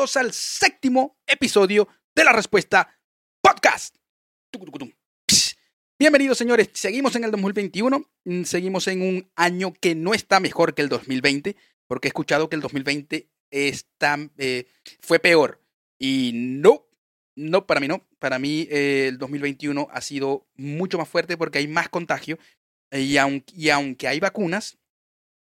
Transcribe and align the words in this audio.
bienvenidos 0.00 0.16
al 0.16 0.32
séptimo 0.32 1.18
episodio 1.26 1.86
de 2.14 2.24
La 2.24 2.32
Respuesta 2.32 2.98
Podcast. 3.42 3.96
Bienvenidos 5.98 6.38
señores, 6.38 6.70
seguimos 6.72 7.14
en 7.16 7.24
el 7.24 7.30
2021, 7.30 8.10
mm, 8.24 8.44
seguimos 8.44 8.88
en 8.88 9.02
un 9.02 9.30
año 9.36 9.74
que 9.78 9.94
no 9.94 10.14
está 10.14 10.40
mejor 10.40 10.74
que 10.74 10.80
el 10.80 10.88
2020, 10.88 11.54
porque 11.86 12.08
he 12.08 12.10
escuchado 12.10 12.48
que 12.48 12.56
el 12.56 12.62
2020 12.62 13.28
está, 13.50 14.18
eh, 14.38 14.64
fue 15.00 15.18
peor. 15.18 15.62
Y 15.98 16.30
no, 16.34 16.86
no, 17.36 17.66
para 17.66 17.80
mí 17.80 17.86
no. 17.86 18.02
Para 18.18 18.38
mí 18.38 18.68
eh, 18.70 19.08
el 19.08 19.18
2021 19.18 19.86
ha 19.90 20.00
sido 20.00 20.48
mucho 20.54 20.96
más 20.96 21.10
fuerte 21.10 21.36
porque 21.36 21.58
hay 21.58 21.68
más 21.68 21.90
contagio 21.90 22.38
y, 22.90 23.18
y 23.52 23.68
aunque 23.68 24.08
hay 24.08 24.18
vacunas, 24.18 24.78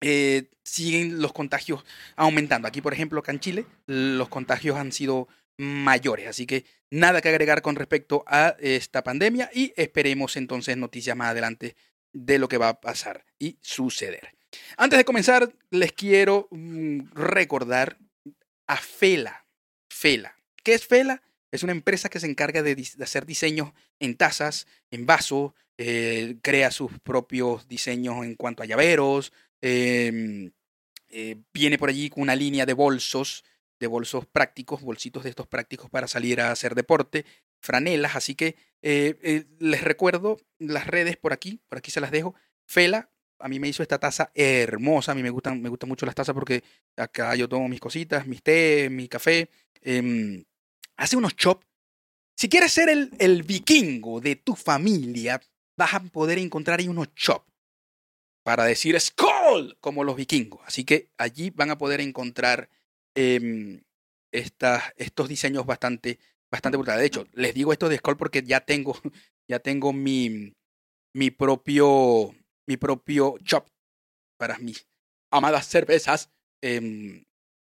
eh, 0.06 0.50
siguen 0.64 1.22
los 1.22 1.32
contagios 1.32 1.86
aumentando. 2.18 2.68
Aquí, 2.68 2.82
por 2.82 2.94
ejemplo, 2.94 3.20
acá 3.20 3.32
en 3.32 3.40
Chile, 3.40 3.66
los 3.86 4.28
contagios 4.28 4.78
han 4.78 4.92
sido 4.92 5.30
mayores. 5.58 6.28
Así 6.28 6.46
que 6.46 6.66
nada 6.92 7.22
que 7.22 7.30
agregar 7.30 7.62
con 7.62 7.76
respecto 7.76 8.24
a 8.28 8.56
esta 8.60 9.04
pandemia 9.04 9.50
y 9.54 9.74
esperemos 9.78 10.36
entonces 10.36 10.76
noticias 10.76 11.16
más 11.16 11.30
adelante 11.30 11.76
de 12.12 12.38
lo 12.38 12.48
que 12.48 12.58
va 12.58 12.70
a 12.70 12.82
pasar 12.82 13.26
y 13.40 13.58
suceder. 13.62 14.36
Antes 14.78 14.98
de 14.98 15.06
comenzar, 15.06 15.54
les 15.72 15.94
quiero 15.94 16.48
mm, 16.52 17.14
recordar 17.14 17.98
a 18.68 18.76
Fela. 18.78 19.46
Fela. 19.90 20.36
¿Qué 20.64 20.74
es 20.74 20.86
Fela? 20.86 21.22
Es 21.52 21.64
una 21.64 21.72
empresa 21.72 22.10
que 22.10 22.20
se 22.20 22.28
encarga 22.28 22.62
de, 22.62 22.76
hacer 23.02 23.26
diseños 23.26 23.74
en 24.00 24.16
tazas, 24.16 24.68
en 24.92 25.06
vasos, 25.06 25.54
eh, 25.78 26.38
crea 26.42 26.72
sus 26.72 26.92
propios 27.00 27.68
diseños 27.68 28.24
en 28.26 28.36
cuanto 28.36 28.64
a 28.64 28.66
llaveros, 28.66 29.34
em, 29.64 30.52
eh, 31.10 31.38
viene 31.54 31.78
por 31.78 31.90
allí 31.90 32.10
con 32.10 32.24
una 32.24 32.36
línea 32.36 32.66
de 32.66 32.74
bolsos 32.74 33.44
de 33.80 33.88
bolsos 33.88 34.26
prácticos, 34.26 34.82
bolsitos 34.82 35.24
de 35.24 35.30
estos 35.30 35.48
prácticos 35.48 35.90
para 35.90 36.08
salir 36.08 36.40
a 36.40 36.52
hacer 36.52 36.74
deporte, 36.74 37.26
franelas, 37.60 38.16
así 38.16 38.34
que 38.34 38.56
eh, 38.82 39.18
eh, 39.22 39.46
les 39.60 39.82
recuerdo 39.82 40.40
las 40.58 40.88
redes 40.88 41.18
por 41.18 41.34
aquí, 41.34 41.60
por 41.68 41.78
aquí 41.78 41.92
se 41.92 42.00
las 42.00 42.12
dejo. 42.12 42.34
Fela, 42.66 43.10
a 43.40 43.50
mí 43.50 43.60
me 43.60 43.68
hizo 43.68 43.84
esta 43.84 44.00
taza 44.00 44.32
hermosa, 44.36 45.12
a 45.12 45.16
mí 45.16 45.24
me 45.24 45.30
gustan, 45.30 45.62
me 45.62 45.68
gustan 45.68 45.90
mucho 45.90 46.06
las 46.06 46.16
tazas 46.16 46.34
porque 46.34 46.64
acá 46.96 47.36
yo 47.36 47.50
tomo 47.50 47.68
mis 47.68 47.82
cositas, 47.82 48.26
mis 48.26 48.42
té, 48.42 48.90
mi 48.90 49.10
café. 49.10 49.50
Em, 49.82 50.44
hace 50.96 51.18
unos 51.18 51.36
chops. 51.36 51.66
Si 52.38 52.48
quieres 52.48 52.72
ser 52.72 52.90
el, 52.90 53.12
el 53.20 53.44
vikingo 53.44 54.22
de 54.22 54.38
tu 54.38 54.56
familia, 54.56 55.42
vas 55.78 55.94
a 55.94 56.00
poder 56.00 56.38
encontrar 56.38 56.80
ahí 56.80 56.88
unos 56.88 57.14
chops 57.16 57.53
para 58.44 58.66
decir 58.66 59.00
Skull 59.00 59.78
como 59.80 60.04
los 60.04 60.16
vikingos. 60.16 60.62
Así 60.66 60.84
que 60.84 61.10
allí 61.18 61.50
van 61.50 61.72
a 61.72 61.78
poder 61.78 62.02
encontrar 62.02 62.70
eh, 63.16 63.82
estos 64.32 65.30
diseños 65.30 65.66
bastante, 65.66 66.20
bastante 66.52 66.78
brutales. 66.78 67.02
De 67.02 67.08
hecho, 67.08 67.28
les 67.34 67.54
digo 67.54 67.72
esto 67.72 67.90
de 67.90 67.98
Skull 67.98 68.18
porque 68.18 68.44
ya 68.44 68.62
tengo, 68.62 68.96
ya 69.48 69.60
tengo 69.60 69.94
mi, 69.94 70.54
mi 71.14 71.32
propio, 71.32 72.36
mi 72.68 72.78
propio 72.78 73.38
shop 73.40 73.66
para 74.38 74.58
mis 74.58 74.88
amadas 75.32 75.68
cervezas 75.68 76.30
em, 76.62 77.24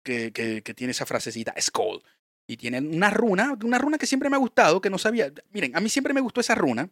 que, 0.05 0.33
que, 0.33 0.63
que, 0.63 0.75
tiene 0.75 0.93
esa 0.93 1.07
frasecita 1.07 1.55
Skull. 1.61 2.03
Y 2.49 2.57
tienen 2.57 2.93
una 2.95 3.11
runa, 3.11 3.57
una 3.63 3.79
runa 3.79 3.97
que 3.97 4.07
siempre 4.07 4.29
me 4.29 4.37
ha 4.37 4.41
gustado, 4.41 4.81
que 4.81 4.91
no 4.91 4.99
sabía. 4.99 5.33
Miren, 5.51 5.77
a 5.77 5.81
mí 5.81 5.89
siempre 5.89 6.13
me 6.13 6.21
gustó 6.21 6.41
esa 6.41 6.57
runa 6.57 6.91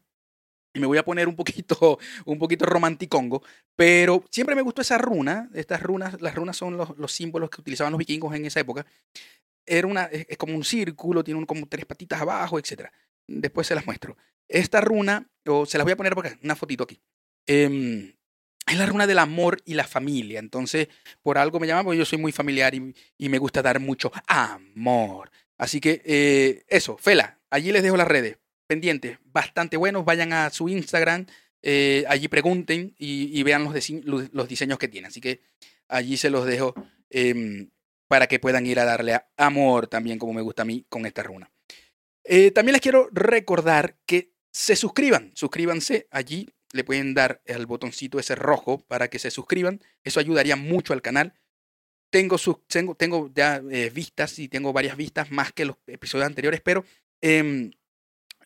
y 0.79 0.81
me 0.81 0.87
voy 0.87 0.99
a 0.99 1.05
poner 1.05 1.29
un 1.29 1.37
poquito, 1.37 1.99
un 2.25 2.39
poquito 2.39 2.65
romanticongo, 2.65 3.43
pero 3.77 4.25
siempre 4.31 4.55
me 4.55 4.63
gustó 4.63 4.83
esa 4.83 4.99
runa, 4.99 5.51
estas 5.55 5.83
runas, 5.83 6.21
las 6.21 6.35
runas 6.35 6.57
son 6.57 6.77
los, 6.77 6.97
los 6.97 7.13
símbolos 7.13 7.51
que 7.51 7.61
utilizaban 7.61 7.93
los 7.93 7.99
vikingos 7.99 8.35
en 8.35 8.47
esa 8.47 8.61
época. 8.61 8.87
Era 9.67 9.87
una, 9.87 10.05
es, 10.05 10.39
como 10.39 10.55
un 10.55 10.65
círculo, 10.65 11.23
tiene 11.23 11.45
como 11.47 11.67
tres 11.69 11.85
patitas 11.85 12.21
abajo, 12.21 12.59
etc. 12.59 12.89
Después 13.27 13.67
se 13.67 13.75
las 13.75 13.85
muestro. 13.85 14.17
Esta 14.49 14.81
runa, 14.81 15.29
o 15.47 15.67
se 15.67 15.77
las 15.77 15.85
voy 15.85 15.93
a 15.93 15.97
poner 15.97 16.15
por 16.15 16.27
acá, 16.27 16.39
una 16.43 16.57
fotito 16.57 16.85
aquí. 16.85 16.99
Eh, 17.47 18.15
es 18.67 18.79
la 18.79 18.87
runa 18.87 19.07
del 19.07 19.19
amor 19.19 19.61
y 19.65 19.75
la 19.75 19.85
familia. 19.85 20.39
Entonces, 20.39 20.89
por 21.23 21.39
algo 21.39 21.61
me 21.61 21.67
llama, 21.67 21.85
porque 21.85 21.99
yo 21.99 22.05
soy 22.05 22.19
muy 22.19 22.33
familiar 22.33 22.75
y, 22.75 22.95
y 23.19 23.29
me 23.29 23.39
gusta 23.39 23.63
dar 23.63 23.81
mucho 23.81 24.11
amor. 24.27 25.31
Así 25.59 25.81
que, 25.81 26.03
eh, 26.05 26.65
eso, 26.69 26.97
Fela, 26.99 27.41
allí 27.51 27.73
les 27.73 27.83
dejo 27.83 27.97
las 27.97 28.09
redes 28.09 28.39
pendientes 28.69 29.19
bastante 29.25 29.77
buenos. 29.77 30.05
Vayan 30.05 30.33
a 30.33 30.51
su 30.51 30.69
Instagram, 30.69 31.27
eh, 31.63 32.05
allí 32.09 32.29
pregunten 32.29 32.95
y, 32.99 33.43
vean 33.43 33.65
los, 33.65 34.31
los, 34.33 34.49
diseños 34.49 34.79
que 34.79 34.87
tiene. 34.87 35.09
Así 35.09 35.21
que 35.21 35.41
allí 35.89 36.17
se 36.17 36.31
los 36.31 36.47
dejo 36.47 36.75
eh, 37.11 37.67
para 38.07 38.27
que 38.27 38.39
puedan 38.39 38.67
ir 38.67 38.79
a 38.79 38.85
darle 38.85 39.21
amor 39.37 39.89
también, 39.89 40.19
como 40.19 40.33
me 40.33 40.43
gusta 40.43 40.63
a 40.63 40.65
mí, 40.65 40.87
con 40.89 41.05
esta 41.07 41.25
runa. 41.25 41.51
Eh, 42.31 42.51
también 42.51 42.75
les 42.75 42.83
quiero 42.83 43.09
recordar 43.13 43.97
que 44.07 44.35
se 44.53 44.77
suscriban. 44.77 45.33
Suscríbanse 45.35 46.07
allí. 46.11 46.49
Le 46.73 46.85
pueden 46.85 47.15
dar 47.15 47.41
el 47.47 47.65
botoncito 47.65 48.19
ese 48.19 48.35
rojo 48.35 48.85
para 48.87 49.09
que 49.09 49.19
se 49.19 49.31
suscriban. 49.31 49.81
Eso 50.05 50.21
ayudaría 50.21 50.55
mucho 50.55 50.93
al 50.93 51.01
canal. 51.01 51.33
Tengo, 52.11 52.37
sus, 52.37 52.67
tengo, 52.67 52.95
tengo 52.95 53.31
ya 53.35 53.63
eh, 53.71 53.91
vistas 53.91 54.39
y 54.39 54.49
tengo 54.49 54.73
varias 54.75 54.97
vistas 54.97 55.31
más 55.31 55.53
que 55.53 55.65
los 55.65 55.77
episodios 55.87 56.27
anteriores, 56.27 56.61
pero 56.63 56.85
eh, 57.21 57.71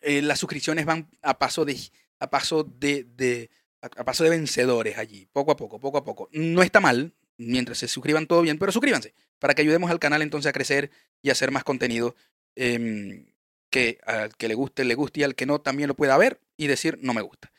eh, 0.03 0.21
las 0.21 0.39
suscripciones 0.39 0.85
van 0.85 1.09
a 1.21 1.39
paso 1.39 1.65
de, 1.65 1.79
a 2.19 2.29
paso 2.29 2.63
de, 2.63 3.05
de 3.15 3.49
a, 3.81 4.03
paso 4.03 4.23
de 4.23 4.29
vencedores 4.29 4.97
allí, 4.97 5.27
poco 5.31 5.51
a 5.51 5.55
poco, 5.55 5.79
poco 5.79 5.97
a 5.97 6.03
poco. 6.03 6.29
No 6.31 6.61
está 6.61 6.79
mal, 6.79 7.13
mientras 7.37 7.77
se 7.79 7.87
suscriban 7.87 8.27
todo 8.27 8.41
bien, 8.41 8.57
pero 8.57 8.71
suscríbanse 8.71 9.13
para 9.39 9.53
que 9.53 9.61
ayudemos 9.61 9.91
al 9.91 9.99
canal 9.99 10.21
entonces 10.21 10.49
a 10.49 10.53
crecer 10.53 10.89
y 11.21 11.29
a 11.29 11.33
hacer 11.33 11.51
más 11.51 11.63
contenido 11.63 12.15
eh, 12.55 13.25
que 13.69 13.99
al 14.05 14.35
que 14.37 14.47
le 14.47 14.55
guste, 14.55 14.85
le 14.85 14.95
guste 14.95 15.21
y 15.21 15.23
al 15.23 15.35
que 15.35 15.45
no 15.45 15.59
también 15.59 15.87
lo 15.87 15.95
pueda 15.95 16.17
ver 16.17 16.39
y 16.55 16.67
decir 16.67 16.99
no 17.01 17.13
me 17.13 17.21
gusta. 17.21 17.51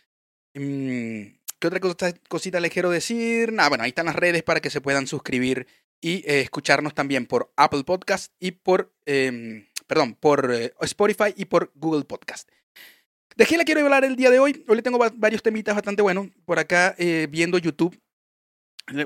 Eh, 0.55 1.38
¿Qué 1.59 1.66
otra 1.66 1.81
cosa, 1.81 2.12
cosita 2.28 2.61
les 2.61 2.72
quiero 2.72 2.91
decir? 2.91 3.53
Nada, 3.53 3.69
bueno, 3.69 3.84
ahí 3.84 3.88
están 3.88 4.06
las 4.06 4.16
redes 4.16 4.43
para 4.43 4.61
que 4.61 4.71
se 4.71 4.81
puedan 4.81 5.06
suscribir 5.06 5.66
y 6.00 6.16
eh, 6.31 6.41
escucharnos 6.41 6.94
también 6.94 7.26
por 7.26 7.53
Apple 7.56 7.84
Podcast 7.84 8.32
y 8.38 8.53
por 8.53 8.94
em, 9.06 9.66
perdón, 9.87 10.15
por 10.15 10.53
eh, 10.53 10.72
Spotify 10.81 11.34
y 11.37 11.45
por 11.47 11.72
Google 11.75 12.05
Podcast. 12.05 12.49
¿De 13.37 13.47
qué 13.47 13.59
le 13.59 13.65
quiero 13.65 13.81
hablar 13.81 14.05
el 14.05 14.15
día 14.15 14.31
de 14.31 14.39
hoy? 14.39 14.65
Hoy 14.69 14.77
le 14.77 14.83
tengo 14.83 14.99
varios 14.99 15.43
temitas 15.43 15.75
bastante 15.75 16.03
buenos. 16.03 16.28
Por 16.45 16.59
acá, 16.61 16.95
eh, 16.99 17.27
viendo 17.28 17.59
YouTube. 17.59 17.99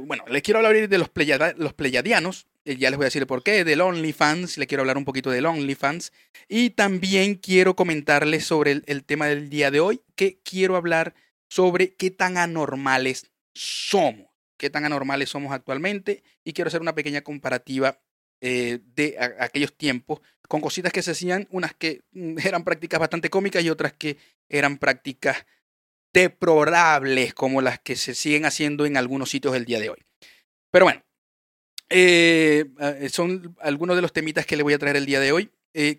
Bueno, 0.03 0.25
les 0.29 0.43
quiero 0.43 0.59
hablar 0.59 0.89
de 0.89 0.99
los, 0.99 1.11
los 1.57 1.73
pleyadianos. 1.73 2.47
Eh, 2.65 2.77
ya 2.77 2.91
les 2.91 2.99
voy 2.99 3.05
a 3.05 3.07
decir 3.07 3.27
por 3.27 3.43
qué. 3.43 3.65
Del 3.65 3.81
OnlyFans. 3.81 4.59
Le 4.59 4.67
quiero 4.67 4.83
hablar 4.83 4.99
un 4.99 5.07
poquito 5.07 5.31
del 5.31 5.47
OnlyFans. 5.47 6.13
Y 6.47 6.71
también 6.71 7.37
quiero 7.37 7.75
comentarles 7.75 8.45
sobre 8.45 8.73
el, 8.73 8.85
el 8.87 9.05
tema 9.05 9.27
del 9.29 9.49
día 9.49 9.71
de 9.71 9.81
hoy. 9.81 10.03
Que 10.15 10.41
quiero 10.43 10.77
hablar 10.77 11.15
sobre 11.49 11.95
qué 11.95 12.11
tan 12.11 12.37
anormales 12.37 13.31
somos. 13.55 14.27
Qué 14.59 14.69
tan 14.69 14.85
anormales 14.85 15.31
somos 15.31 15.53
actualmente. 15.53 16.23
Y 16.45 16.53
quiero 16.53 16.69
hacer 16.69 16.83
una 16.83 16.95
pequeña 16.95 17.23
comparativa 17.23 17.99
eh, 18.41 18.81
de 18.95 19.17
aquellos 19.41 19.77
tiempos, 19.77 20.21
con 20.47 20.61
cositas 20.61 20.93
que 20.93 21.03
se 21.03 21.11
hacían, 21.11 21.49
unas 21.51 21.75
que 21.75 22.03
mm, 22.13 22.39
eran 22.45 22.65
prácticas 22.65 23.01
bastante 23.01 23.31
cómicas 23.31 23.65
y 23.65 23.71
otras 23.71 23.93
que 23.93 24.17
eran 24.49 24.79
prácticas 24.79 25.45
deplorables, 26.13 27.35
como 27.35 27.61
las 27.61 27.79
que 27.81 27.97
se 27.97 28.15
siguen 28.15 28.45
haciendo 28.45 28.87
en 28.87 28.97
algunos 28.97 29.31
sitios 29.31 29.55
del 29.55 29.65
día 29.65 29.81
de 29.81 29.91
hoy. 29.91 29.99
Pero 30.71 30.85
bueno, 30.85 31.03
eh, 31.91 32.67
eh, 32.81 33.09
son 33.11 33.57
algunos 33.61 33.97
de 33.97 34.03
los 34.03 34.13
temitas 34.13 34.47
que 34.47 34.57
les 34.57 34.65
voy 34.65 34.73
a 34.73 34.79
traer 34.79 34.97
el 34.97 35.07
día 35.07 35.21
de 35.21 35.33
hoy. 35.33 35.51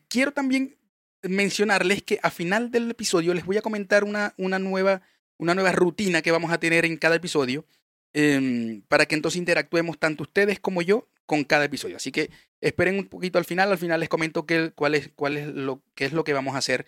quiero 0.08 0.34
también 0.34 0.78
mencionarles 1.22 2.04
que 2.04 2.20
a 2.24 2.32
final 2.32 2.72
del 2.72 2.90
episodio 2.92 3.34
les 3.34 3.46
voy 3.46 3.58
a 3.58 3.62
comentar 3.62 4.04
una, 4.04 4.34
una, 4.38 4.60
nueva, 4.60 5.02
una 5.38 5.54
nueva 5.54 5.72
rutina 5.72 6.22
que 6.22 6.32
vamos 6.32 6.52
a 6.52 6.60
tener 6.60 6.86
en 6.86 6.98
cada 6.98 7.16
episodio. 7.16 7.66
Em, 8.14 8.82
para 8.88 9.06
que 9.06 9.16
entonces 9.16 9.38
interactuemos 9.38 10.00
tanto 10.00 10.24
ustedes 10.24 10.60
como 10.60 10.82
yo 10.82 11.08
con 11.26 11.44
cada 11.44 11.66
episodio. 11.66 11.98
Así 11.98 12.12
que 12.12 12.32
esperen 12.62 12.98
un 12.98 13.08
poquito 13.08 13.38
al 13.38 13.46
final. 13.46 13.72
Al 13.72 13.78
final 13.78 14.00
les 14.00 14.10
comento 14.10 14.46
que, 14.46 14.72
cuál, 14.72 14.96
es, 14.96 15.10
cuál 15.16 15.38
es 15.38 15.48
lo, 15.48 15.84
qué 15.96 16.06
es 16.06 16.14
lo 16.14 16.24
que 16.24 16.34
vamos 16.34 16.56
a 16.56 16.60
hacer 16.60 16.86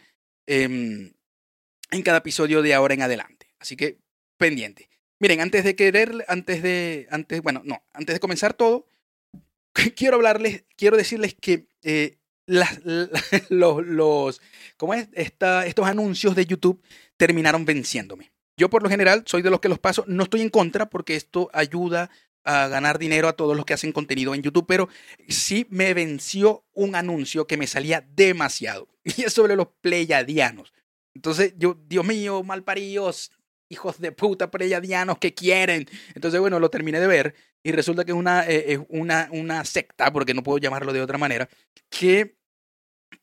eh, 0.48 0.64
en 1.92 2.02
cada 2.04 2.20
episodio 2.20 2.62
de 2.62 2.74
ahora 2.74 2.94
en 2.94 3.04
adelante. 3.04 3.48
Así 3.60 3.76
que 3.76 4.00
pendiente. 4.38 4.90
Miren, 5.20 5.42
antes 5.42 5.64
de 5.64 5.76
querer, 5.76 6.26
antes 6.28 6.64
de, 6.64 7.08
antes, 7.12 7.42
bueno, 7.44 7.62
no, 7.64 7.84
antes 7.94 8.16
de 8.16 8.20
comenzar 8.20 8.56
todo, 8.56 8.88
quiero 9.96 10.16
hablarles, 10.16 10.64
quiero 10.76 10.98
decirles 10.98 11.36
que 11.40 11.68
eh, 11.84 12.18
los, 13.50 14.42
¿cómo 14.78 14.96
es? 14.96 15.10
Estos 15.14 15.86
anuncios 15.86 16.36
de 16.36 16.46
YouTube 16.46 16.82
terminaron 17.18 17.66
venciéndome. 17.66 18.32
Yo 18.58 18.70
por 18.70 18.84
lo 18.84 18.90
general 18.90 19.24
soy 19.26 19.42
de 19.42 19.50
los 19.50 19.60
que 19.60 19.70
los 19.70 19.80
paso, 19.80 20.04
no 20.08 20.24
estoy 20.24 20.42
en 20.42 20.50
contra 20.50 20.90
porque 20.90 21.16
esto 21.16 21.50
ayuda 21.54 22.10
a 22.44 22.68
ganar 22.68 22.98
dinero 23.00 23.28
a 23.28 23.34
todos 23.34 23.56
los 23.56 23.66
que 23.66 23.74
hacen 23.74 23.92
contenido 23.92 24.34
en 24.34 24.42
YouTube, 24.42 24.66
pero 24.68 24.90
sí 25.28 25.68
me 25.70 25.94
venció 25.94 26.66
un 26.74 26.96
anuncio 26.96 27.46
que 27.46 27.58
me 27.58 27.68
salía 27.68 28.06
demasiado 28.16 28.88
y 29.04 29.24
es 29.24 29.34
sobre 29.34 29.56
los 29.56 29.68
pleyadianos. 29.82 30.74
Entonces, 31.14 31.54
yo, 31.58 31.78
Dios 31.88 32.06
mío, 32.06 32.42
malparíos, 32.44 33.32
hijos 33.70 34.00
de 34.00 34.12
puta 34.12 34.50
pleyadianos 34.50 35.18
que 35.18 35.34
quieren. 35.34 35.88
Entonces, 36.16 36.40
bueno, 36.40 36.60
lo 36.60 36.70
terminé 36.70 37.00
de 37.00 37.08
ver 37.08 37.36
y 37.64 37.72
resulta 37.72 38.06
que 38.06 38.12
es 38.12 38.18
una, 38.18 38.46
eh, 38.48 38.84
una, 38.90 39.30
una 39.32 39.66
secta, 39.66 40.12
porque 40.12 40.34
no 40.34 40.44
puedo 40.44 40.58
llamarlo 40.58 40.94
de 40.94 41.02
otra 41.02 41.18
manera, 41.18 41.50
que 41.90 42.36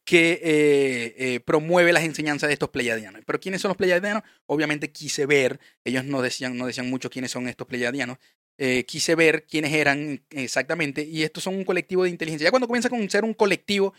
que 0.09 0.41
eh, 0.43 1.15
eh, 1.19 1.41
promueve 1.41 1.93
las 1.93 2.03
enseñanzas 2.03 2.49
de 2.49 2.55
estos 2.55 2.71
pleyadianos. 2.71 3.21
Pero 3.27 3.39
¿quiénes 3.39 3.61
son 3.61 3.69
los 3.69 3.77
pleyadianos? 3.77 4.23
Obviamente 4.47 4.91
quise 4.91 5.27
ver, 5.27 5.61
ellos 5.85 6.07
no 6.07 6.23
decían, 6.23 6.57
no 6.57 6.67
decían 6.67 6.89
mucho 6.89 7.11
quiénes 7.11 7.31
son 7.31 7.47
estos 7.47 7.67
pleyadianos, 7.67 8.17
eh, 8.57 8.85
quise 8.85 9.15
ver 9.15 9.45
quiénes 9.45 9.75
eran 9.75 10.25
exactamente, 10.31 11.03
y 11.03 11.25
estos 11.25 11.45
son 11.45 11.57
un 11.57 11.65
colectivo 11.65 12.05
de 12.05 12.09
inteligencia. 12.09 12.47
Ya 12.47 12.51
cuando 12.51 12.67
comienza 12.67 12.89
con 12.89 13.11
ser 13.11 13.23
un 13.23 13.35
colectivo, 13.35 13.93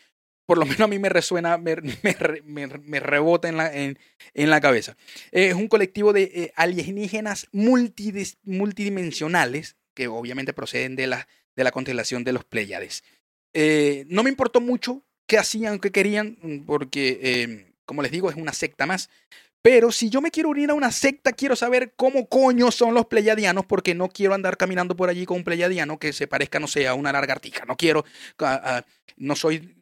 por 0.48 0.58
lo 0.58 0.66
menos 0.66 0.82
a 0.82 0.88
mí 0.88 0.98
me 0.98 1.10
resuena, 1.10 1.60
me, 1.60 1.76
rebota 1.76 3.48
en 3.48 3.58
la, 3.58 3.72
en, 3.72 4.00
en 4.34 4.50
la 4.50 4.62
cabeza. 4.62 4.98
es 5.32 5.54
un 5.54 5.68
colectivo 5.68 6.12
de 6.12 6.52
alienígenas 6.56 7.50
multidimensionales, 7.52 9.76
que 9.94 10.08
obviamente 10.08 10.54
proceden 10.54 10.96
de 10.96 11.06
la, 11.06 11.28
de 11.56 11.64
la 11.64 11.72
constelación 11.72 12.24
de 12.24 12.34
los 12.34 12.46
Pleiades. 12.46 13.04
no 14.08 14.24
me 14.24 14.32
importó 14.32 14.60
mucho 14.60 15.04
qué 15.30 15.38
hacían, 15.38 15.80
qué 15.80 15.92
querían, 15.92 16.38
mm, 16.42 16.66
porque, 16.66 17.20
em, 17.22 17.66
como 17.86 18.02
les 18.02 18.12
digo, 18.12 18.30
es 18.30 18.36
una 18.36 18.52
secta 18.52 18.86
más. 18.88 19.10
Pero 19.62 19.92
si 19.92 20.10
yo 20.10 20.22
me 20.22 20.32
quiero 20.32 20.50
unir 20.50 20.72
a 20.72 20.74
una 20.74 20.92
secta, 20.92 21.34
quiero 21.34 21.56
saber 21.56 21.94
cómo 21.96 22.28
coño 22.28 22.72
son 22.72 22.94
los 22.94 23.06
pleyadianos, 23.06 23.66
porque 23.66 23.94
no 23.94 24.10
quiero 24.10 24.34
andar 24.34 24.58
caminando 24.58 24.96
por 24.96 25.10
allí 25.10 25.26
con 25.26 25.38
un 25.38 25.44
pleyadiano 25.44 26.00
que 26.00 26.14
se 26.14 26.28
parezca, 26.28 26.60
no 26.60 26.68
sé, 26.68 26.88
a 26.88 26.96
una 26.96 27.12
lagartija. 27.12 27.66
No 27.66 27.76
quiero, 27.78 28.06
no 29.18 29.36
soy, 29.36 29.76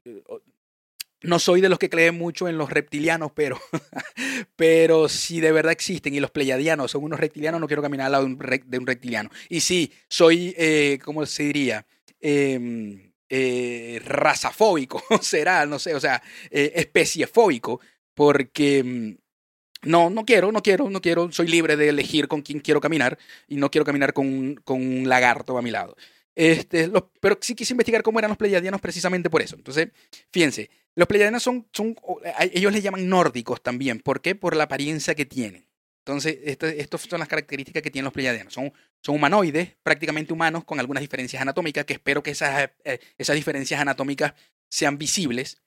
no 1.21 1.39
soy 1.39 1.61
de 1.61 1.69
los 1.69 1.79
que 1.79 1.89
creen 1.89 2.17
mucho 2.17 2.47
en 2.49 2.57
los 2.57 2.69
reptilianos, 2.69 3.31
pero, 3.33 3.59
pero 4.57 5.07
si 5.07 5.39
de 5.39 5.51
verdad 5.51 5.71
existen 5.71 6.13
y 6.13 6.19
los 6.19 6.31
pleyadianos 6.31 6.91
son 6.91 7.03
unos 7.03 7.19
reptilianos, 7.19 7.61
no 7.61 7.67
quiero 7.67 7.83
caminar 7.83 8.07
al 8.07 8.11
lado 8.13 8.25
de 8.25 8.77
un, 8.79 8.87
reptiliano. 8.87 9.29
Y 9.47 9.61
sí, 9.61 9.93
soy, 10.09 10.55
eh, 10.57 10.99
¿cómo 11.03 11.25
se 11.25 11.43
diría? 11.43 11.85
Eh, 12.19 13.06
eh, 13.29 14.01
razafóbico, 14.03 15.03
será, 15.21 15.65
no 15.65 15.79
sé, 15.79 15.95
o 15.95 15.99
sea, 15.99 16.21
eh, 16.49 16.73
especiefóbico, 16.75 17.79
porque 18.13 18.83
mm, 18.83 19.89
no, 19.89 20.09
no 20.09 20.25
quiero, 20.25 20.51
no 20.51 20.61
quiero, 20.61 20.89
no 20.89 21.01
quiero, 21.01 21.31
soy 21.31 21.47
libre 21.47 21.75
de 21.77 21.89
elegir 21.89 22.27
con 22.27 22.41
quién 22.41 22.59
quiero 22.59 22.81
caminar 22.81 23.17
y 23.47 23.57
no 23.57 23.69
quiero 23.71 23.85
caminar 23.85 24.13
con 24.13 24.55
con 24.63 24.81
un 24.81 25.09
lagarto 25.09 25.57
a 25.57 25.61
mi 25.61 25.71
lado. 25.71 25.95
Este, 26.37 26.91
pero 27.19 27.39
sí 27.41 27.55
quise 27.55 27.73
investigar 27.73 28.03
cómo 28.03 28.19
eran 28.19 28.29
los 28.29 28.37
pleyadianos 28.37 28.79
precisamente 28.79 29.27
por 29.27 29.41
eso. 29.41 29.55
Entonces, 29.55 29.89
fíjense, 30.31 30.69
los 30.93 31.07
pleyadianos 31.07 31.41
son, 31.41 31.67
son, 31.73 31.95
ellos 32.53 32.71
les 32.71 32.83
llaman 32.83 33.09
nórdicos 33.09 33.63
también. 33.63 33.99
¿Por 33.99 34.21
qué? 34.21 34.35
Por 34.35 34.55
la 34.55 34.65
apariencia 34.65 35.15
que 35.15 35.25
tienen. 35.25 35.66
Entonces, 36.07 36.37
estas 36.77 37.01
son 37.01 37.19
las 37.19 37.27
características 37.27 37.83
que 37.83 37.91
tienen 37.91 38.05
los 38.05 38.13
pleyadianos. 38.13 38.53
Son, 38.53 38.71
son 39.01 39.15
humanoides, 39.15 39.75
prácticamente 39.83 40.31
humanos, 40.31 40.63
con 40.63 40.79
algunas 40.79 41.01
diferencias 41.01 41.41
anatómicas, 41.41 41.83
que 41.83 41.95
espero 41.95 42.23
que 42.23 42.31
esas, 42.31 42.69
eh, 42.85 42.99
esas 43.17 43.35
diferencias 43.35 43.81
anatómicas 43.81 44.33
sean 44.69 44.97
visibles 44.97 45.61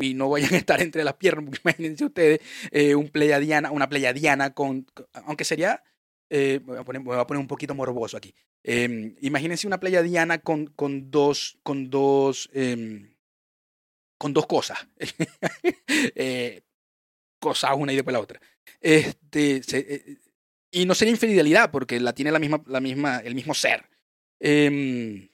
y 0.00 0.14
no 0.14 0.28
vayan 0.28 0.54
a 0.54 0.58
estar 0.58 0.80
entre 0.80 1.02
las 1.02 1.14
piernas, 1.14 1.58
imagínense 1.64 2.04
ustedes 2.04 2.38
eh, 2.70 2.94
un 2.94 3.08
pleyadiana, 3.08 3.72
una 3.72 3.88
pleyadiana 3.88 4.54
con, 4.54 4.86
aunque 5.26 5.44
sería, 5.44 5.82
eh, 6.28 6.60
voy, 6.62 6.78
a 6.78 6.84
poner, 6.84 7.02
voy, 7.02 7.18
a 7.18 7.26
poner, 7.26 7.40
un 7.40 7.48
poquito 7.48 7.74
morboso 7.74 8.16
aquí, 8.16 8.32
em, 8.62 9.16
imagínense 9.22 9.66
una 9.66 9.80
pleyadiana 9.80 10.38
con, 10.38 10.68
con 10.68 11.10
dos, 11.10 11.58
con 11.64 11.90
dos, 11.90 12.48
em, 12.52 13.12
con 14.18 14.32
dos 14.32 14.46
cosas, 14.46 14.78
cosas 17.40 17.70
una 17.76 17.92
y 17.92 17.96
después 17.96 18.12
la 18.12 18.20
otra. 18.20 18.40
Este, 18.80 19.60
eh, 19.72 20.16
y 20.70 20.86
no 20.86 20.94
sería 20.94 21.12
infidelidad 21.12 21.70
porque 21.70 22.00
la 22.00 22.14
tiene 22.14 22.30
la 22.30 22.38
misma, 22.38 22.62
la 22.66 22.80
misma, 22.80 23.18
el 23.18 23.34
mismo 23.34 23.54
ser. 23.54 23.86
Em, 24.38 25.28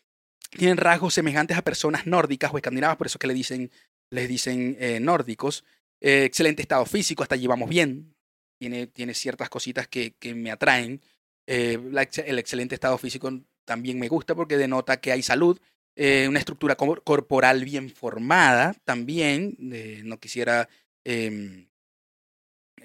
tienen 0.50 0.77
rasgos 0.77 1.15
semejantes 1.15 1.56
a 1.56 1.62
personas 1.62 2.06
nórdicas 2.06 2.53
o 2.53 2.56
escandinavas, 2.56 2.97
por 2.97 3.06
eso 3.06 3.19
que 3.19 3.27
le 3.27 3.35
dicen, 3.35 3.71
les 4.11 4.29
dicen 4.29 4.77
eh, 4.81 5.00
nórdicos. 5.00 5.65
Eh, 6.00 6.25
excelente 6.25 6.62
estado 6.62 6.87
físico, 6.87 7.23
hasta 7.23 7.37
llevamos 7.37 7.69
bien. 7.69 8.15
Tiene, 8.59 8.87
tiene 8.87 9.15
ciertas 9.15 9.49
cositas 9.49 9.87
que, 9.88 10.15
que 10.15 10.35
me 10.35 10.50
atraen. 10.50 11.00
el 11.47 12.38
excelente 12.38 12.75
estado 12.75 12.97
físico 12.99 13.31
también 13.65 13.99
me 13.99 14.09
gusta 14.09 14.35
porque 14.35 14.56
denota 14.56 15.00
que 15.00 15.12
hay 15.12 15.23
salud. 15.23 15.61
una 15.97 16.38
estructura 16.38 16.77
corporal 16.77 17.65
bien 17.65 17.91
formada 17.91 18.75
también. 18.85 19.56
no 20.05 20.19
quisiera 20.19 20.69
em, 21.05 21.65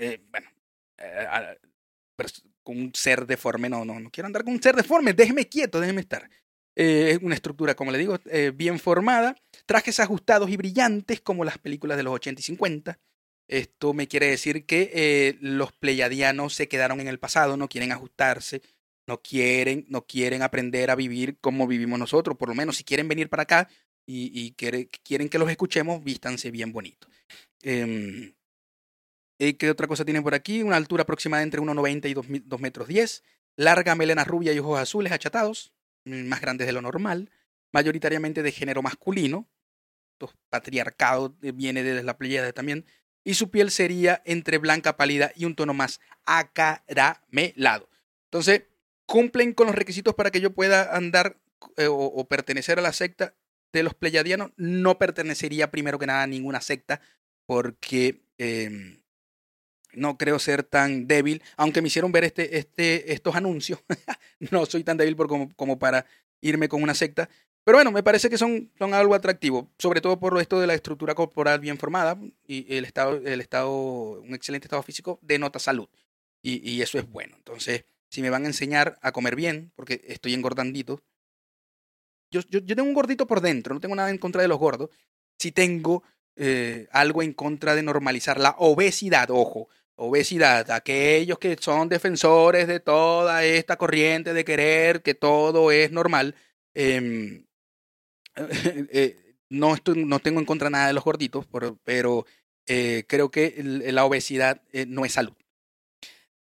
eh, 0.02 0.20
bueno, 0.32 0.50
eh, 0.98 1.58
con 2.64 2.78
un 2.78 2.92
ser 2.96 3.28
deforme, 3.28 3.70
no, 3.70 3.86
no, 3.86 4.00
no 4.00 4.10
quiero 4.10 4.26
andar 4.26 4.44
con 4.44 4.54
un 4.54 4.62
ser 4.62 4.76
deforme, 4.76 5.14
déjeme 5.14 5.48
quieto, 5.48 5.80
déjeme 5.80 6.02
estar. 6.02 6.28
Eh, 6.76 7.12
es 7.12 7.20
una 7.22 7.36
estructura, 7.36 7.76
como 7.76 7.92
le 7.92 8.00
digo, 8.00 8.18
bien 8.56 8.80
formada, 8.80 9.36
trajes 9.68 10.00
ajustados 10.00 10.50
y 10.50 10.58
brillantes 10.58 11.22
como 11.22 11.46
las 11.46 11.60
películas 11.60 11.98
de 11.98 12.04
los 12.04 12.14
80 12.14 12.40
y 12.40 12.44
50. 12.44 13.00
Esto 13.48 13.94
me 13.94 14.08
quiere 14.08 14.28
decir 14.28 14.66
que 14.66 15.38
los 15.42 15.72
pleyadianos 15.74 16.56
se 16.56 16.68
quedaron 16.68 17.00
en 17.00 17.08
el 17.08 17.20
pasado, 17.20 17.58
no 17.58 17.68
quieren 17.68 17.92
ajustarse, 17.92 18.62
no 19.08 19.22
quieren, 19.22 19.86
no 19.90 20.08
quieren 20.08 20.42
aprender 20.42 20.90
a 20.90 20.96
vivir 20.96 21.38
como 21.40 21.68
vivimos 21.68 22.00
nosotros. 22.00 22.38
Por 22.38 22.50
lo 22.50 22.56
menos 22.56 22.78
si 22.78 22.84
quieren 22.84 23.08
venir 23.08 23.30
para 23.30 23.44
acá 23.44 23.70
y, 24.06 24.54
quieren 24.54 25.30
que 25.30 25.38
los 25.38 25.50
escuchemos, 25.50 26.04
vístanse 26.04 26.50
bien 26.50 26.72
bonito. 26.72 27.08
Em, 27.62 28.34
eh, 29.44 29.58
¿Qué 29.58 29.72
otra 29.72 29.88
cosa 29.88 30.06
tienen 30.06 30.22
por 30.22 30.36
aquí? 30.36 30.62
Una 30.62 30.76
altura 30.76 31.02
aproximada 31.02 31.42
entre 31.42 31.60
1,90 31.60 32.08
y 32.08 32.14
2, 32.46 32.60
metros 32.60 32.88
10. 32.88 33.24
Larga 33.56 33.96
melena 33.96 34.24
rubia 34.24 34.54
y 34.54 34.60
ojos 34.60 34.80
azules 34.80 35.12
achatados, 35.12 35.74
mm, 36.06 36.28
más 36.28 36.42
grandes 36.42 36.68
de 36.68 36.74
lo 36.74 36.82
normal. 36.84 37.32
Mayoritariamente 37.74 38.44
de 38.44 38.52
género 38.52 38.84
masculino. 38.84 39.50
Patriarcado 40.52 41.36
eh, 41.42 41.54
viene 41.54 41.82
desde 41.82 42.04
la 42.04 42.20
playa 42.20 42.54
también. 42.54 42.86
Y 43.24 43.34
su 43.34 43.50
piel 43.50 43.72
sería 43.72 44.22
entre 44.26 44.60
blanca 44.60 44.96
pálida 44.96 45.32
y 45.36 45.46
un 45.46 45.56
tono 45.56 45.74
más 45.74 46.02
acaramelado. 46.24 47.90
Entonces, 48.26 48.66
cumplen 49.08 49.54
con 49.56 49.66
los 49.66 49.76
requisitos 49.76 50.14
para 50.14 50.30
que 50.30 50.40
yo 50.42 50.54
pueda 50.54 50.96
andar 50.96 51.42
eh, 51.78 51.88
o, 51.90 52.28
pertenecer 52.28 52.78
a 52.78 52.84
la 52.84 52.94
secta 52.94 53.34
de 53.74 53.82
los 53.82 53.96
pleyadianos. 53.96 54.52
No 54.56 55.00
pertenecería 55.00 55.72
primero 55.72 55.98
que 55.98 56.06
nada 56.06 56.22
a 56.22 56.28
ninguna 56.28 56.62
secta 56.62 57.02
porque 57.48 58.22
em, 58.38 59.01
no 59.94 60.18
creo 60.18 60.40
ser 60.40 60.64
tan 60.64 61.08
débil, 61.08 61.42
aunque 61.58 61.82
me 61.82 61.88
hicieron 61.88 62.12
ver 62.12 62.24
este, 62.24 62.58
este, 62.58 63.14
estos 63.14 63.36
anuncios. 63.36 63.80
no 64.52 64.66
soy 64.66 64.84
tan 64.84 64.98
débil 64.98 65.16
por 65.16 65.28
como, 65.28 65.54
como, 65.56 65.80
para 65.80 66.06
irme 66.42 66.70
con 66.70 66.82
una 66.84 66.94
secta. 66.94 67.30
Pero 67.64 67.78
bueno, 67.78 67.92
me 67.92 68.04
parece 68.04 68.30
que 68.30 68.38
son, 68.38 68.72
son 68.78 68.94
algo 68.94 69.14
atractivo, 69.14 69.70
sobre 69.78 70.02
todo 70.02 70.20
por 70.20 70.40
esto 70.42 70.60
de 70.60 70.68
la 70.68 70.74
estructura 70.74 71.14
corporal 71.14 71.60
bien 71.60 71.78
formada 71.78 72.18
y 72.48 72.76
el 72.76 72.86
estado, 72.86 73.18
el 73.18 73.40
estado, 73.40 73.72
un 74.22 74.34
excelente 74.34 74.66
estado 74.66 74.82
físico 74.82 75.20
denota 75.22 75.60
salud. 75.60 75.88
Y, 76.42 76.68
y 76.68 76.82
eso 76.82 76.98
es 76.98 77.08
bueno. 77.08 77.36
Entonces, 77.38 77.86
si 78.10 78.22
me 78.22 78.30
van 78.32 78.46
a 78.46 78.48
enseñar 78.48 78.98
a 79.02 79.12
comer 79.12 79.36
bien, 79.36 79.72
porque 79.76 80.02
estoy 80.08 80.34
engordandito, 80.34 81.04
yo, 82.32 82.42
yo, 82.50 82.60
yo 82.60 82.76
tengo 82.76 82.88
un 82.88 82.96
gordito 82.96 83.28
por 83.28 83.42
dentro, 83.42 83.74
no 83.74 83.82
tengo 83.82 83.96
nada 83.96 84.10
en 84.10 84.18
contra 84.18 84.42
de 84.42 84.48
los 84.48 84.58
gordos, 84.58 84.90
si 85.38 85.52
tengo 85.52 86.04
eh, 86.36 86.88
algo 86.92 87.22
en 87.22 87.34
contra 87.34 87.76
de 87.76 87.84
normalizar 87.84 88.40
la 88.40 88.56
obesidad, 88.58 89.30
ojo, 89.32 89.68
obesidad, 89.96 90.72
aquellos 90.72 91.38
que 91.40 91.56
son 91.60 91.90
defensores 91.90 92.68
de 92.68 92.80
toda 92.80 93.44
esta 93.46 93.78
corriente 93.78 94.34
de 94.34 94.46
querer 94.46 95.02
que 95.02 95.14
todo 95.14 95.72
es 95.72 95.92
normal, 95.92 96.36
em, 96.74 97.46
eh, 98.36 99.36
no, 99.50 99.76
estoy, 99.76 100.06
no 100.06 100.20
tengo 100.20 100.40
en 100.40 100.46
contra 100.46 100.70
nada 100.70 100.88
de 100.88 100.94
los 100.94 101.04
gorditos, 101.04 101.46
pero, 101.84 102.26
eh, 102.68 103.04
creo 103.08 103.32
que 103.32 103.56
la 103.64 104.06
obesidad 104.06 104.62
eh, 104.72 104.86
no 104.88 105.06
es 105.06 105.14
salud. 105.14 105.34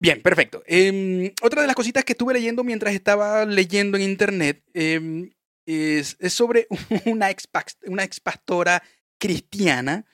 Bien, 0.01 0.23
perfecto. 0.23 0.63
Em, 0.67 1.33
otra 1.43 1.63
de 1.63 1.67
las 1.67 1.77
cositas 1.77 2.05
que 2.05 2.13
estuve 2.13 2.35
leyendo 2.35 2.63
mientras 2.65 2.95
estaba 2.95 3.45
leyendo 3.45 3.97
en 3.97 4.05
internet 4.05 4.63
em, 4.73 5.33
es, 5.67 6.17
sobre 6.29 6.67
una 7.07 7.31
ex, 7.31 7.49
una 7.87 8.05
ex 8.05 8.21
pastora 8.21 8.83
cristiana, 9.19 10.05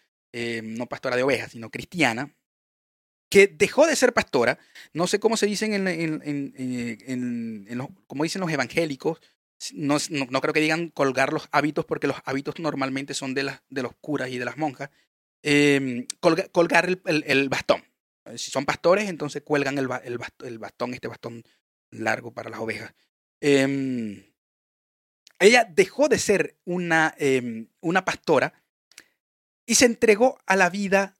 no 0.62 0.87
pastora 0.87 1.14
de 1.14 1.23
ovejas, 1.23 1.52
sino 1.52 1.71
cristiana, 1.71 2.35
que 3.35 3.49
dejó 3.49 3.85
de 3.88 3.97
ser 3.97 4.12
pastora, 4.12 4.61
no 4.93 5.09
sé 5.09 5.19
cómo 5.19 5.37
se 5.37 5.47
dicen 5.47 5.75
en, 5.75 5.88
en, 5.88 6.23
en, 6.57 7.88
como 8.07 8.23
dicen 8.23 8.41
los 8.41 8.53
evangélicos, 8.53 9.21
no, 9.73 9.97
no, 10.11 10.41
creo 10.41 10.55
que 10.55 10.61
digan 10.61 10.91
colgar 10.91 11.33
los 11.33 11.49
hábitos 11.50 11.85
porque 11.85 12.07
los 12.07 12.19
hábitos 12.26 12.61
normalmente 12.61 13.12
son 13.12 13.35
de, 13.35 13.50
de 13.69 13.83
los 13.83 13.93
curas 13.97 14.31
y 14.31 14.38
de 14.38 14.45
las 14.45 14.57
monjas, 14.57 14.91
em, 15.43 16.07
colgar 16.21 16.88
el, 16.88 17.25
el, 17.26 17.49
bastón. 17.49 17.83
Si 18.37 18.53
son 18.53 18.64
pastores, 18.64 19.09
entonces 19.09 19.43
cuelgan 19.43 19.79
el, 19.79 19.88
el, 20.05 20.59
bastón, 20.59 20.95
este 20.95 21.09
bastón 21.09 21.43
largo 21.91 22.33
para 22.33 22.50
las 22.50 22.61
ovejas. 22.61 22.95
Em, 23.41 24.23
ella 25.41 25.69
dejó 25.69 26.07
de 26.07 26.21
ser 26.21 26.57
una, 26.64 27.17
em, 27.19 27.67
una 27.81 28.05
pastora 28.05 28.62
y 29.67 29.75
se 29.75 29.87
entregó 29.87 30.38
a 30.47 30.55
la 30.55 30.71
vida 30.71 31.17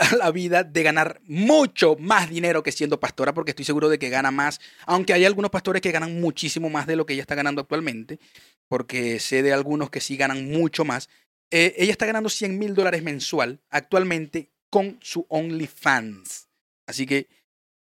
a 0.00 0.16
la 0.16 0.30
vida 0.30 0.64
de 0.64 0.82
ganar 0.82 1.20
mucho 1.26 1.96
más 1.96 2.28
dinero 2.28 2.62
que 2.62 2.72
siendo 2.72 2.98
pastora, 2.98 3.34
porque 3.34 3.50
estoy 3.50 3.64
seguro 3.64 3.88
de 3.88 3.98
que 3.98 4.08
gana 4.08 4.30
más, 4.30 4.60
aunque 4.86 5.12
hay 5.12 5.24
algunos 5.24 5.50
pastores 5.50 5.82
que 5.82 5.92
ganan 5.92 6.20
muchísimo 6.20 6.70
más 6.70 6.86
de 6.86 6.96
lo 6.96 7.06
que 7.06 7.12
ella 7.12 7.22
está 7.22 7.34
ganando 7.34 7.60
actualmente, 7.60 8.18
porque 8.66 9.20
sé 9.20 9.42
de 9.42 9.52
algunos 9.52 9.90
que 9.90 10.00
sí 10.00 10.16
ganan 10.16 10.50
mucho 10.50 10.84
más. 10.84 11.08
Eh, 11.50 11.74
ella 11.76 11.92
está 11.92 12.06
ganando 12.06 12.28
100 12.28 12.58
mil 12.58 12.74
dólares 12.74 13.02
mensual 13.02 13.60
actualmente 13.70 14.50
con 14.70 14.98
su 15.02 15.26
OnlyFans. 15.28 16.48
Así 16.86 17.06
que 17.06 17.28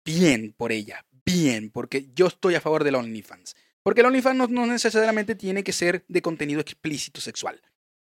bien 0.05 0.55
por 0.57 0.73
ella, 0.73 1.05
bien, 1.25 1.71
porque 1.71 2.09
yo 2.15 2.29
estoy 2.29 2.55
a 2.55 2.61
favor 2.61 2.85
del 2.85 2.95
OnlyFans. 2.95 3.55
Porque 3.83 4.01
el 4.01 4.07
OnlyFans 4.07 4.51
no, 4.51 4.67
necesariamente 4.67 5.35
tiene 5.35 5.63
que 5.63 5.73
ser 5.73 6.05
de 6.09 6.23
contenido 6.23 6.61
explícito 6.61 7.21
sexual. 7.21 7.61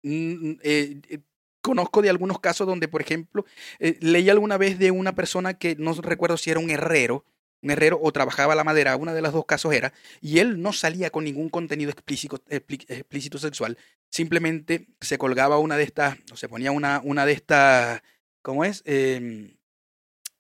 Mm, 0.03 0.51
mm, 0.51 0.59
eh, 0.63 1.01
eh, 1.09 1.19
conozco 1.65 2.03
de 2.03 2.11
algunos 2.11 2.41
casos 2.41 2.67
donde, 2.67 2.89
por 2.89 3.01
ejemplo, 3.01 3.47
eh, 3.79 3.97
leí 4.03 4.29
alguna 4.29 4.59
vez 4.59 4.79
de 4.79 4.91
una 4.91 5.15
persona 5.15 5.55
que 5.55 5.77
no 5.77 5.95
recuerdo 5.95 6.37
si 6.37 6.51
era 6.51 6.61
un 6.61 6.69
herrero, 6.69 7.25
un 7.63 7.71
herrero 7.71 7.99
o 8.03 8.13
trabajaba 8.13 8.55
la 8.55 8.65
madera, 8.65 8.95
una 8.97 9.15
de 9.15 9.23
las 9.23 9.33
dos 9.33 9.47
casos 9.47 9.73
era, 9.73 9.95
y 10.21 10.41
él 10.41 10.61
no 10.61 10.75
salía 10.75 11.09
con 11.09 11.25
ningún 11.25 11.49
contenido 11.49 11.91
explícito, 11.91 12.43
explícito 12.51 13.39
sexual, 13.39 13.79
simplemente 14.11 14.89
se 15.01 15.17
colgaba 15.17 15.59
una 15.59 15.79
de 15.79 15.85
estas, 15.85 16.19
o 16.31 16.37
se 16.37 16.51
ponía 16.51 16.71
una, 16.71 17.01
una 17.03 17.25
de 17.25 17.33
estas, 17.33 18.03
¿cómo 18.43 18.67
es? 18.67 18.83
Em, 18.85 19.57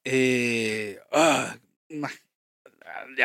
eh, 0.05 0.99
ah, 1.11 1.57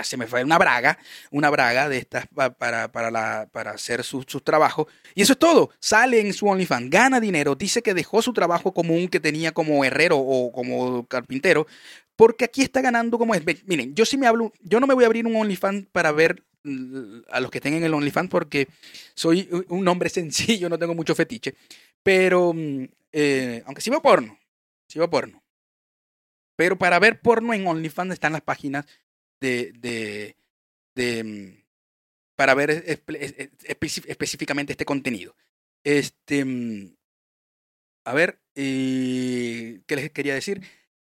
se 0.04 0.18
me 0.18 0.28
fue 0.28 0.44
una 0.44 0.58
braga, 0.58 0.98
una 1.32 1.50
braga 1.50 1.90
de 1.90 1.98
estas 1.98 2.28
para, 2.28 2.90
para, 2.92 3.48
para 3.48 3.72
hacer 3.72 4.04
sus 4.04 4.26
su 4.28 4.42
trabajos. 4.42 4.88
Y 5.16 5.22
eso 5.22 5.34
es 5.34 5.40
todo. 5.40 5.72
Sale 5.80 6.20
en 6.20 6.34
su 6.34 6.48
OnlyFans, 6.48 6.90
gana 6.90 7.20
dinero, 7.20 7.56
dice 7.56 7.82
que 7.82 7.94
dejó 7.94 8.22
su 8.22 8.34
trabajo 8.34 8.74
común 8.74 9.08
que 9.08 9.20
tenía 9.20 9.52
como 9.52 9.84
herrero 9.84 10.18
o 10.18 10.52
como 10.52 11.06
carpintero, 11.08 11.68
porque 12.16 12.46
aquí 12.46 12.62
está 12.62 12.82
ganando 12.82 13.18
como 13.18 13.36
es. 13.36 13.44
Miren, 13.66 13.96
yo 13.96 14.06
sí 14.06 14.18
me 14.18 14.28
hablo, 14.28 14.52
yo 14.62 14.80
no 14.80 14.88
me 14.88 14.94
voy 14.94 15.04
a 15.04 15.08
abrir 15.08 15.26
un 15.26 15.36
OnlyFans 15.36 15.88
para 15.92 16.12
ver 16.12 16.44
a 17.32 17.40
los 17.40 17.52
que 17.52 17.62
tengan 17.62 17.84
el 17.84 17.94
OnlyFans 17.94 18.30
porque 18.30 18.68
soy 19.14 19.50
un 19.70 19.88
hombre 19.88 20.10
sencillo, 20.10 20.70
no 20.70 20.78
tengo 20.78 20.96
mucho 20.96 21.16
fetiche. 21.16 21.56
Pero, 22.04 22.54
mm, 22.54 22.84
eh, 23.12 23.64
aunque 23.66 23.82
sí 23.82 23.90
veo 23.90 24.02
porno, 24.02 24.38
sí 24.88 25.00
veo 25.00 25.10
porno. 25.10 25.42
Pero 26.56 26.78
para 26.78 27.00
ver 27.00 27.22
porno 27.22 27.54
en 27.54 27.66
OnlyFans 27.66 28.14
están 28.14 28.34
las 28.34 28.42
páginas 28.42 28.86
de, 29.40 30.36
de, 30.96 31.24
mm, 31.24 31.64
para 32.36 32.54
ver 32.54 32.84
específicamente 33.68 34.74
este 34.74 34.86
contenido. 34.86 35.36
Este, 35.84 36.46
mm, 36.46 36.96
a 38.06 38.14
ver, 38.14 38.42
eh, 38.56 39.82
¿qué 39.86 39.96
les 39.96 40.12
quería 40.12 40.34
decir? 40.34 40.62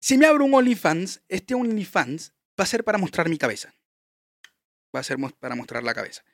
Si 0.00 0.17
me 0.17 0.27
abro 0.27 0.45
un 0.45 0.55
OnlyFans, 0.55 1.23
este 1.29 1.55
OnlyFans 1.55 2.33
va 2.59 2.65
a 2.65 2.67
ser 2.67 2.85
para 2.85 2.99
mostrar 2.99 3.29
mi 3.29 3.39
cabeza. 3.39 3.75
Va 4.95 5.00
a 5.00 5.05
ser 5.05 5.19
para 5.39 5.55
mostrar 5.55 5.83
la 5.85 5.95
cabeza. 5.95 6.25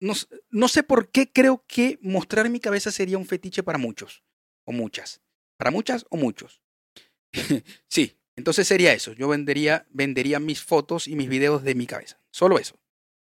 No, 0.00 0.14
no 0.50 0.68
sé 0.68 0.82
por 0.82 1.10
qué 1.10 1.30
creo 1.30 1.64
que 1.66 1.98
mostrar 2.00 2.48
mi 2.48 2.60
cabeza 2.60 2.90
sería 2.90 3.18
un 3.18 3.26
fetiche 3.26 3.62
para 3.62 3.78
muchos 3.78 4.24
o 4.64 4.72
muchas. 4.72 5.20
Para 5.58 5.70
muchas 5.70 6.06
o 6.08 6.16
muchos. 6.16 6.62
sí, 7.88 8.19
entonces 8.40 8.66
sería 8.66 8.94
eso. 8.94 9.12
Yo 9.12 9.28
vendería, 9.28 9.86
vendería 9.90 10.40
mis 10.40 10.62
fotos 10.62 11.06
y 11.06 11.14
mis 11.14 11.28
videos 11.28 11.62
de 11.62 11.74
mi 11.74 11.86
cabeza. 11.86 12.18
Solo 12.30 12.58
eso. 12.58 12.80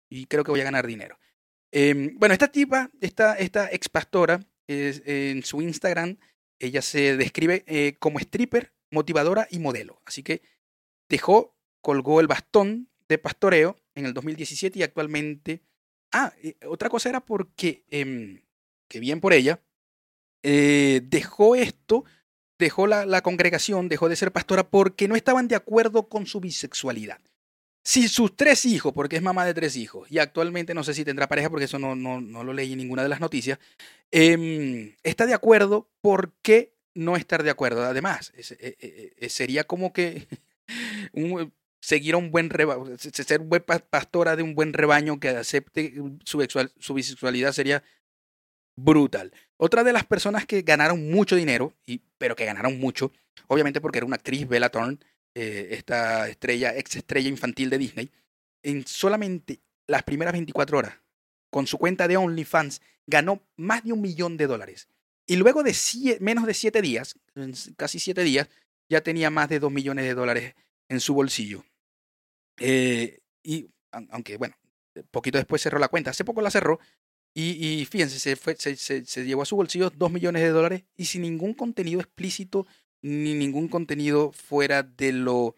Y 0.09 0.25
creo 0.25 0.43
que 0.43 0.49
voy 0.49 0.61
a 0.61 0.63
ganar 0.63 0.87
dinero. 0.87 1.19
Em, 1.71 2.17
bueno, 2.17 2.33
esta 2.33 2.47
tipa, 2.47 2.89
esta, 3.01 3.35
esta 3.35 3.71
ex 3.71 3.87
pastora, 3.87 4.39
en 4.67 5.43
su 5.43 5.61
Instagram, 5.61 6.17
ella 6.57 6.81
se 6.81 7.17
describe 7.17 7.63
eh, 7.67 7.97
como 7.99 8.17
stripper, 8.17 8.73
motivadora 8.89 9.47
y 9.51 9.59
modelo. 9.59 10.01
Así 10.05 10.23
que 10.23 10.41
dejó, 11.07 11.55
colgó 11.81 12.19
el 12.19 12.25
bastón 12.25 12.89
de 13.07 13.19
pastoreo 13.19 13.77
en 13.93 14.07
el 14.07 14.13
2017 14.15 14.79
y 14.79 14.83
actualmente... 14.83 15.61
Ah, 16.11 16.33
otra 16.67 16.89
cosa 16.89 17.09
era 17.09 17.23
porque, 17.23 17.83
em, 17.91 18.41
que 18.87 18.99
bien 18.99 19.21
por 19.21 19.33
ella, 19.33 19.61
eh, 20.41 21.01
dejó 21.03 21.55
esto 21.55 22.05
dejó 22.57 22.87
la, 22.87 23.21
congregación, 23.21 23.89
dejó 23.89 24.09
de 24.09 24.15
ser 24.15 24.31
pastora 24.31 24.69
porque 24.69 25.07
no 25.07 25.15
estaban 25.15 25.47
de 25.47 25.55
acuerdo 25.55 26.07
con 26.07 26.25
su 26.25 26.39
bisexualidad. 26.39 27.19
Si 27.83 28.07
sus 28.07 28.35
tres 28.35 28.65
hijos, 28.65 28.93
porque 28.93 29.17
es 29.17 29.21
mamá 29.21 29.45
de 29.45 29.53
tres 29.53 29.75
hijos, 29.75 30.09
y 30.11 30.17
actualmente 30.17 30.73
no 30.73 30.83
sé 30.83 30.93
si 30.93 31.05
tendrá 31.05 31.27
pareja 31.27 31.49
porque 31.49 31.65
eso 31.65 31.77
no, 31.77 31.95
no, 31.95 32.19
no 32.19 32.43
lo 32.43 32.53
leí 32.53 32.71
en 32.71 32.79
ninguna 32.79 33.03
de 33.03 33.09
las 33.09 33.19
noticias, 33.19 33.59
em, 34.11 34.95
está 35.03 35.27
de 35.27 35.35
acuerdo, 35.35 35.87
¿por 36.01 36.33
qué 36.41 36.73
no 36.95 37.15
estar 37.15 37.43
de 37.43 37.51
acuerdo? 37.51 37.83
Además, 37.83 38.33
eh, 38.35 38.75
eh, 38.79 39.13
eh, 39.17 39.29
sería 39.29 39.65
como 39.65 39.93
que 39.93 40.27
seguir 41.79 42.15
a 42.15 42.17
un 42.17 42.31
buen 42.31 42.49
rebaño, 42.49 42.97
ser 42.97 43.39
buen 43.41 43.63
pastora 43.63 44.35
de 44.35 44.41
un 44.41 44.55
buen 44.55 44.73
rebaño 44.73 45.19
que 45.19 45.29
acepte 45.29 45.93
su, 46.23 46.47
su 46.79 46.93
bisexualidad 46.95 47.51
sería 47.51 47.83
brutal. 48.75 49.31
Otra 49.57 49.83
de 49.83 49.93
las 49.93 50.05
personas 50.05 50.45
que 50.45 50.61
ganaron 50.61 51.09
mucho 51.09 51.35
dinero, 51.35 51.73
pero 52.17 52.35
que 52.35 52.45
ganaron 52.45 52.79
mucho, 52.79 53.11
obviamente 53.47 53.81
porque 53.81 53.99
era 53.99 54.05
una 54.05 54.17
actriz, 54.17 54.47
Bella 54.47 54.69
Thorne, 54.69 54.97
eh, 55.33 55.69
esta 55.71 56.27
estrella, 56.27 56.75
ex 56.75 56.95
estrella 56.95 57.29
infantil 57.29 57.69
de 57.69 57.77
Disney, 57.77 58.11
en 58.63 58.85
solamente 58.85 59.61
las 59.87 60.03
primeras 60.03 60.33
24 60.33 60.77
horas, 60.77 60.99
con 61.49 61.67
su 61.67 61.77
cuenta 61.77 62.07
de 62.07 62.17
OnlyFans, 62.17 62.81
ganó 63.07 63.41
más 63.55 63.83
de 63.83 63.93
un 63.93 64.01
millón 64.01 64.37
de 64.37 64.47
dólares. 64.47 64.89
Y 65.27 65.37
luego 65.37 65.63
de 65.63 65.73
menos 66.19 66.45
de 66.45 66.53
siete 66.53 66.81
días, 66.81 67.15
casi 67.77 67.99
siete 67.99 68.23
días, 68.23 68.49
ya 68.89 69.01
tenía 69.01 69.29
más 69.29 69.49
de 69.49 69.59
dos 69.59 69.71
millones 69.71 70.05
de 70.05 70.13
dólares 70.13 70.55
en 70.89 70.99
su 70.99 71.13
bolsillo. 71.13 71.63
Eh, 72.59 73.19
y 73.43 73.69
aunque, 73.91 74.37
bueno, 74.37 74.55
poquito 75.11 75.37
después 75.37 75.61
cerró 75.61 75.79
la 75.79 75.87
cuenta. 75.87 76.11
Hace 76.11 76.25
poco 76.25 76.41
la 76.41 76.51
cerró, 76.51 76.79
y, 77.37 77.83
fíjense, 77.85 78.17
se, 78.17 78.37
fue, 78.37 78.55
se, 78.55 79.25
llevó 79.25 79.41
a 79.41 79.45
su 79.45 79.57
bolsillo 79.57 79.89
dos 79.89 80.09
millones 80.09 80.41
de 80.41 80.49
dólares 80.49 80.83
y 80.95 81.03
sin 81.03 81.23
ningún 81.23 81.53
contenido 81.53 81.99
explícito 81.99 82.65
ni 83.01 83.33
ningún 83.33 83.67
contenido 83.67 84.31
fuera 84.31 84.83
de 84.83 85.11
lo, 85.11 85.57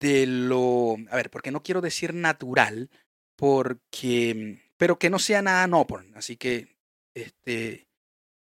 de 0.00 0.26
lo, 0.26 0.96
a 1.10 1.16
ver, 1.16 1.30
porque 1.30 1.50
no 1.50 1.62
quiero 1.62 1.82
decir 1.82 2.14
natural, 2.14 2.88
porque, 3.36 4.62
pero 4.78 4.98
que 4.98 5.10
no 5.10 5.18
sea 5.18 5.42
nada 5.42 5.66
no 5.66 5.86
porn. 5.86 6.16
Así 6.16 6.38
que, 6.38 6.74
este, 7.14 7.86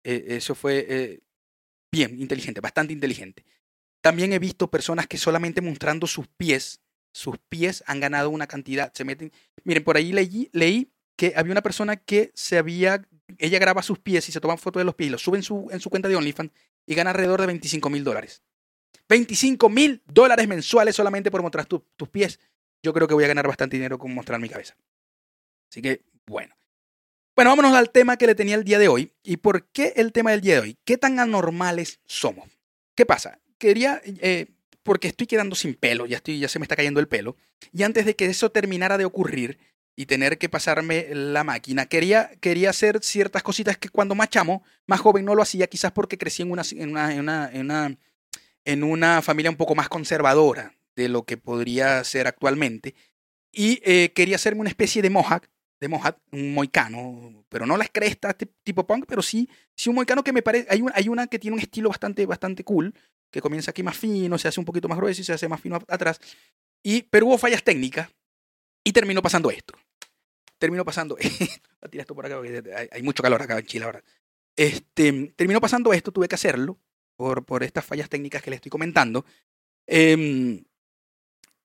e, 0.03 0.35
eso 0.35 0.53
fue 0.53 0.85
eh, 0.89 1.19
bien, 1.89 2.19
inteligente, 2.19 2.59
bastante 2.59 2.91
inteligente. 2.91 3.45
También 4.01 4.33
he 4.33 4.39
visto 4.39 4.69
personas 4.69 5.07
que 5.07 5.17
solamente 5.17 5.61
mostrando 5.61 6.05
sus 6.05 6.27
pies, 6.27 6.81
sus 7.13 7.37
pies 7.37 7.81
han 7.87 8.01
ganado 8.01 8.29
una 8.29 8.47
cantidad, 8.47 8.91
se 8.93 9.05
meten, 9.05 9.31
miren, 9.63 9.85
por 9.85 9.95
ahí 9.95 10.11
leí, 10.11 10.49
leí 10.51 10.91
que 11.21 11.33
había 11.35 11.51
una 11.51 11.61
persona 11.61 11.97
que 11.97 12.31
se 12.33 12.57
había, 12.57 13.07
ella 13.37 13.59
graba 13.59 13.83
sus 13.83 13.99
pies 13.99 14.27
y 14.27 14.31
se 14.31 14.41
toma 14.41 14.57
fotos 14.57 14.79
de 14.79 14.85
los 14.85 14.95
pies 14.95 15.09
y 15.09 15.11
los 15.11 15.21
sube 15.21 15.37
en 15.37 15.43
su, 15.43 15.67
en 15.69 15.79
su 15.79 15.91
cuenta 15.91 16.09
de 16.09 16.15
OnlyFans 16.15 16.49
y 16.87 16.95
gana 16.95 17.11
alrededor 17.11 17.41
de 17.41 17.45
25 17.45 17.91
mil 17.91 18.03
dólares. 18.03 18.41
25 19.07 19.69
mil 19.69 20.01
dólares 20.07 20.47
mensuales 20.47 20.95
solamente 20.95 21.29
por 21.29 21.43
mostrar 21.43 21.67
tus 21.67 22.09
pies. 22.09 22.39
Yo 22.81 22.91
creo 22.91 23.07
que 23.07 23.13
voy 23.13 23.23
a 23.23 23.27
ganar 23.27 23.45
bastante 23.45 23.77
dinero 23.77 23.99
con 23.99 24.11
mostrar 24.15 24.39
mi 24.39 24.49
cabeza. 24.49 24.75
Así 25.69 25.83
que, 25.83 26.01
bueno. 26.25 26.55
Bueno, 27.35 27.51
vámonos 27.51 27.75
al 27.75 27.91
tema 27.91 28.17
que 28.17 28.25
le 28.25 28.33
tenía 28.33 28.55
el 28.55 28.63
día 28.63 28.79
de 28.79 28.87
hoy. 28.87 29.13
¿Y 29.21 29.37
por 29.37 29.67
qué 29.67 29.93
el 29.97 30.13
tema 30.13 30.31
del 30.31 30.41
día 30.41 30.55
de 30.55 30.61
hoy? 30.61 30.77
¿Qué 30.85 30.97
tan 30.97 31.19
anormales 31.19 31.99
somos? 32.07 32.49
¿Qué 32.95 33.05
pasa? 33.05 33.39
Quería, 33.59 34.01
eh, 34.03 34.47
porque 34.81 35.09
estoy 35.09 35.27
quedando 35.27 35.55
sin 35.55 35.75
pelo, 35.75 36.07
ya, 36.07 36.17
estoy, 36.17 36.39
ya 36.39 36.47
se 36.47 36.57
me 36.57 36.65
está 36.65 36.75
cayendo 36.75 36.99
el 36.99 37.07
pelo. 37.07 37.37
Y 37.71 37.83
antes 37.83 38.07
de 38.07 38.15
que 38.15 38.25
eso 38.25 38.51
terminara 38.51 38.97
de 38.97 39.05
ocurrir, 39.05 39.59
y 39.95 40.05
tener 40.05 40.37
que 40.37 40.49
pasarme 40.49 41.07
la 41.11 41.43
máquina. 41.43 41.85
Quería, 41.85 42.31
quería 42.39 42.69
hacer 42.69 42.99
ciertas 43.03 43.43
cositas 43.43 43.77
que 43.77 43.89
cuando 43.89 44.15
más 44.15 44.29
chamo, 44.29 44.63
más 44.87 44.99
joven 44.99 45.25
no 45.25 45.35
lo 45.35 45.43
hacía, 45.43 45.67
quizás 45.67 45.91
porque 45.91 46.17
crecí 46.17 46.41
en 46.41 46.51
una, 46.51 46.63
en 46.71 46.89
una, 46.89 47.13
en 47.13 47.19
una, 47.19 47.49
en 47.51 47.61
una, 47.61 47.97
en 48.65 48.83
una 48.83 49.21
familia 49.21 49.51
un 49.51 49.57
poco 49.57 49.75
más 49.75 49.89
conservadora 49.89 50.73
de 50.95 51.09
lo 51.09 51.23
que 51.23 51.37
podría 51.37 52.03
ser 52.03 52.27
actualmente. 52.27 52.95
Y 53.51 53.81
eh, 53.83 54.11
quería 54.13 54.37
hacerme 54.37 54.61
una 54.61 54.69
especie 54.69 55.01
de 55.01 55.09
mohawk, 55.09 55.47
de 55.79 55.87
mohawk, 55.87 56.17
un 56.31 56.53
moicano, 56.53 57.45
pero 57.49 57.65
no 57.65 57.75
las 57.75 57.89
crestas 57.91 58.35
tipo 58.63 58.85
punk, 58.85 59.05
pero 59.07 59.21
sí, 59.21 59.49
sí 59.75 59.89
un 59.89 59.95
moicano 59.95 60.23
que 60.23 60.31
me 60.31 60.41
parece, 60.41 60.67
hay, 60.69 60.83
hay 60.93 61.09
una 61.09 61.27
que 61.27 61.39
tiene 61.39 61.55
un 61.55 61.61
estilo 61.61 61.89
bastante, 61.89 62.25
bastante 62.25 62.63
cool, 62.63 62.93
que 63.29 63.41
comienza 63.41 63.71
aquí 63.71 63.83
más 63.83 63.97
fino, 63.97 64.37
se 64.37 64.47
hace 64.47 64.59
un 64.59 64.65
poquito 64.65 64.87
más 64.87 64.97
grueso 64.97 65.21
y 65.21 65.23
se 65.25 65.33
hace 65.33 65.47
más 65.47 65.59
fino 65.59 65.79
atrás. 65.87 66.19
Y, 66.83 67.03
pero 67.03 67.27
hubo 67.27 67.37
fallas 67.37 67.63
técnicas 67.63 68.09
y 68.83 68.91
terminó 68.93 69.21
pasando 69.21 69.51
esto. 69.51 69.73
Terminó 70.57 70.85
pasando 70.85 71.17
esto. 71.19 71.69
esto 71.91 72.15
por 72.15 72.25
acá 72.25 72.35
porque 72.35 72.89
hay, 72.91 73.01
mucho 73.03 73.23
calor 73.23 73.41
acá 73.41 73.57
en 73.57 73.65
Chile 73.65 73.85
ahora. 73.85 74.03
Este, 74.55 75.33
terminó 75.35 75.61
pasando 75.61 75.93
esto, 75.93 76.11
tuve 76.11 76.27
que 76.27 76.35
hacerlo 76.35 76.77
por, 77.15 77.45
por 77.45 77.63
estas 77.63 77.85
fallas 77.85 78.09
técnicas 78.09 78.41
que 78.41 78.49
le 78.49 78.57
estoy 78.57 78.69
comentando. 78.69 79.25
Em, 79.87 80.63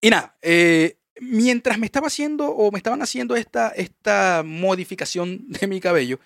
y 0.01 0.11
nada, 0.11 0.37
eh, 0.43 0.99
mientras 1.21 1.79
me 1.79 1.87
estaba 1.87 2.09
haciendo 2.09 2.49
o 2.49 2.71
me 2.71 2.79
estaban 2.79 3.03
haciendo 3.03 3.37
esta, 3.37 3.71
esta 3.71 4.43
modificación 4.45 5.49
de 5.49 5.67
mi 5.67 5.81
cabello, 5.81 6.21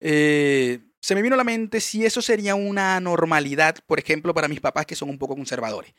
eh, 0.00 0.80
se 1.00 1.14
me 1.16 1.22
vino 1.22 1.34
a 1.34 1.38
la 1.38 1.44
mente 1.44 1.80
si 1.80 2.04
eso 2.04 2.22
sería 2.22 2.54
una 2.54 3.00
normalidad, 3.00 3.76
por 3.86 3.98
ejemplo, 3.98 4.32
para 4.34 4.48
mis 4.48 4.60
papás 4.60 4.86
que 4.86 4.94
son 4.94 5.10
un 5.10 5.18
poco 5.18 5.34
conservadores. 5.34 5.94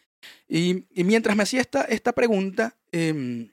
Y, 0.48 0.86
mientras 0.96 1.36
me 1.36 1.44
hacía 1.44 1.60
esta, 1.60 1.84
esta 1.84 2.14
pregunta, 2.14 2.78
em, 2.92 3.50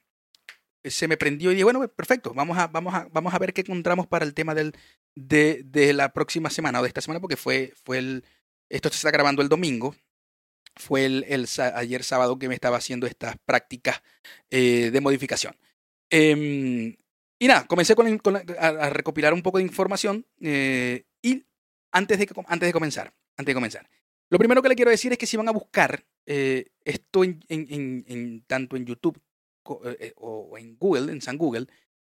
se 0.84 1.08
me 1.08 1.16
prendió 1.16 1.50
y 1.50 1.54
dije, 1.54 1.64
bueno, 1.64 1.86
perfecto, 1.88 2.32
vamos 2.34 2.56
a, 2.58 2.66
vamos 2.68 2.94
a, 2.94 3.08
vamos 3.12 3.34
a 3.34 3.38
ver 3.38 3.52
qué 3.52 3.60
encontramos 3.62 4.06
para 4.06 4.24
el 4.24 4.34
tema 4.34 4.54
del, 4.54 4.72
de, 5.14 5.62
de 5.64 5.92
la 5.92 6.12
próxima 6.12 6.50
semana 6.50 6.80
o 6.80 6.82
de 6.82 6.88
esta 6.88 7.00
semana, 7.00 7.20
porque 7.20 7.36
fue, 7.36 7.72
fue 7.84 7.98
el, 7.98 8.24
esto 8.68 8.88
se 8.88 8.96
está 8.96 9.10
grabando 9.10 9.42
el 9.42 9.48
domingo, 9.48 9.94
fue 10.76 11.04
el, 11.04 11.24
el 11.28 11.46
ayer 11.74 12.02
sábado 12.02 12.38
que 12.38 12.48
me 12.48 12.54
estaba 12.54 12.78
haciendo 12.78 13.06
estas 13.06 13.36
prácticas 13.44 14.02
eh, 14.50 14.90
de 14.90 15.00
modificación. 15.00 15.54
Em, 16.08 16.96
y 17.38 17.46
nada, 17.46 17.66
comencé 17.66 17.94
con, 17.94 18.06
a, 18.58 18.90
recopilar 18.90 19.34
un 19.34 19.42
poco 19.42 19.58
de 19.58 19.64
información 19.64 20.26
eh, 20.40 21.04
y 21.22 21.44
antes 21.92 22.18
de, 22.18 22.28
antes 22.46 22.68
de 22.68 22.72
comenzar, 22.72 23.12
antes 23.36 23.46
de 23.46 23.54
comenzar, 23.54 23.88
lo 24.30 24.38
primero 24.38 24.62
que 24.62 24.68
le 24.68 24.76
quiero 24.76 24.90
decir 24.90 25.12
es 25.12 25.18
que 25.18 25.26
si 25.26 25.36
van 25.36 25.48
a 25.48 25.52
buscar 25.52 26.04
eh, 26.26 26.70
esto 26.84 27.24
en, 27.24 27.40
en, 27.48 28.04
en, 28.06 28.44
tanto 28.46 28.76
en 28.76 28.86
YouTube 28.86 29.20
o 29.64 30.56
en 30.58 30.76
Google, 30.76 31.12
en 31.12 31.20
San 31.20 31.38
Google, 31.38 31.66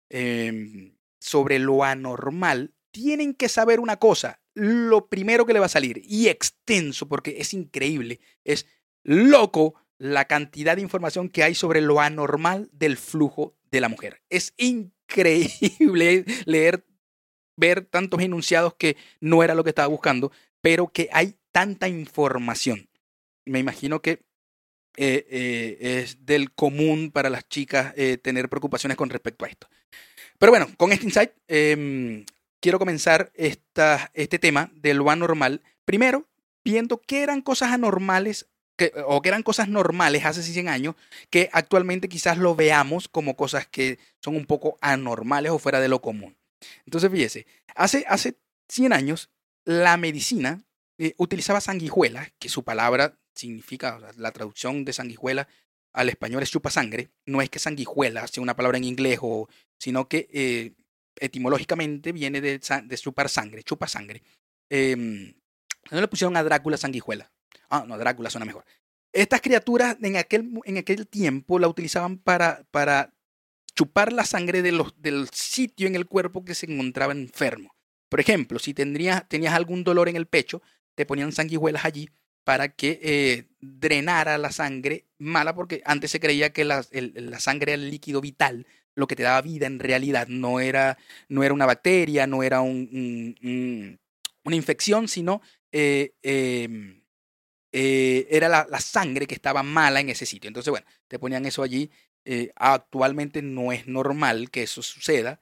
em, 0.08 0.94
sobre 1.18 1.58
lo 1.58 1.84
anormal, 1.84 2.74
tienen 2.90 3.34
que 3.34 3.48
saber 3.48 3.80
una 3.80 3.98
cosa, 3.98 4.40
lo 4.54 5.08
primero 5.08 5.46
que 5.46 5.52
le 5.52 5.60
va 5.60 5.66
a 5.66 5.70
salir, 5.70 6.02
y 6.04 6.28
extenso, 6.28 7.08
porque 7.08 7.36
es 7.38 7.54
increíble, 7.54 8.20
es 8.44 8.66
loco 9.02 9.74
la 9.98 10.24
cantidad 10.24 10.76
de 10.76 10.82
información 10.82 11.28
que 11.28 11.42
hay 11.42 11.54
sobre 11.54 11.80
lo 11.80 12.00
anormal 12.00 12.70
del 12.72 12.96
flujo 12.96 13.54
de 13.70 13.80
la 13.80 13.88
mujer. 13.88 14.22
Es 14.30 14.54
increíble 14.56 16.24
leer, 16.46 16.86
ver 17.56 17.84
tantos 17.84 18.20
enunciados 18.22 18.74
que 18.74 18.96
no 19.20 19.42
era 19.42 19.54
lo 19.54 19.62
que 19.62 19.70
estaba 19.70 19.88
buscando, 19.88 20.32
pero 20.62 20.88
que 20.88 21.08
hay 21.12 21.36
tanta 21.52 21.88
información. 21.88 22.88
Me 23.44 23.58
imagino 23.58 24.00
que 24.00 24.22
eh, 25.02 25.26
eh, 25.30 26.02
es 26.02 26.26
del 26.26 26.52
común 26.52 27.10
para 27.10 27.30
las 27.30 27.48
chicas 27.48 27.94
eh, 27.96 28.18
tener 28.18 28.50
preocupaciones 28.50 28.98
con 28.98 29.08
respecto 29.08 29.46
a 29.46 29.48
esto. 29.48 29.66
Pero 30.38 30.52
bueno, 30.52 30.68
con 30.76 30.92
este 30.92 31.06
insight 31.06 31.30
em, 31.48 32.26
quiero 32.60 32.78
comenzar 32.78 33.32
esta, 33.34 34.10
este 34.12 34.38
tema 34.38 34.70
de 34.74 34.92
lo 34.92 35.08
anormal. 35.08 35.62
Primero, 35.86 36.28
viendo 36.62 37.00
qué 37.00 37.22
eran 37.22 37.40
cosas 37.40 37.72
anormales 37.72 38.50
que, 38.76 38.92
o 39.06 39.22
que 39.22 39.30
eran 39.30 39.42
cosas 39.42 39.70
normales 39.70 40.26
hace 40.26 40.42
100 40.42 40.68
años 40.68 40.96
que 41.30 41.48
actualmente 41.54 42.10
quizás 42.10 42.36
lo 42.36 42.54
veamos 42.54 43.08
como 43.08 43.36
cosas 43.36 43.66
que 43.66 43.98
son 44.22 44.36
un 44.36 44.44
poco 44.44 44.76
anormales 44.82 45.50
o 45.50 45.58
fuera 45.58 45.80
de 45.80 45.88
lo 45.88 46.02
común. 46.02 46.36
Entonces, 46.84 47.10
fíjese, 47.10 47.46
hace, 47.74 48.04
hace 48.06 48.36
100 48.68 48.92
años 48.92 49.30
la 49.64 49.96
medicina 49.96 50.62
utilizaba 51.16 51.62
sanguijuela, 51.62 52.28
que 52.38 52.50
su 52.50 52.62
palabra 52.62 53.16
significa, 53.34 53.98
la 54.16 54.32
traducción 54.32 54.84
de 54.84 54.92
sanguijuela 54.92 55.48
al 55.92 56.08
español 56.08 56.42
es 56.42 56.50
chupa 56.50 56.70
sangre. 56.70 57.10
No 57.26 57.42
es 57.42 57.50
que 57.50 57.58
sanguijuela 57.58 58.26
sea 58.26 58.42
una 58.42 58.56
palabra 58.56 58.78
en 58.78 58.84
inglés, 58.84 59.18
o, 59.22 59.48
sino 59.78 60.08
que 60.08 60.28
eh, 60.32 60.72
etimológicamente 61.16 62.12
viene 62.12 62.40
de, 62.40 62.60
chupar 62.60 63.28
sangre, 63.28 63.62
chupa 63.62 63.88
sangre. 63.88 64.22
Eh, 64.68 64.96
no 65.90 66.00
le 66.00 66.08
pusieron 66.08 66.36
a 66.36 66.42
Drácula 66.42 66.76
sanguijuela. 66.76 67.32
Ah, 67.68 67.84
no, 67.86 67.98
Drácula 67.98 68.30
suena 68.30 68.44
mejor. 68.44 68.64
Estas 69.12 69.40
criaturas 69.40 69.96
en 70.02 70.16
aquel, 70.16 70.60
en 70.64 70.78
aquel 70.78 71.08
tiempo 71.08 71.58
la 71.58 71.68
utilizaban 71.68 72.18
para, 72.18 72.64
para 72.70 73.12
chupar 73.74 74.12
la 74.12 74.24
sangre 74.24 74.62
de 74.62 74.72
los, 74.72 75.00
del 75.00 75.28
sitio 75.30 75.88
en 75.88 75.96
el 75.96 76.06
cuerpo 76.06 76.44
que 76.44 76.54
se 76.54 76.70
encontraba 76.70 77.12
enfermo. 77.12 77.74
Por 78.08 78.20
ejemplo, 78.20 78.58
si 78.58 78.74
tendrías, 78.74 79.28
tenías 79.28 79.54
algún 79.54 79.82
dolor 79.82 80.08
en 80.08 80.16
el 80.16 80.26
pecho, 80.26 80.62
te 80.94 81.06
ponían 81.06 81.32
sanguijuelas 81.32 81.84
allí 81.84 82.08
para 82.50 82.70
que 82.70 82.98
eh, 83.00 83.44
drenara 83.60 84.36
la 84.36 84.50
sangre 84.50 85.04
mala, 85.18 85.54
porque 85.54 85.82
antes 85.84 86.10
se 86.10 86.18
creía 86.18 86.52
que 86.52 86.64
la, 86.64 86.82
sangre 87.38 87.74
era 87.74 87.80
el 87.80 87.92
líquido 87.92 88.20
vital 88.20 88.66
lo 88.96 89.06
que 89.06 89.14
te 89.14 89.22
daba 89.22 89.40
vida 89.40 89.68
en 89.68 89.78
realidad. 89.78 90.26
No 90.26 90.58
era, 90.58 90.98
no 91.28 91.44
era 91.44 91.54
una 91.54 91.64
bacteria, 91.64 92.26
no 92.26 92.42
era 92.42 92.60
un, 92.60 93.36
una 94.42 94.56
infección, 94.56 95.06
sino 95.06 95.42
eh, 95.70 96.14
em, 96.22 97.04
eh, 97.70 98.26
era 98.32 98.48
la, 98.48 98.80
sangre 98.80 99.28
que 99.28 99.36
estaba 99.36 99.62
mala 99.62 100.00
en 100.00 100.08
ese 100.08 100.26
sitio. 100.26 100.48
Entonces, 100.48 100.72
bueno, 100.72 100.88
te 101.06 101.20
ponían 101.20 101.46
eso 101.46 101.62
allí. 101.62 101.88
Actualmente 102.56 103.42
no 103.42 103.70
es 103.70 103.86
normal 103.86 104.50
que 104.50 104.64
eso 104.64 104.82
suceda. 104.82 105.38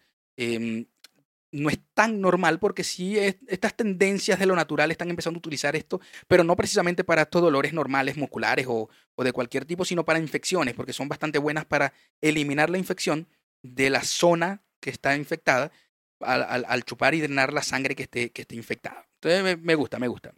No 1.50 1.70
es 1.70 1.78
tan 1.94 2.20
normal 2.20 2.58
porque 2.58 2.84
sí 2.84 3.16
estas 3.18 3.74
tendencias 3.74 4.38
de 4.38 4.46
lo 4.46 4.54
natural 4.54 4.90
están 4.90 5.08
empezando 5.08 5.38
a 5.38 5.40
utilizar 5.40 5.74
esto, 5.76 6.00
pero 6.26 6.44
no 6.44 6.54
precisamente 6.56 7.04
para 7.04 7.22
estos 7.22 7.40
dolores 7.40 7.72
normales 7.72 8.16
musculares 8.16 8.66
o, 8.68 8.90
de 9.16 9.32
cualquier 9.32 9.64
tipo, 9.64 9.84
sino 9.84 10.04
para 10.04 10.18
infecciones, 10.18 10.74
porque 10.74 10.92
son 10.92 11.08
bastante 11.08 11.38
buenas 11.38 11.64
para 11.64 11.94
eliminar 12.20 12.68
la 12.68 12.78
infección 12.78 13.26
de 13.62 13.88
la 13.88 14.02
zona 14.02 14.62
que 14.80 14.90
está 14.90 15.16
infectada 15.16 15.72
al, 16.20 16.64
al, 16.66 16.84
chupar 16.84 17.14
y 17.14 17.20
drenar 17.20 17.52
la 17.52 17.62
sangre 17.62 17.94
que 17.96 18.02
esté, 18.04 18.30
que 18.30 18.42
esté 18.42 18.54
infectada. 18.54 19.08
Entonces 19.20 19.58
me, 19.58 19.74
gusta, 19.74 19.98
me 19.98 20.08
gusta. 20.08 20.32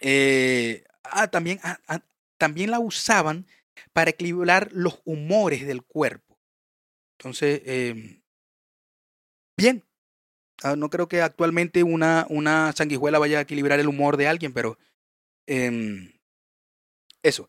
Eh, 0.00 0.84
ah, 1.02 1.28
también, 1.28 1.60
ah, 1.62 1.78
ah, 1.88 2.00
también 2.38 2.70
la 2.70 2.78
usaban 2.78 3.46
para 3.92 4.10
equilibrar 4.10 4.70
los 4.72 5.00
humores 5.04 5.66
del 5.66 5.82
cuerpo. 5.82 6.38
Entonces, 7.18 7.62
eh, 7.64 8.22
bien. 9.56 9.82
Ah, 10.62 10.76
no 10.76 10.88
creo 10.90 11.08
que 11.08 11.20
actualmente 11.20 11.82
una, 11.82 12.26
una 12.30 12.72
sanguijuela 12.72 13.18
vaya 13.18 13.38
a 13.38 13.42
equilibrar 13.42 13.80
el 13.80 13.88
humor 13.88 14.16
de 14.16 14.28
alguien, 14.28 14.52
pero 14.52 14.78
eh, 15.46 16.12
eso. 17.22 17.48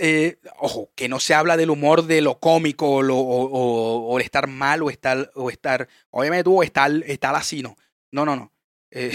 Eh, 0.00 0.38
ojo, 0.58 0.92
que 0.94 1.08
no 1.08 1.18
se 1.18 1.34
habla 1.34 1.56
del 1.56 1.70
humor 1.70 2.04
de 2.04 2.20
lo 2.20 2.38
cómico 2.38 2.88
o, 2.88 3.02
o, 3.02 4.14
o, 4.14 4.20
estar 4.20 4.46
mal 4.46 4.80
o 4.82 4.90
estar, 4.90 5.32
o 5.34 5.50
estar, 5.50 5.88
obviamente 6.10 6.44
tú 6.44 6.62
estar, 6.62 6.90
estar 7.04 7.34
así, 7.34 7.62
no. 7.62 7.76
No, 8.12 8.24
no, 8.24 8.36
no. 8.36 8.52
Eh, 8.90 9.10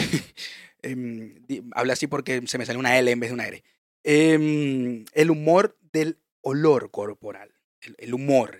habla 1.74 1.94
así 1.94 2.08
porque 2.08 2.46
se 2.48 2.58
me 2.58 2.66
sale 2.66 2.80
una 2.80 3.00
L 3.00 3.10
en 3.10 3.20
vez 3.20 3.30
de 3.30 3.34
una 3.34 3.48
R. 3.48 3.64
Eh, 4.04 5.06
el 5.14 5.32
humor 5.32 5.78
del 5.94 6.20
olor 6.42 6.92
corporal. 6.92 7.54
El, 7.80 7.96
el, 7.98 8.14
humor. 8.14 8.60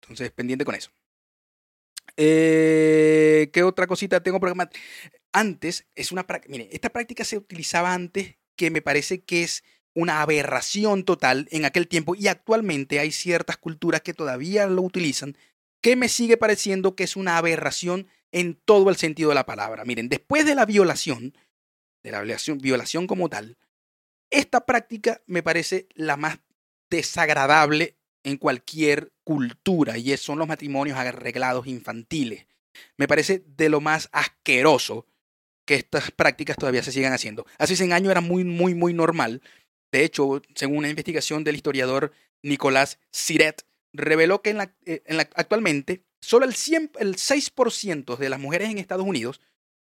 Entonces, 0.00 0.30
pendiente 0.30 0.64
con 0.64 0.76
eso. 0.76 0.92
Eh, 2.16 3.50
¿Qué 3.52 3.62
otra 3.62 3.86
cosita 3.86 4.22
tengo 4.22 4.40
por 4.40 4.54
Antes, 5.32 5.86
es 5.94 6.12
una 6.12 6.26
práctica. 6.26 6.52
Mire, 6.52 6.68
esta 6.72 6.90
práctica 6.90 7.24
se 7.24 7.36
utilizaba 7.36 7.94
antes 7.94 8.36
que 8.56 8.70
me 8.70 8.82
parece 8.82 9.22
que 9.22 9.42
es 9.42 9.64
una 9.94 10.22
aberración 10.22 11.04
total 11.04 11.48
en 11.50 11.64
aquel 11.64 11.88
tiempo 11.88 12.14
y 12.14 12.28
actualmente 12.28 13.00
hay 13.00 13.10
ciertas 13.10 13.56
culturas 13.56 14.02
que 14.02 14.14
todavía 14.14 14.66
lo 14.66 14.82
utilizan, 14.82 15.36
que 15.82 15.96
me 15.96 16.08
sigue 16.08 16.36
pareciendo 16.36 16.94
que 16.94 17.04
es 17.04 17.16
una 17.16 17.38
aberración 17.38 18.08
en 18.32 18.54
todo 18.54 18.90
el 18.90 18.96
sentido 18.96 19.30
de 19.30 19.34
la 19.34 19.46
palabra. 19.46 19.84
Miren, 19.84 20.08
después 20.08 20.44
de 20.46 20.54
la 20.54 20.66
violación, 20.66 21.34
de 22.02 22.10
la 22.12 22.20
violación, 22.20 22.58
violación 22.58 23.06
como 23.06 23.28
tal, 23.28 23.56
esta 24.30 24.64
práctica 24.64 25.22
me 25.26 25.42
parece 25.42 25.88
la 25.94 26.16
más 26.16 26.38
desagradable 26.88 27.96
en 28.22 28.36
cualquier 28.36 29.12
cultura 29.24 29.98
y 29.98 30.16
son 30.16 30.38
los 30.38 30.48
matrimonios 30.48 30.98
arreglados 30.98 31.66
infantiles. 31.66 32.46
Me 32.96 33.08
parece 33.08 33.42
de 33.46 33.68
lo 33.68 33.80
más 33.80 34.08
asqueroso 34.12 35.06
que 35.66 35.74
estas 35.74 36.10
prácticas 36.10 36.56
todavía 36.56 36.82
se 36.82 36.92
sigan 36.92 37.12
haciendo. 37.12 37.46
Hace 37.58 37.76
100 37.76 37.92
años 37.92 38.10
era 38.10 38.20
muy, 38.20 38.44
muy, 38.44 38.74
muy 38.74 38.92
normal 38.94 39.42
de 39.92 40.04
hecho, 40.04 40.42
según 40.54 40.78
una 40.78 40.88
investigación 40.88 41.44
del 41.44 41.56
historiador 41.56 42.12
Nicolás 42.42 42.98
Siret, 43.10 43.66
reveló 43.92 44.40
que 44.42 44.50
en 44.50 44.58
la, 44.58 44.74
eh, 44.86 45.02
actualmente 45.34 46.04
solo 46.20 46.46
el, 46.46 46.54
100, 46.54 46.92
el 47.00 47.16
6% 47.16 48.16
de 48.16 48.28
las 48.28 48.38
mujeres 48.38 48.70
en 48.70 48.78
Estados 48.78 49.06
Unidos 49.06 49.40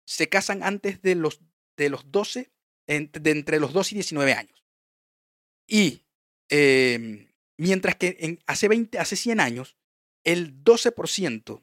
se 0.04 0.28
casan 0.28 0.62
antes 0.62 1.00
de 1.00 1.14
los, 1.14 1.40
de 1.76 1.90
los 1.90 2.10
12, 2.10 2.50
de 2.86 3.30
entre 3.30 3.60
los 3.60 3.72
12 3.72 3.94
y 3.94 3.96
19 3.96 4.32
años. 4.32 4.64
Y 5.66 6.02
eh, 6.50 7.28
mientras 7.56 7.96
que 7.96 8.16
en, 8.20 8.40
hace, 8.46 8.68
20, 8.68 8.98
hace 8.98 9.16
100 9.16 9.40
años, 9.40 9.76
el 10.24 10.62
12%, 10.64 11.62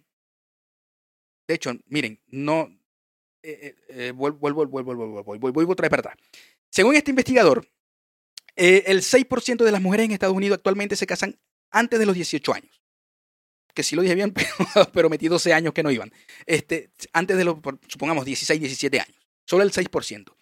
de 1.48 1.56
hecho, 1.56 1.72
miren, 1.88 2.20
no, 2.28 2.70
eh, 3.44 3.76
eh, 3.90 4.12
vuelvo, 4.12 4.38
vuelvo, 4.38 4.66
vuelvo, 4.68 4.96
vuelvo, 4.96 5.24
vuelvo, 5.24 5.52
vuelvo 5.52 5.72
otra 5.74 5.84
vez 5.84 5.90
para 5.90 6.12
atrás. 6.12 6.18
Según 6.70 6.96
este 6.96 7.12
investigador, 7.12 7.68
eh, 8.56 8.84
el 8.88 9.02
6% 9.02 9.64
de 9.64 9.72
las 9.72 9.82
mujeres 9.82 10.06
en 10.06 10.12
Estados 10.12 10.36
Unidos 10.36 10.58
actualmente 10.58 10.96
se 10.96 11.08
casan 11.08 11.40
antes 11.72 12.00
de 12.00 12.06
los 12.06 12.16
18 12.16 12.54
años. 12.54 12.82
Que 13.74 13.84
sí 13.84 13.96
lo 13.96 14.02
dije 14.02 14.16
bien, 14.16 14.34
pero, 14.74 14.92
pero 14.94 15.10
metí 15.10 15.28
12 15.28 15.54
años 15.54 15.74
que 15.74 15.84
no 15.84 15.92
iban. 15.92 16.12
Este, 16.46 16.92
antes 17.14 17.38
de 17.38 17.46
los, 17.46 17.58
supongamos, 17.88 18.26
16, 18.26 18.60
17 18.60 19.00
años. 19.00 19.18
Solo 19.46 19.64
el 19.64 19.72
6%. 19.72 20.34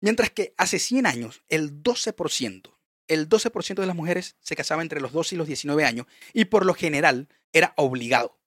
Mientras 0.00 0.30
que 0.30 0.54
hace 0.58 0.78
100 0.78 1.06
años, 1.06 1.42
el 1.48 1.82
12%, 1.82 2.75
el 3.08 3.28
12% 3.28 3.76
de 3.76 3.86
las 3.86 3.96
mujeres 3.96 4.36
se 4.40 4.56
casaba 4.56 4.82
entre 4.82 5.00
los 5.00 5.12
12 5.12 5.34
y 5.34 5.38
los 5.38 5.46
19 5.46 5.84
años 5.84 6.06
y 6.32 6.46
por 6.46 6.64
lo 6.64 6.74
general 6.74 7.28
era 7.52 7.72
obligado. 7.76 8.38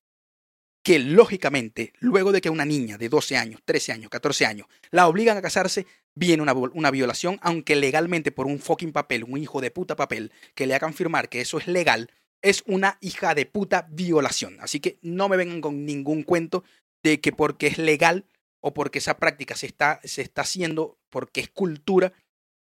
que 0.82 0.98
lógicamente, 0.98 1.92
luego 2.00 2.32
de 2.32 2.40
que 2.40 2.50
una 2.50 2.64
niña 2.64 2.98
de 2.98 3.10
12 3.10 3.36
años, 3.36 3.62
13 3.66 3.92
años, 3.92 4.10
14 4.10 4.46
años, 4.46 4.68
la 4.92 5.08
obligan 5.08 5.38
a 5.38 5.42
casarse, 5.42 5.86
viene 6.16 6.42
una, 6.42 6.54
una, 6.54 6.90
violación, 6.90 7.38
aunque 7.42 7.76
legalmente 7.76 8.32
por 8.32 8.48
un 8.48 8.60
fucking 8.60 8.94
papel, 8.94 9.26
un 9.26 9.38
hijo 9.38 9.60
de 9.60 9.72
puta 9.72 9.98
papel, 9.98 10.32
que 10.56 10.68
le 10.68 10.76
hagan 10.76 10.94
firmar 10.94 11.28
que 11.28 11.42
eso 11.42 11.58
es 11.58 11.68
legal, 11.68 12.10
es 12.42 12.64
una 12.66 12.98
hija 13.02 13.36
de 13.36 13.46
puta 13.46 13.88
violación. 13.92 14.58
Así 14.62 14.80
que 14.80 14.98
no 15.02 15.28
me 15.28 15.38
vengan 15.38 15.60
con 15.60 15.86
ningún 15.86 16.24
cuento 16.24 16.64
de 17.04 17.20
que 17.20 17.34
porque 17.34 17.68
es 17.68 17.78
legal 17.78 18.26
o 18.62 18.74
porque 18.74 19.00
esa 19.00 19.18
práctica 19.18 19.56
se 19.56 19.68
está, 19.68 20.00
se 20.04 20.22
está 20.22 20.42
haciendo, 20.42 20.98
porque 21.10 21.42
es 21.42 21.50
cultura, 21.50 22.14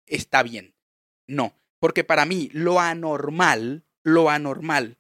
está 0.07 0.43
bien. 0.43 0.75
No, 1.27 1.55
porque 1.85 2.03
para 2.03 2.25
mí 2.25 2.49
lo 2.55 2.81
anormal, 2.81 3.85
lo 4.05 4.31
anormal 4.31 4.97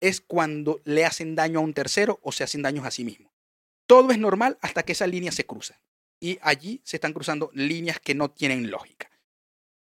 es 0.00 0.22
cuando 0.22 0.80
le 0.84 1.04
hacen 1.04 1.34
daño 1.34 1.58
a 1.58 1.62
un 1.62 1.74
tercero 1.74 2.18
o 2.22 2.32
se 2.32 2.44
hacen 2.44 2.62
daños 2.62 2.86
a 2.86 2.90
sí 2.90 3.04
mismo. 3.04 3.30
Todo 3.86 4.10
es 4.10 4.18
normal 4.18 4.56
hasta 4.62 4.84
que 4.84 4.92
esa 4.92 5.06
línea 5.06 5.32
se 5.32 5.44
cruza. 5.44 5.78
Y 6.18 6.38
allí 6.40 6.80
se 6.82 6.96
están 6.96 7.12
cruzando 7.12 7.50
líneas 7.52 8.00
que 8.00 8.14
no 8.14 8.30
tienen 8.30 8.70
lógica. 8.70 9.10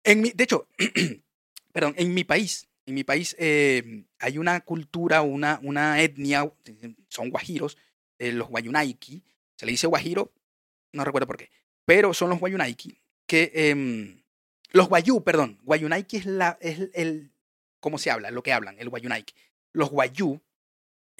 En 0.04 0.20
mi, 0.20 0.30
de 0.30 0.44
hecho, 0.44 0.68
perdón, 1.72 1.94
en 1.96 2.14
mi 2.14 2.22
país, 2.22 2.68
en 2.86 2.94
mi 2.94 3.02
país 3.02 3.34
eh, 3.40 4.04
hay 4.20 4.38
una 4.38 4.60
cultura, 4.60 5.22
una, 5.22 5.58
una 5.60 6.00
etnia, 6.00 6.48
son 7.08 7.30
guajiros, 7.30 7.76
eh, 8.20 8.30
los 8.30 8.46
guayunaiki, 8.46 9.24
se 9.56 9.66
le 9.66 9.72
dice 9.72 9.88
guajiro, 9.88 10.32
no 10.92 11.04
recuerdo 11.04 11.26
por 11.26 11.36
qué, 11.36 11.50
pero 11.84 12.14
son 12.14 12.30
los 12.30 12.38
guayunaiki, 12.38 12.96
que 13.26 13.50
em, 13.52 14.19
los 14.70 14.88
guayú, 14.88 15.22
perdón, 15.22 15.58
guayunaiki 15.62 16.16
es, 16.18 16.26
la, 16.26 16.58
es 16.60 16.90
el, 16.94 17.32
¿cómo 17.80 17.98
se 17.98 18.10
habla? 18.10 18.30
Lo 18.30 18.42
que 18.42 18.52
hablan, 18.52 18.76
el 18.78 18.88
guayunaiki. 18.88 19.34
Los 19.72 19.90
guayú, 19.90 20.40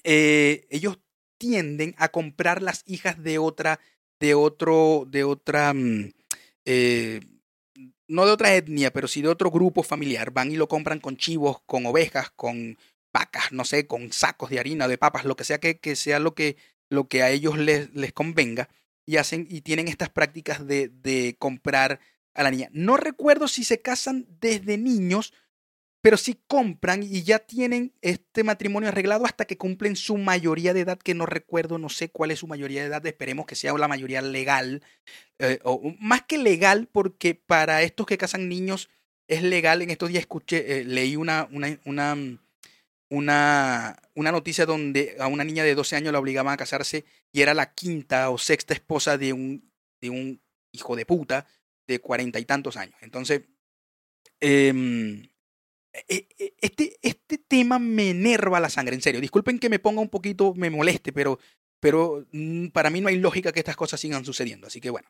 eh, 0.04 0.66
ellos 0.70 0.98
tienden 1.38 1.94
a 1.98 2.08
comprar 2.08 2.62
las 2.62 2.82
hijas 2.86 3.22
de 3.22 3.38
otra, 3.38 3.80
de 4.18 4.34
otro, 4.34 5.06
de 5.08 5.24
otra, 5.24 5.72
mm, 5.72 6.12
eh, 6.64 7.20
no 8.08 8.26
de 8.26 8.32
otra 8.32 8.54
etnia, 8.54 8.92
pero 8.92 9.08
sí 9.08 9.22
de 9.22 9.28
otro 9.28 9.50
grupo 9.50 9.82
familiar. 9.82 10.30
Van 10.32 10.50
y 10.50 10.56
lo 10.56 10.68
compran 10.68 11.00
con 11.00 11.16
chivos, 11.16 11.60
con 11.66 11.86
ovejas, 11.86 12.30
con 12.30 12.76
vacas, 13.12 13.52
no 13.52 13.64
sé, 13.64 13.86
con 13.86 14.12
sacos 14.12 14.50
de 14.50 14.60
harina, 14.60 14.88
de 14.88 14.98
papas, 14.98 15.24
lo 15.24 15.36
que 15.36 15.44
sea 15.44 15.58
que, 15.58 15.78
que 15.78 15.96
sea 15.96 16.18
lo 16.18 16.34
que 16.34 16.56
lo 16.90 17.08
que 17.08 17.22
a 17.22 17.30
ellos 17.30 17.56
les, 17.56 17.94
les 17.94 18.12
convenga 18.12 18.68
y 19.06 19.16
hacen 19.16 19.46
y 19.48 19.62
tienen 19.62 19.88
estas 19.88 20.10
prácticas 20.10 20.66
de, 20.66 20.88
de 20.88 21.36
comprar 21.38 22.00
a 22.34 22.42
la 22.42 22.50
niña. 22.50 22.68
No 22.72 22.96
recuerdo 22.96 23.48
si 23.48 23.64
se 23.64 23.80
casan 23.80 24.26
desde 24.40 24.78
niños, 24.78 25.32
pero 26.02 26.16
sí 26.16 26.40
compran 26.46 27.02
y 27.02 27.22
ya 27.22 27.40
tienen 27.40 27.92
este 28.00 28.42
matrimonio 28.44 28.88
arreglado 28.88 29.26
hasta 29.26 29.44
que 29.44 29.58
cumplen 29.58 29.96
su 29.96 30.16
mayoría 30.16 30.72
de 30.72 30.80
edad, 30.80 30.98
que 30.98 31.14
no 31.14 31.26
recuerdo, 31.26 31.78
no 31.78 31.88
sé 31.88 32.10
cuál 32.10 32.30
es 32.30 32.38
su 32.38 32.46
mayoría 32.46 32.80
de 32.80 32.88
edad, 32.88 33.04
esperemos 33.06 33.46
que 33.46 33.54
sea 33.54 33.76
la 33.76 33.88
mayoría 33.88 34.22
legal, 34.22 34.82
eh, 35.38 35.58
o 35.62 35.94
más 36.00 36.22
que 36.22 36.38
legal, 36.38 36.88
porque 36.90 37.34
para 37.34 37.82
estos 37.82 38.06
que 38.06 38.18
casan 38.18 38.48
niños 38.48 38.88
es 39.28 39.42
legal, 39.42 39.82
en 39.82 39.90
estos 39.90 40.08
días 40.08 40.22
escuché, 40.22 40.80
eh, 40.80 40.84
leí 40.84 41.16
una, 41.16 41.48
una, 41.52 41.78
una 41.84 42.16
una, 43.10 43.96
una 44.14 44.32
noticia 44.32 44.66
donde 44.66 45.16
a 45.18 45.26
una 45.26 45.44
niña 45.44 45.64
de 45.64 45.74
12 45.74 45.96
años 45.96 46.12
la 46.12 46.18
obligaban 46.18 46.54
a 46.54 46.56
casarse 46.56 47.04
y 47.32 47.42
era 47.42 47.54
la 47.54 47.74
quinta 47.74 48.30
o 48.30 48.38
sexta 48.38 48.72
esposa 48.72 49.18
de 49.18 49.32
un, 49.32 49.70
de 50.00 50.10
un 50.10 50.40
hijo 50.72 50.96
de 50.96 51.04
puta 51.04 51.46
de 51.90 52.00
cuarenta 52.00 52.38
y 52.38 52.44
tantos 52.44 52.76
años. 52.76 52.96
Entonces, 53.02 53.42
eh, 54.40 55.30
este, 56.60 56.98
este 57.02 57.38
tema 57.38 57.78
me 57.78 58.10
enerva 58.10 58.60
la 58.60 58.70
sangre, 58.70 58.94
en 58.94 59.02
serio. 59.02 59.20
Disculpen 59.20 59.58
que 59.58 59.68
me 59.68 59.78
ponga 59.78 60.00
un 60.00 60.08
poquito, 60.08 60.54
me 60.54 60.70
moleste, 60.70 61.12
pero, 61.12 61.38
pero 61.80 62.26
mm, 62.32 62.68
para 62.68 62.90
mí 62.90 63.00
no 63.00 63.08
hay 63.08 63.16
lógica 63.16 63.52
que 63.52 63.60
estas 63.60 63.76
cosas 63.76 64.00
sigan 64.00 64.24
sucediendo. 64.24 64.66
Así 64.66 64.80
que 64.80 64.90
bueno. 64.90 65.08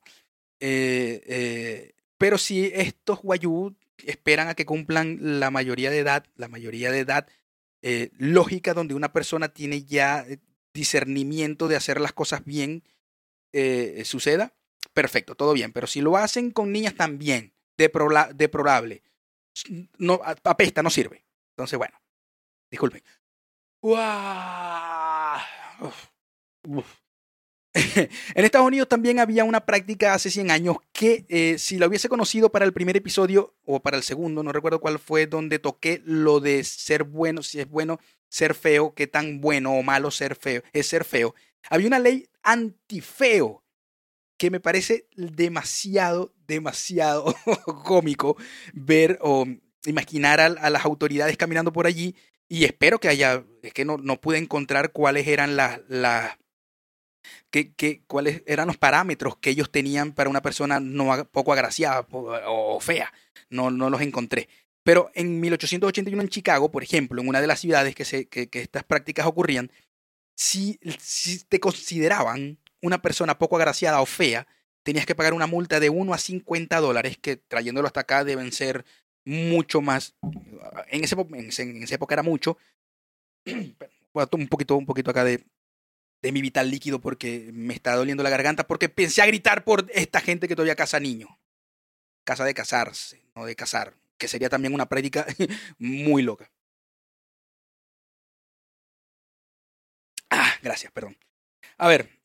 Eh, 0.61 1.23
eh, 1.27 1.95
pero 2.19 2.38
si 2.38 2.66
estos 2.66 3.23
guayú 3.23 3.75
esperan 4.05 4.49
a 4.49 4.55
que 4.55 4.66
cumplan 4.66 5.40
la 5.40 5.51
mayoría 5.51 5.90
de 5.90 5.99
edad, 5.99 6.25
la 6.37 6.49
mayoría 6.49 6.90
de 6.90 7.01
edad 7.01 7.27
eh, 7.83 8.11
lógica 8.19 8.75
donde 8.75 8.95
una 8.95 9.12
persona 9.12 9.49
tiene 9.49 9.85
ya 9.85 10.27
discernimiento 10.75 11.66
de 11.66 11.77
hacer 11.77 12.01
las 12.01 12.12
cosas 12.12 12.45
bien, 12.45 12.85
suceda, 14.05 14.55
perfecto, 14.92 15.35
todo 15.35 15.53
bien. 15.53 15.72
Pero 15.72 15.87
si 15.87 16.00
lo 16.00 16.16
hacen 16.16 16.50
con 16.50 16.72
niñas 16.72 16.94
también, 16.94 17.55
deplorable, 17.76 19.03
no, 19.98 20.20
apesta, 20.44 20.83
no 20.83 20.90
sirve. 20.90 21.24
Entonces, 21.53 21.79
bueno, 21.79 22.00
disculpen. 22.70 23.03
en 28.35 28.44
Estados 28.44 28.66
Unidos 28.66 28.88
también 28.88 29.20
había 29.20 29.44
una 29.44 29.64
práctica 29.64 30.14
hace 30.14 30.31
100 30.31 30.50
años 30.50 30.76
que 30.92 31.24
eh, 31.29 31.57
si 31.59 31.79
la 31.79 31.87
hubiese 31.87 32.09
conocido 32.09 32.50
para 32.50 32.64
el 32.64 32.72
primer 32.72 32.96
episodio 32.96 33.55
o 33.64 33.81
para 33.81 33.96
el 33.96 34.03
segundo, 34.03 34.42
no 34.42 34.53
recuerdo 34.53 34.81
cuál 34.81 34.98
fue, 34.98 35.26
donde 35.26 35.59
toqué 35.59 36.03
lo 36.05 36.40
de 36.40 36.64
ser 36.64 37.05
bueno, 37.05 37.42
si 37.42 37.61
es 37.61 37.68
bueno 37.68 38.00
ser 38.29 38.55
feo, 38.55 38.94
qué 38.94 39.07
tan 39.07 39.40
bueno 39.40 39.72
o 39.72 39.83
malo 39.83 40.11
ser 40.11 40.35
feo, 40.35 40.62
es 40.72 40.87
ser 40.87 41.05
feo. 41.05 41.35
Había 41.68 41.87
una 41.87 41.98
ley 41.98 42.29
antifeo 42.42 43.60
que 44.40 44.50
me 44.50 44.59
parece 44.59 45.07
demasiado, 45.16 46.33
demasiado 46.46 47.37
cómico 47.85 48.38
ver 48.72 49.18
o 49.20 49.46
imaginar 49.85 50.40
a, 50.40 50.70
las 50.70 50.85
autoridades 50.87 51.37
caminando 51.37 51.74
por 51.74 51.87
allí 51.87 52.16
y 52.48 52.64
espero 52.64 52.98
que 52.98 53.09
haya, 53.09 53.44
es 53.62 53.74
que 53.74 53.85
no, 53.85 53.98
no 53.98 54.18
pude 54.18 54.38
encontrar 54.38 54.92
cuáles 54.92 55.26
eran 55.26 55.57
las... 55.57 55.79
cuáles 58.07 58.42
eran 58.46 58.66
los 58.66 58.79
parámetros 58.79 59.37
que 59.37 59.50
ellos 59.50 59.70
tenían 59.70 60.14
para 60.14 60.31
una 60.31 60.40
persona 60.40 60.81
no, 60.81 61.22
poco 61.26 61.53
agraciada 61.53 62.07
o 62.11 62.81
fea. 62.81 63.12
No, 63.50 63.70
no 63.70 63.90
los 63.90 64.00
encontré. 64.00 64.48
Pero 64.83 65.11
en 65.14 65.38
1881 65.38 66.22
en 66.22 66.29
Chicago, 66.31 66.70
por 66.70 66.83
ejemplo, 66.83 67.20
en 67.20 67.29
una 67.29 67.42
de 67.42 67.46
las 67.46 67.61
ciudades 67.61 67.94
que, 67.94 68.07
se, 68.07 68.26
que, 68.26 68.48
estas 68.53 68.85
prácticas 68.85 69.26
ocurrían, 69.26 69.70
si, 70.35 70.81
si, 70.98 71.44
te 71.44 71.61
consideraban 71.61 72.59
una 72.83 73.03
persona 73.03 73.38
poco 73.38 73.57
agraciada 73.57 74.01
o 74.01 74.07
fea, 74.07 74.47
tenías 74.83 75.07
que 75.07 75.14
pagar 75.14 75.35
una 75.35 75.47
multa 75.47 75.81
de 75.81 75.90
1 75.90 76.14
a 76.14 76.19
50 76.19 76.81
dólares, 76.81 77.19
que 77.19 77.37
trayéndolo 77.37 77.87
hasta 77.87 78.01
acá 78.01 78.25
deben 78.25 78.53
ser 78.53 78.85
mucho 79.25 79.81
más. 79.81 80.14
En, 80.88 81.05
ese, 81.05 81.16
en, 81.19 81.83
esa 81.83 81.95
época 81.95 82.14
era 82.14 82.23
mucho. 82.23 82.59
un 83.47 84.49
poquito, 84.49 84.77
un 84.77 84.87
poquito 84.87 85.11
acá 85.11 85.25
de, 85.25 85.45
de 86.23 86.33
mi 86.33 86.43
vital 86.43 86.71
líquido 86.71 87.01
porque 87.01 87.51
me 87.53 87.75
está 87.75 87.95
doliendo 87.95 88.23
la 88.23 88.31
garganta, 88.31 88.66
porque 88.66 88.88
pensé 88.88 89.23
a 89.23 89.27
gritar 89.27 89.64
por 89.64 89.87
esta 89.95 90.21
gente 90.21 90.49
que 90.49 90.57
todavía 90.57 90.77
casa 90.77 91.01
niños. 91.01 91.31
Casa 92.25 92.45
de 92.45 92.55
casarse, 92.55 93.23
no 93.35 93.45
de 93.45 93.57
casar, 93.57 93.95
que 94.19 94.29
sería 94.29 94.49
también 94.49 94.75
una 94.75 94.88
prédica 94.88 95.27
muy 95.79 96.23
loca. 96.23 96.51
Ah, 100.31 100.55
gracias, 100.62 100.93
perdón. 100.93 101.16
A 101.79 101.88
ver, 101.88 102.19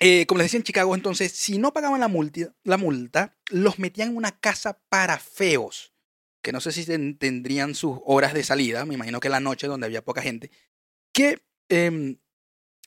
eh, 0.00 0.26
como 0.26 0.38
les 0.38 0.46
decía 0.46 0.58
en 0.58 0.64
Chicago, 0.64 0.94
entonces, 0.94 1.32
si 1.32 1.58
no 1.58 1.72
pagaban 1.72 2.00
la 2.00 2.08
multa, 2.08 2.54
la 2.64 2.76
multa, 2.76 3.36
los 3.50 3.78
metían 3.78 4.10
en 4.10 4.16
una 4.16 4.38
casa 4.40 4.82
para 4.88 5.18
feos, 5.18 5.92
que 6.42 6.52
no 6.52 6.60
sé 6.60 6.72
si 6.72 6.84
tendrían 7.14 7.74
sus 7.74 7.98
horas 8.04 8.34
de 8.34 8.42
salida, 8.42 8.84
me 8.86 8.94
imagino 8.94 9.20
que 9.20 9.28
la 9.28 9.40
noche 9.40 9.66
donde 9.66 9.86
había 9.86 10.04
poca 10.04 10.22
gente, 10.22 10.50
que 11.12 11.42
eh, 11.68 12.16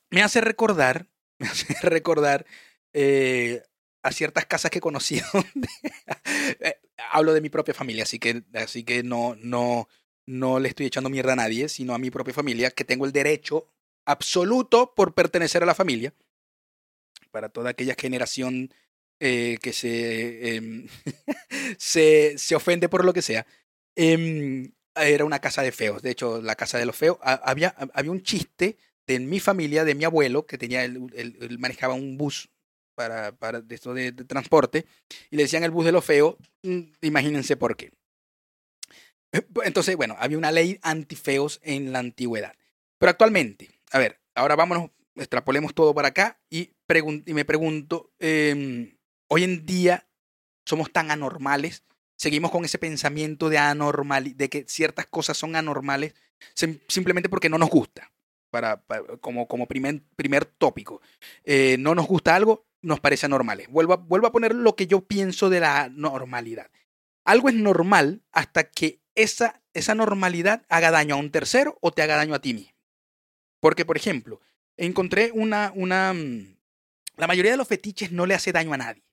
me 0.09 0.21
hace 0.21 0.41
recordar, 0.41 1.07
me 1.39 1.47
hace 1.47 1.73
recordar 1.81 2.45
eh, 2.93 3.63
a 4.03 4.11
ciertas 4.11 4.45
casas 4.45 4.71
que 4.71 4.79
he 4.79 4.81
conocido. 4.81 5.25
Eh, 6.59 6.75
hablo 7.11 7.33
de 7.33 7.39
mi 7.39 7.49
propia 7.49 7.73
familia, 7.73 8.03
así 8.03 8.19
que, 8.19 8.43
así 8.53 8.83
que 8.83 9.01
no, 9.01 9.35
no, 9.41 9.87
no 10.25 10.59
le 10.59 10.67
estoy 10.67 10.85
echando 10.85 11.09
mierda 11.09 11.33
a 11.33 11.37
nadie, 11.37 11.69
sino 11.69 11.93
a 11.93 11.97
mi 11.97 12.11
propia 12.11 12.33
familia, 12.33 12.69
que 12.69 12.83
tengo 12.83 13.05
el 13.05 13.13
derecho 13.13 13.65
absoluto 14.05 14.93
por 14.93 15.13
pertenecer 15.13 15.63
a 15.63 15.65
la 15.65 15.73
familia. 15.73 16.13
Para 17.33 17.49
toda 17.49 17.71
aquella 17.71 17.95
generación 17.97 18.69
eh, 19.19 19.57
que 19.59 19.73
se, 19.73 20.55
em, 20.55 20.87
se, 21.79 22.37
se, 22.37 22.55
ofende 22.55 22.89
por 22.89 23.03
lo 23.03 23.11
que 23.11 23.23
sea. 23.23 23.47
Em, 23.95 24.71
era 24.95 25.25
una 25.25 25.39
casa 25.39 25.63
de 25.63 25.71
feos. 25.71 26.03
De 26.03 26.11
hecho, 26.11 26.41
la 26.43 26.55
casa 26.55 26.77
de 26.77 26.85
los 26.85 26.95
feos. 26.95 27.17
Había, 27.21 27.75
había 27.93 28.11
un 28.11 28.21
chiste 28.21 28.77
de 29.07 29.19
mi 29.19 29.39
familia, 29.39 29.83
de 29.83 29.95
mi 29.95 30.03
abuelo, 30.03 30.45
que 30.45 30.59
tenía, 30.59 30.83
él, 30.83 31.57
manejaba 31.57 31.95
un 31.95 32.17
bus 32.17 32.49
para, 32.95 33.31
para 33.31 33.61
de 33.61 33.73
esto 33.73 33.93
de, 33.95 34.11
transporte, 34.11 34.85
y 35.31 35.37
le 35.37 35.43
decían 35.43 35.63
el 35.63 35.71
bus 35.71 35.85
de 35.85 35.91
lo 35.91 36.01
feo, 36.01 36.37
mm, 36.61 36.81
imagínense 37.01 37.57
por 37.57 37.75
qué. 37.75 37.91
Entonces, 39.65 39.95
bueno, 39.95 40.15
había 40.19 40.37
una 40.37 40.51
ley 40.51 40.77
antifeos 40.83 41.59
en 41.63 41.91
la 41.91 41.99
antigüedad. 41.99 42.53
Pero 42.99 43.09
actualmente, 43.09 43.79
a 43.91 43.97
ver, 43.97 44.19
ahora 44.35 44.55
vámonos, 44.55 44.91
extrapolemos 45.15 45.73
todo 45.73 45.93
para 45.93 46.09
acá 46.09 46.39
y, 46.49 46.73
me 47.25 47.45
pregunto, 47.45 48.11
em, 48.19 48.97
hoy 49.27 49.43
en 49.43 49.65
día 49.65 50.07
somos 50.65 50.91
tan 50.91 51.11
anormales, 51.11 51.83
seguimos 52.15 52.51
con 52.51 52.65
ese 52.65 52.77
pensamiento 52.77 53.49
de 53.49 53.57
anormal, 53.57 54.35
de 54.37 54.49
que 54.49 54.65
ciertas 54.67 55.05
cosas 55.07 55.37
son 55.37 55.55
anormales 55.55 56.13
simplemente 56.87 57.29
porque 57.29 57.49
no 57.49 57.57
nos 57.57 57.69
gusta 57.69 58.11
para, 58.53 58.83
como, 59.21 59.47
como 59.47 59.67
primer, 59.67 60.03
primer 60.15 60.45
tópico. 60.45 61.01
Eh, 61.43 61.77
no 61.79 61.95
nos 61.95 62.07
gusta 62.07 62.35
algo, 62.35 62.67
nos 62.81 62.99
parece 62.99 63.25
anormal. 63.25 63.63
Vuelvo 63.69 63.93
a, 63.93 63.97
vuelvo 63.97 64.27
a 64.27 64.31
poner 64.31 64.53
lo 64.53 64.75
que 64.75 64.85
yo 64.85 65.01
pienso 65.01 65.49
de 65.49 65.59
la 65.59 65.89
normalidad. 65.89 66.69
Algo 67.25 67.49
es 67.49 67.55
normal 67.55 68.21
hasta 68.31 68.69
que 68.69 69.01
esa, 69.15 69.63
esa 69.73 69.95
normalidad 69.95 70.65
haga 70.69 70.91
daño 70.91 71.15
a 71.15 71.17
un 71.17 71.31
tercero 71.31 71.77
o 71.81 71.91
te 71.91 72.03
haga 72.03 72.15
daño 72.15 72.35
a 72.35 72.41
ti 72.41 72.53
mismo. 72.53 72.73
Porque, 73.59 73.85
por 73.85 73.97
ejemplo, 73.97 74.41
encontré 74.77 75.31
una, 75.33 75.71
una... 75.75 76.13
Mm, 76.13 76.55
la 77.17 77.27
mayoría 77.27 77.51
de 77.51 77.57
los 77.57 77.67
fetiches 77.67 78.11
no 78.11 78.25
le 78.25 78.33
hace 78.33 78.51
daño 78.51 78.73
a 78.73 78.77
nadie. 78.77 79.03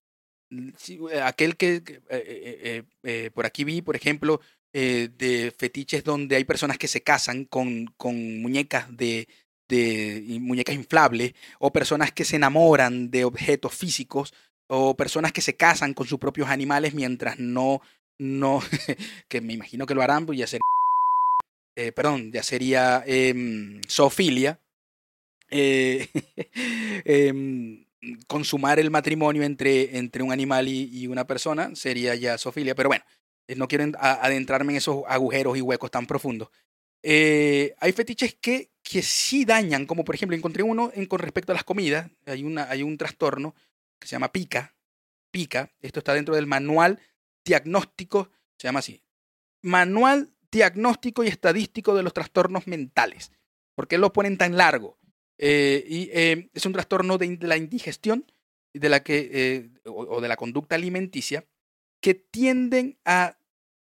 Eh, 0.50 1.20
aquel 1.22 1.56
que 1.56 1.82
eh, 2.08 3.30
por 3.32 3.46
aquí 3.46 3.64
vi, 3.64 3.82
por 3.82 3.94
ejemplo, 3.94 4.40
de 4.72 5.52
fetiches 5.58 6.04
donde 6.04 6.36
hay 6.36 6.44
personas 6.44 6.78
que 6.78 6.88
se 6.88 7.02
casan 7.02 7.44
con, 7.44 7.86
con 7.96 8.40
muñecas 8.40 8.86
de, 8.96 9.26
de 9.68 10.38
muñecas 10.40 10.74
inflables, 10.74 11.34
o 11.58 11.72
personas 11.72 12.12
que 12.12 12.24
se 12.24 12.36
enamoran 12.36 13.10
de 13.10 13.24
objetos 13.24 13.74
físicos, 13.74 14.34
o 14.66 14.96
personas 14.96 15.32
que 15.32 15.40
se 15.40 15.56
casan 15.56 15.94
con 15.94 16.06
sus 16.06 16.18
propios 16.18 16.48
animales 16.48 16.94
mientras 16.94 17.38
no, 17.38 17.80
no, 18.18 18.60
que 19.28 19.40
me 19.40 19.54
imagino 19.54 19.86
que 19.86 19.94
lo 19.94 20.02
harán, 20.02 20.26
pues 20.26 20.38
ya 20.38 20.46
sería, 20.46 20.62
eh, 21.76 21.92
perdón, 21.92 22.30
ya 22.32 22.42
sería 22.42 23.02
eh, 23.06 23.80
zoofilia, 23.88 24.60
eh, 25.50 26.08
em, 27.04 27.84
consumar 28.26 28.78
el 28.78 28.90
matrimonio 28.90 29.42
entre, 29.42 29.98
entre 29.98 30.22
un 30.22 30.32
animal 30.32 30.68
y, 30.68 31.06
una 31.06 31.26
persona 31.26 31.74
sería 31.74 32.14
ya 32.14 32.38
zoofilia, 32.38 32.74
pero 32.74 32.88
bueno, 32.88 33.04
eh, 33.46 33.56
no 33.56 33.68
quiero 33.68 33.84
adentrarme 33.98 34.72
en 34.72 34.78
esos 34.78 35.02
agujeros 35.06 35.56
y 35.56 35.60
huecos 35.60 35.90
tan 35.90 36.06
profundos. 36.06 36.48
Eh, 37.02 37.74
hay 37.78 37.92
fetiches 37.92 38.34
que, 38.34 38.70
que 38.82 39.02
sí 39.02 39.44
dañan, 39.44 39.86
como 39.86 40.04
por 40.04 40.14
ejemplo 40.14 40.36
encontré 40.36 40.62
uno 40.62 40.90
en, 40.94 41.06
con 41.06 41.18
respecto 41.18 41.52
a 41.52 41.54
las 41.54 41.64
comidas, 41.64 42.10
hay, 42.26 42.44
una, 42.44 42.70
hay 42.70 42.82
un 42.82 42.96
trastorno 42.96 43.54
que 43.98 44.06
se 44.06 44.12
llama 44.12 44.32
pica, 44.32 44.74
pica, 45.30 45.70
esto 45.80 46.00
está 46.00 46.14
dentro 46.14 46.34
del 46.34 46.46
manual 46.46 47.00
diagnóstico, 47.44 48.30
se 48.56 48.68
llama 48.68 48.80
así, 48.80 49.02
manual 49.62 50.30
diagnóstico 50.50 51.24
y 51.24 51.28
estadístico 51.28 51.94
de 51.94 52.02
los 52.02 52.12
trastornos 52.12 52.66
mentales. 52.66 53.30
¿Por 53.74 53.88
qué 53.88 53.98
lo 53.98 54.12
ponen 54.12 54.36
tan 54.36 54.56
largo? 54.56 54.98
Eh, 55.42 55.85
y 55.88 56.11
eh, 56.12 56.50
es 56.53 56.66
un 56.66 56.74
trastorno 56.74 57.16
de, 57.16 57.38
la 57.40 57.57
indigestión 57.57 58.31
de 58.74 58.88
la 58.90 59.03
que, 59.03 59.70
o 59.87 60.20
de 60.20 60.29
la 60.29 60.37
conducta 60.37 60.74
alimenticia 60.74 61.46
que 62.00 62.14
tienden 62.14 62.98
a 63.07 63.38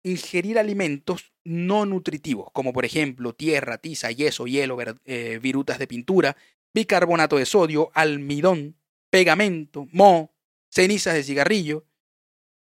ingerir 0.03 0.57
alimentos 0.57 1.33
no 1.43 1.85
nutritivos, 1.85 2.49
como 2.53 2.73
por 2.73 2.85
ejemplo 2.85 3.33
tierra, 3.33 3.79
tiza, 3.79 4.11
yeso, 4.11 4.47
hielo, 4.47 4.77
eh, 5.05 5.39
virutas 5.41 5.77
de 5.77 5.87
pintura, 5.87 6.37
bicarbonato 6.73 7.37
de 7.37 7.45
sodio, 7.45 7.91
almidón, 7.93 8.77
pegamento, 9.09 9.87
moho, 9.91 10.31
cenizas 10.69 11.15
de 11.15 11.23
cigarrillo, 11.23 11.85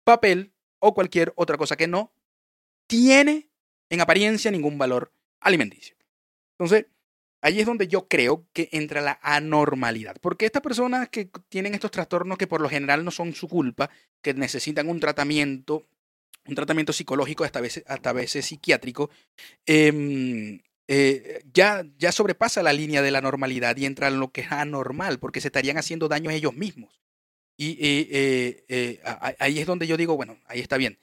papel 0.05 0.53
o 0.79 0.95
cualquier 0.95 1.33
otra 1.37 1.59
cosa 1.59 1.77
que 1.77 1.89
no 1.89 2.13
tiene 2.87 3.51
en 3.91 4.01
apariencia 4.01 4.51
ningún 4.51 4.79
valor 4.79 5.13
alimenticio. 5.41 5.95
Entonces, 6.53 6.87
ahí 7.41 7.61
es 7.61 7.67
donde 7.67 7.89
yo 7.89 8.09
creo 8.09 8.47
que 8.53 8.69
entra 8.73 9.01
la 9.01 9.19
anormalidad. 9.23 10.17
Porque 10.21 10.47
estas 10.47 10.63
personas 10.63 11.09
que 11.09 11.31
tienen 11.49 11.75
estos 11.75 11.91
trastornos 11.91 12.39
que 12.39 12.47
por 12.47 12.61
lo 12.61 12.69
general 12.69 13.05
no 13.05 13.11
son 13.11 13.35
su 13.35 13.49
culpa, 13.49 13.91
que 14.23 14.35
necesitan 14.35 14.89
un 14.89 15.01
tratamiento 15.01 15.87
un 16.49 16.55
tratamiento 16.55 16.93
psicológico, 16.93 17.45
hasta 17.45 17.61
veces, 17.61 17.85
hasta 17.87 18.13
veces 18.13 18.47
psiquiátrico, 18.47 19.11
em, 19.67 20.61
eh, 20.89 21.43
ya, 21.53 21.85
ya 21.99 22.11
sobrepasa 22.11 22.63
la 22.63 22.73
línea 22.73 23.03
de 23.03 23.11
la 23.11 23.21
normalidad 23.21 23.77
y 23.77 23.85
entra 23.85 24.09
en 24.09 24.19
lo 24.19 24.33
que 24.33 24.41
es 24.41 24.53
anormal, 24.53 25.19
porque 25.19 25.41
se 25.41 25.49
estarían 25.49 25.77
haciendo 25.77 26.09
daño 26.09 26.31
a 26.31 26.35
ellos 26.35 26.55
mismos. 26.55 27.03
Y 27.57 27.73
eh, 27.81 28.65
eh, 28.69 29.01
ahí 29.39 29.59
es 29.59 29.67
donde 29.67 29.87
yo 29.87 29.97
digo, 29.97 30.17
bueno, 30.17 30.39
ahí 30.47 30.61
está 30.61 30.77
bien. 30.77 30.99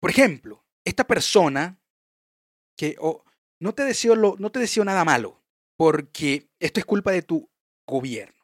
por 0.00 0.10
ejemplo, 0.10 0.64
esta 0.84 1.06
persona 1.06 1.78
que 2.76 2.96
no, 3.60 3.74
te 3.74 3.84
deseo 3.84 4.14
lo, 4.14 4.36
no 4.38 4.50
te 4.50 4.58
deseo 4.58 4.84
nada 4.84 5.04
malo, 5.04 5.42
porque 5.76 6.48
esto 6.60 6.80
es 6.80 6.86
culpa 6.86 7.12
de 7.12 7.22
tu 7.22 7.50
gobierno. 7.86 8.34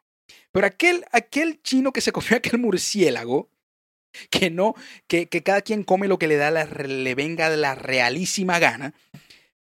Pero 0.51 0.67
aquel, 0.67 1.05
aquel 1.11 1.61
chino 1.61 1.91
que 1.91 2.01
se 2.01 2.11
comió 2.11 2.31
aquel 2.37 2.59
murciélago, 2.59 3.49
que 4.29 4.49
no, 4.49 4.75
que, 5.07 5.27
que 5.27 5.41
cada 5.41 5.61
quien 5.61 5.83
come 5.83 6.07
lo 6.07 6.19
que 6.19 6.27
le 6.27 6.35
da 6.35 6.51
la, 6.51 6.65
le 6.65 7.15
venga 7.15 7.49
de 7.49 7.57
la 7.57 7.75
realísima 7.75 8.59
gana, 8.59 8.93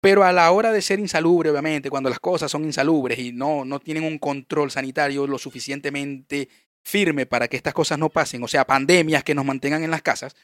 pero 0.00 0.24
a 0.24 0.32
la 0.32 0.50
hora 0.50 0.72
de 0.72 0.82
ser 0.82 0.98
insalubre, 0.98 1.50
obviamente, 1.50 1.88
cuando 1.88 2.10
las 2.10 2.18
cosas 2.18 2.50
son 2.50 2.64
insalubres 2.64 3.20
y 3.20 3.30
no, 3.30 3.64
no 3.64 3.78
tienen 3.78 4.02
un 4.02 4.18
control 4.18 4.72
sanitario 4.72 5.28
lo 5.28 5.38
suficientemente 5.38 6.48
firme 6.82 7.24
para 7.24 7.46
que 7.46 7.56
estas 7.56 7.72
cosas 7.72 8.00
no 8.00 8.08
pasen, 8.10 8.42
o 8.42 8.48
sea, 8.48 8.66
pandemias 8.66 9.22
que 9.22 9.34
nos 9.34 9.44
mantengan 9.44 9.84
en 9.84 9.92
las 9.92 10.02
casas, 10.02 10.34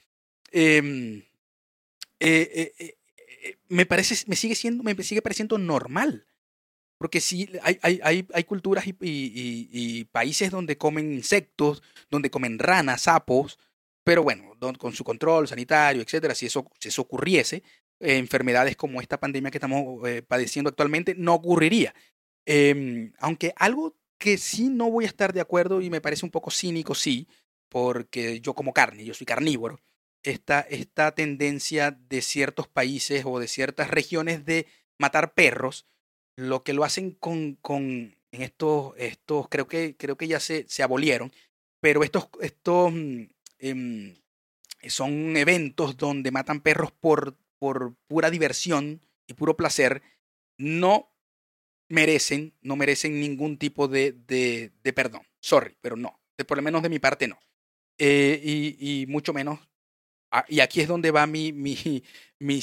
em, 0.52 1.24
eh, 2.20 2.50
eh, 2.54 2.72
eh, 2.78 2.97
me 3.68 3.86
parece, 3.86 4.24
me 4.26 4.36
sigue 4.36 4.54
siendo, 4.54 4.82
me 4.82 4.94
sigue 5.02 5.22
pareciendo 5.22 5.58
normal. 5.58 6.26
Porque 6.98 7.20
sí, 7.20 7.48
hay, 7.62 7.78
hay, 7.82 8.26
hay, 8.32 8.44
culturas 8.44 8.84
y, 8.86 10.04
países 10.10 10.50
donde 10.50 10.76
comen 10.76 11.12
insectos, 11.12 11.82
donde 12.10 12.28
comen 12.28 12.58
ranas, 12.58 13.02
sapos, 13.02 13.58
pero 14.02 14.24
bueno, 14.24 14.54
con 14.78 14.92
su 14.92 15.04
control 15.04 15.46
sanitario, 15.46 16.02
etcétera, 16.02 16.34
si 16.34 16.46
eso, 16.46 16.68
si 16.80 17.00
ocurriese, 17.00 17.62
enfermedades 18.00 18.76
como 18.76 19.00
esta 19.00 19.20
pandemia 19.20 19.52
que 19.52 19.58
estamos 19.58 20.06
eh, 20.08 20.22
padeciendo 20.22 20.70
actualmente 20.70 21.14
no 21.16 21.34
ocurriría. 21.34 21.94
Em, 22.46 23.12
aunque 23.20 23.52
algo 23.56 23.96
que 24.18 24.36
sí 24.38 24.68
no 24.68 24.90
voy 24.90 25.04
a 25.04 25.08
estar 25.08 25.32
de 25.32 25.40
acuerdo 25.40 25.80
y 25.80 25.90
me 25.90 26.00
parece 26.00 26.26
un 26.26 26.32
poco 26.32 26.50
cínico, 26.50 26.94
sí, 26.96 27.28
porque 27.68 28.40
yo 28.40 28.54
como 28.54 28.72
carne, 28.72 29.04
yo 29.04 29.14
soy 29.14 29.26
carnívoro, 29.26 29.80
esta, 30.22 30.60
esta 30.60 31.12
tendencia 31.14 31.90
de 31.90 32.22
ciertos 32.22 32.68
países 32.68 33.24
o 33.24 33.38
de 33.38 33.48
ciertas 33.48 33.90
regiones 33.90 34.44
de 34.44 34.66
matar 34.98 35.34
perros, 35.34 35.86
lo 36.36 36.62
que 36.62 36.72
lo 36.72 36.84
hacen 36.84 37.12
con, 37.12 37.54
con 37.56 38.16
en 38.30 38.42
estos, 38.42 38.94
estos 38.98 39.48
creo 39.48 39.68
que, 39.68 39.96
creo 39.96 40.16
que 40.16 40.28
ya 40.28 40.40
se, 40.40 40.66
se 40.68 40.82
abolieron, 40.82 41.32
pero 41.80 42.02
estos, 42.04 42.28
estos 42.40 42.92
mm, 42.92 43.24
Em, 43.58 44.14
son 44.88 45.36
eventos 45.36 45.96
donde 45.96 46.30
matan 46.30 46.60
perros 46.60 46.92
por, 46.92 47.36
por 47.58 47.96
pura 48.06 48.30
diversión 48.30 49.00
y 49.26 49.34
puro 49.34 49.56
placer, 49.56 50.02
no 50.56 51.12
merecen, 51.88 52.54
no 52.60 52.76
merecen 52.76 53.18
ningún 53.20 53.58
tipo 53.58 53.88
de, 53.88 54.12
de, 54.12 54.72
de 54.82 54.92
perdón. 54.92 55.22
Sorry, 55.40 55.76
pero 55.80 55.96
no. 55.96 56.20
Por 56.46 56.56
lo 56.56 56.62
menos 56.62 56.82
de 56.82 56.88
mi 56.88 57.00
parte 57.00 57.26
no. 57.26 57.38
Eh, 57.98 58.40
y, 58.78 59.06
mucho 59.08 59.32
menos. 59.32 59.58
Y 60.48 60.60
aquí 60.60 60.80
es 60.80 60.88
donde 60.88 61.10
va 61.10 61.26
mi, 61.26 61.52
mi, 61.52 61.76
mi, 62.38 62.60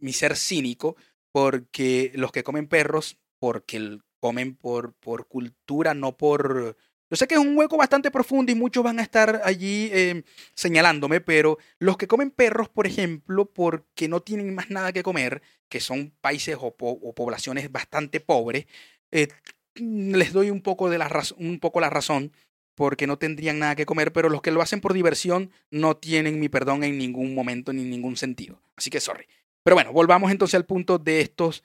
mi, 0.00 0.12
ser 0.12 0.36
cínico, 0.36 0.96
porque 1.32 2.12
los 2.14 2.32
que 2.32 2.42
comen 2.42 2.66
perros, 2.66 3.18
porque 3.38 3.98
comen 4.20 4.56
por, 4.56 4.94
por 4.94 5.28
cultura, 5.28 5.94
no 5.94 6.16
por, 6.16 6.76
yo 7.08 7.16
sé 7.16 7.28
que 7.28 7.34
es 7.34 7.40
un 7.40 7.56
hueco 7.56 7.76
bastante 7.76 8.10
profundo 8.10 8.50
y 8.50 8.56
muchos 8.56 8.82
van 8.82 8.98
a 8.98 9.02
estar 9.02 9.40
allí 9.44 9.90
em, 9.92 10.24
señalándome, 10.54 11.20
pero 11.20 11.58
los 11.78 11.96
que 11.96 12.08
comen 12.08 12.32
perros, 12.32 12.68
por 12.68 12.86
ejemplo, 12.86 13.46
porque 13.46 14.08
no 14.08 14.20
tienen 14.22 14.54
más 14.54 14.70
nada 14.70 14.92
que 14.92 15.04
comer, 15.04 15.40
que 15.68 15.80
son 15.80 16.12
países 16.20 16.56
o, 16.58 16.74
poblaciones 16.74 17.70
bastante 17.70 18.18
pobres, 18.18 18.66
eh, 19.12 19.28
les 19.74 20.32
doy 20.32 20.50
un 20.50 20.62
poco, 20.62 20.90
de 20.90 20.98
la 20.98 21.08
un 21.38 21.60
poco 21.60 21.80
la 21.80 21.90
razón 21.90 22.32
porque 22.76 23.06
no 23.06 23.18
tendrían 23.18 23.58
nada 23.58 23.74
que 23.74 23.86
comer, 23.86 24.12
pero 24.12 24.28
los 24.28 24.42
que 24.42 24.52
lo 24.52 24.62
hacen 24.62 24.80
por 24.80 24.92
diversión 24.92 25.50
no 25.70 25.96
tienen 25.96 26.38
mi 26.38 26.48
perdón 26.48 26.84
en 26.84 26.98
ningún 26.98 27.34
momento 27.34 27.72
ni 27.72 27.82
en 27.82 27.90
ningún 27.90 28.16
sentido. 28.16 28.60
Así 28.76 28.90
que 28.90 29.00
sorry. 29.00 29.26
Pero 29.64 29.74
bueno, 29.74 29.92
volvamos 29.92 30.30
entonces 30.30 30.54
al 30.54 30.66
punto 30.66 30.98
de 30.98 31.22
estos, 31.22 31.64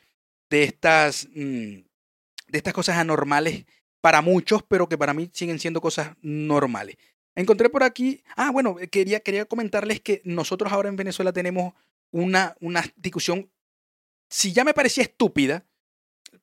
de 0.50 0.63
estas, 0.63 1.28
mm, 1.36 1.84
de 2.47 2.58
estas 2.58 2.74
cosas 2.74 2.97
anormales 2.97 3.65
para 4.00 4.21
muchos, 4.21 4.63
pero 4.63 4.88
que 4.88 4.97
para 4.97 5.13
mí 5.13 5.30
siguen 5.34 5.60
siendo 5.60 5.82
cosas 5.82 6.15
normales. 6.21 6.95
Encontré 7.36 7.69
por 7.69 7.84
aquí, 7.84 8.24
ah, 8.36 8.50
bueno, 8.50 8.78
quería, 8.89 9.19
quería 9.19 9.45
comentarles 9.45 10.00
que 10.00 10.21
nosotros 10.24 10.71
ahora 10.71 10.89
en 10.89 10.95
Venezuela 10.95 11.34
tenemos 11.34 11.74
una, 12.10 12.56
una 12.62 12.84
discusión, 12.95 13.52
si 14.30 14.54
ya 14.54 14.63
me 14.63 14.74
parecía 14.74 15.04
estúpida, 15.04 15.65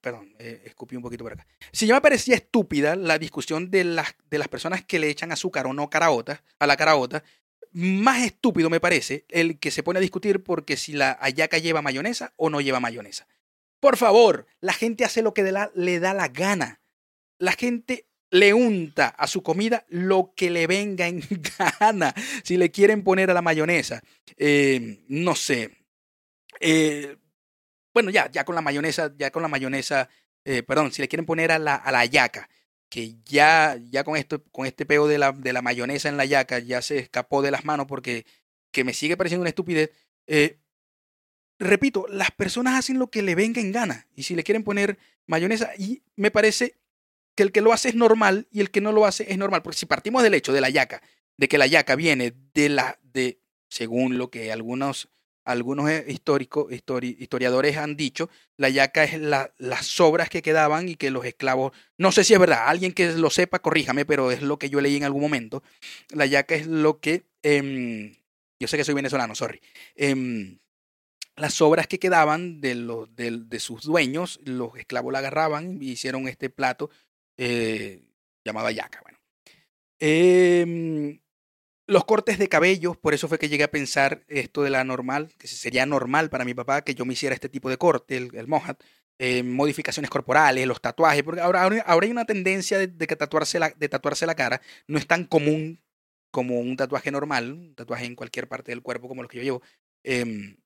perdón, 0.00 0.34
eh, 0.38 0.62
escupí 0.64 0.96
un 0.96 1.02
poquito 1.02 1.24
por 1.24 1.32
acá, 1.32 1.46
si 1.72 1.86
ya 1.86 1.94
me 1.94 2.00
parecía 2.00 2.36
estúpida 2.36 2.96
la 2.96 3.18
discusión 3.18 3.70
de 3.70 3.84
las, 3.84 4.14
de 4.30 4.38
las 4.38 4.48
personas 4.48 4.84
que 4.84 4.98
le 4.98 5.08
echan 5.08 5.32
azúcar 5.32 5.66
o 5.66 5.72
no 5.72 5.90
caraota, 5.90 6.42
a 6.58 6.66
la 6.66 6.76
caraota, 6.76 7.22
más 7.72 8.22
estúpido 8.22 8.70
me 8.70 8.80
parece 8.80 9.26
el 9.28 9.58
que 9.58 9.70
se 9.70 9.82
pone 9.82 9.98
a 9.98 10.02
discutir 10.02 10.42
porque 10.42 10.76
si 10.76 10.92
la 10.92 11.18
ayaca 11.20 11.58
lleva 11.58 11.82
mayonesa 11.82 12.32
o 12.36 12.48
no 12.48 12.60
lleva 12.60 12.80
mayonesa. 12.80 13.26
Por 13.78 13.96
favor, 13.96 14.46
la 14.60 14.72
gente 14.72 15.04
hace 15.04 15.22
lo 15.22 15.34
que 15.34 15.52
le 15.74 16.00
da 16.00 16.14
la 16.14 16.28
gana 16.28 16.80
la 17.38 17.52
gente 17.52 18.06
le 18.30 18.52
unta 18.52 19.08
a 19.08 19.26
su 19.26 19.42
comida 19.42 19.86
lo 19.88 20.34
que 20.36 20.50
le 20.50 20.66
venga 20.66 21.06
en 21.06 21.22
gana. 21.80 22.14
Si 22.44 22.56
le 22.56 22.70
quieren 22.70 23.02
poner 23.02 23.30
a 23.30 23.34
la 23.34 23.42
mayonesa, 23.42 24.02
eh, 24.36 25.00
no 25.08 25.34
sé. 25.34 25.70
Eh, 26.60 27.16
bueno, 27.98 28.10
ya, 28.10 28.30
ya 28.30 28.44
con 28.44 28.54
la 28.54 28.60
mayonesa, 28.60 29.12
ya 29.16 29.30
con 29.30 29.42
la 29.42 29.48
mayonesa 29.48 30.08
eh, 30.50 30.62
perdón, 30.62 30.92
si 30.92 31.02
le 31.02 31.08
quieren 31.08 31.26
poner 31.26 31.52
a 31.52 31.58
la, 31.58 31.74
a 31.74 31.92
la 31.92 32.06
yaca, 32.06 32.48
que 32.88 33.16
ya, 33.26 33.78
ya 33.90 34.02
con, 34.02 34.16
esto, 34.16 34.42
con 34.44 34.64
este 34.64 34.86
peo 34.86 35.06
de 35.06 35.18
la, 35.18 35.32
de 35.32 35.52
la 35.52 35.60
mayonesa 35.60 36.08
en 36.08 36.16
la 36.16 36.24
yaca 36.24 36.58
ya 36.58 36.80
se 36.80 36.98
escapó 36.98 37.42
de 37.42 37.50
las 37.50 37.66
manos 37.66 37.86
porque 37.86 38.24
que 38.70 38.82
me 38.82 38.94
sigue 38.94 39.18
pareciendo 39.18 39.42
una 39.42 39.50
estupidez. 39.50 39.90
Eh, 40.26 40.58
repito, 41.58 42.06
las 42.08 42.30
personas 42.30 42.78
hacen 42.78 42.98
lo 42.98 43.10
que 43.10 43.20
le 43.20 43.34
venga 43.34 43.60
en 43.60 43.72
gana. 43.72 44.06
Y 44.14 44.22
si 44.22 44.34
le 44.34 44.42
quieren 44.42 44.64
poner 44.64 44.98
mayonesa, 45.26 45.72
y 45.76 46.02
me 46.16 46.30
parece 46.30 46.78
que 47.34 47.42
el 47.42 47.52
que 47.52 47.60
lo 47.60 47.74
hace 47.74 47.90
es 47.90 47.94
normal 47.94 48.48
y 48.50 48.60
el 48.60 48.70
que 48.70 48.80
no 48.80 48.92
lo 48.92 49.04
hace 49.04 49.30
es 49.30 49.36
normal. 49.36 49.62
Porque 49.62 49.78
si 49.78 49.84
partimos 49.84 50.22
del 50.22 50.32
hecho 50.32 50.54
de 50.54 50.62
la 50.62 50.70
yaca, 50.70 51.02
de 51.36 51.48
que 51.48 51.58
la 51.58 51.66
yaca 51.66 51.94
viene 51.94 52.32
de 52.54 52.70
la, 52.70 52.98
de, 53.02 53.38
según 53.68 54.16
lo 54.16 54.30
que 54.30 54.50
algunos, 54.50 55.10
algunos 55.48 55.88
eh, 55.88 56.04
históricos, 56.08 56.70
historiadores 56.70 57.78
han 57.78 57.96
dicho, 57.96 58.28
la 58.58 58.68
yaca 58.68 59.04
es 59.04 59.18
la, 59.18 59.50
las 59.56 59.86
sobras 59.86 60.28
que 60.28 60.42
quedaban 60.42 60.90
y 60.90 60.96
que 60.96 61.10
los 61.10 61.24
esclavos, 61.24 61.72
no 61.96 62.12
sé 62.12 62.22
si 62.22 62.34
es 62.34 62.38
verdad, 62.38 62.64
alguien 62.66 62.92
que 62.92 63.12
lo 63.12 63.30
sepa, 63.30 63.60
corríjame, 63.60 64.04
pero 64.04 64.30
es 64.30 64.42
lo 64.42 64.58
que 64.58 64.68
yo 64.68 64.82
leí 64.82 64.96
en 64.96 65.04
algún 65.04 65.22
momento. 65.22 65.62
La 66.10 66.26
yaca 66.26 66.54
es 66.54 66.66
lo 66.66 67.00
que, 67.00 67.24
em, 67.42 68.14
yo 68.60 68.68
sé 68.68 68.76
que 68.76 68.84
soy 68.84 68.94
venezolano, 68.94 69.34
sorry. 69.34 69.60
Em, 69.94 70.58
las 71.36 71.54
sobras 71.54 71.86
que 71.86 71.98
quedaban 71.98 72.60
de, 72.60 72.74
los, 72.74 73.08
de, 73.16 73.60
sus 73.60 73.84
dueños, 73.84 74.40
los 74.44 74.76
esclavos 74.76 75.12
la 75.12 75.20
agarraban 75.20 75.82
y 75.82 75.92
hicieron 75.92 76.28
este 76.28 76.50
plato 76.50 76.90
eh, 77.38 78.02
llamado 78.44 78.70
yaca. 78.70 79.00
Bueno. 79.02 79.18
Los 81.88 82.04
cortes 82.04 82.38
de 82.38 82.48
cabello, 82.48 82.94
por 82.94 83.14
eso 83.14 83.26
fue 83.26 83.38
que 83.38 83.48
llegué 83.48 83.64
a 83.64 83.70
pensar 83.70 84.22
esto 84.28 84.62
de 84.62 84.70
la 84.70 84.84
normal, 84.84 85.32
que 85.38 85.48
sería 85.48 85.86
normal 85.86 86.30
para 86.30 86.44
mi 86.44 86.54
papá 86.54 86.82
que 86.82 86.94
yo 86.94 87.04
me 87.04 87.14
hiciera 87.14 87.34
este 87.34 87.48
tipo 87.48 87.68
de 87.68 87.78
corte, 87.78 88.16
el, 88.16 88.30
el 88.36 88.46
mohat, 88.46 88.80
eh, 89.18 89.42
modificaciones 89.42 90.10
corporales, 90.10 90.66
los 90.66 90.80
tatuajes, 90.80 91.24
porque 91.24 91.40
ahora, 91.40 91.62
ahora, 91.62 91.84
hay 91.86 92.10
una 92.10 92.24
tendencia 92.24 92.78
de, 92.78 93.06
que 93.06 93.16
tatuarse 93.16 93.58
la, 93.58 93.70
de 93.70 93.88
tatuarse 93.88 94.26
la 94.26 94.36
cara 94.36 94.60
no 94.86 94.98
es 94.98 95.06
tan 95.08 95.24
común 95.24 95.80
como 96.30 96.60
un 96.60 96.76
tatuaje 96.76 97.10
normal, 97.10 97.52
un 97.52 97.74
tatuaje 97.74 98.04
en 98.04 98.14
cualquier 98.14 98.48
parte 98.48 98.70
del 98.70 98.82
cuerpo 98.82 99.08
como 99.08 99.22
los 99.22 99.30
que 99.30 99.38
yo 99.38 99.42
llevo. 99.42 99.62
Eh, 100.04 100.56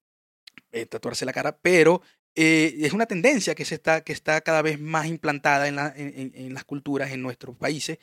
eh, 0.73 0.87
tatuarse 0.87 1.27
la 1.27 1.33
cara, 1.33 1.59
pero 1.61 2.03
eh, 2.35 2.75
es 2.81 2.95
una 2.95 3.07
tendencia 3.07 3.55
que, 3.55 3.65
se 3.67 3.75
está, 3.75 4.03
que 4.03 4.13
está 4.13 4.41
cada 4.41 4.63
vez 4.63 4.81
más 4.81 5.07
implantada 5.07 5.69
en, 5.69 5.77
la, 5.77 5.93
en, 5.95 6.55
las 6.55 6.65
culturas 6.65 7.11
en 7.11 7.21
nuestros 7.21 7.57
países 7.57 7.99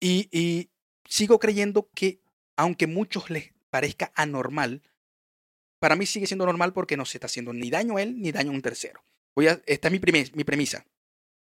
y, 0.00 0.70
sigo 1.08 1.38
creyendo 1.38 1.88
que 1.94 2.20
aunque 2.56 2.86
muchos 2.86 3.30
les 3.30 3.52
parezca 3.70 4.10
anormal, 4.14 4.82
para 5.78 5.96
mí 5.96 6.06
sigue 6.06 6.26
siendo 6.26 6.46
normal 6.46 6.72
porque 6.72 6.96
no 6.96 7.04
se 7.04 7.18
está 7.18 7.26
haciendo 7.26 7.52
ni 7.52 7.70
daño 7.70 7.96
a 7.96 8.02
él 8.02 8.20
ni 8.20 8.32
daño 8.32 8.50
a 8.50 8.54
un 8.54 8.62
tercero. 8.62 9.02
Voy 9.34 9.48
a, 9.48 9.60
esta 9.66 9.88
es 9.88 9.92
mi, 9.92 10.00
mi 10.34 10.44
premisa. 10.44 10.86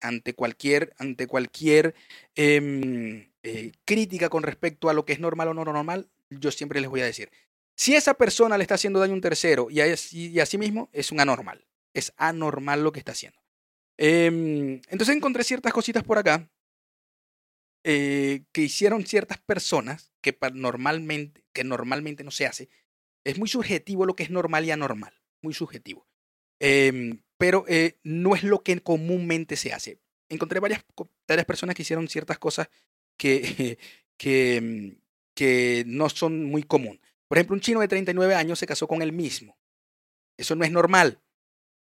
Ante 0.02 0.34
cualquier, 0.34 0.94
ante 0.98 1.28
cualquier 1.28 1.96
eh, 2.36 3.30
eh, 3.44 3.72
crítica 3.86 4.30
con 4.30 4.44
respecto 4.44 4.90
a 4.90 4.94
lo 4.94 5.06
que 5.06 5.14
es 5.14 5.20
normal 5.20 5.50
o 5.50 5.54
no 5.54 5.66
normal, 5.66 6.10
yo 6.30 6.52
siempre 6.52 6.82
les 6.82 6.90
voy 6.90 7.02
a 7.02 7.06
decir, 7.06 7.32
si 7.76 7.96
esa 7.96 8.16
persona 8.16 8.58
le 8.58 8.64
está 8.64 8.76
haciendo 8.76 9.00
daño 9.00 9.14
a 9.14 9.16
un 9.16 9.22
tercero 9.22 9.68
y, 9.70 9.80
a, 9.82 9.96
sí 9.96 10.58
mismo, 10.58 10.90
es 10.92 11.12
un 11.12 11.20
anormal. 11.20 11.66
Es 11.94 12.14
anormal 12.18 12.84
lo 12.84 12.92
que 12.92 13.00
está 13.00 13.12
haciendo. 13.12 13.40
Eh, 13.98 14.82
entonces 14.90 15.16
encontré 15.16 15.44
ciertas 15.44 15.74
cositas 15.74 16.04
por 16.04 16.18
acá 16.18 16.48
eh, 17.90 18.44
que 18.52 18.64
hicieron 18.64 19.06
ciertas 19.06 19.38
personas 19.38 20.12
que 20.20 20.38
normalmente, 20.54 21.46
que 21.54 21.64
normalmente 21.64 22.26
no 22.26 22.32
se 22.32 22.46
hace. 22.46 22.68
Es 23.24 23.40
muy 23.40 23.48
subjetivo 23.48 24.06
lo 24.06 24.14
que 24.14 24.24
es 24.24 24.30
normal 24.30 24.66
y 24.66 24.72
anormal. 24.72 25.14
Muy 25.42 25.54
subjetivo. 25.54 26.06
Eh, 26.60 27.18
pero 27.38 27.64
eh, 27.70 27.98
no 28.04 28.36
es 28.36 28.44
lo 28.44 28.62
que 28.62 28.78
comúnmente 28.82 29.56
se 29.56 29.72
hace. 29.72 30.02
Encontré 30.28 30.60
varias, 30.60 30.84
varias 31.26 31.46
personas 31.46 31.78
que 31.78 31.84
hicieron 31.84 32.10
ciertas 32.10 32.38
cosas 32.40 32.68
que, 33.16 33.80
que, 34.18 34.98
que 35.34 35.86
no 35.88 36.10
son 36.10 36.44
muy 36.44 36.64
comunes. 36.64 37.00
Por 37.30 37.38
ejemplo, 37.38 37.54
un 37.54 37.62
chino 37.62 37.80
de 37.80 37.88
39 37.88 38.36
años 38.36 38.60
se 38.60 38.68
casó 38.68 38.90
con 38.90 39.02
él 39.02 39.14
mismo. 39.14 39.58
Eso 40.36 40.58
no 40.58 40.66
es 40.66 40.72
normal. 40.72 41.22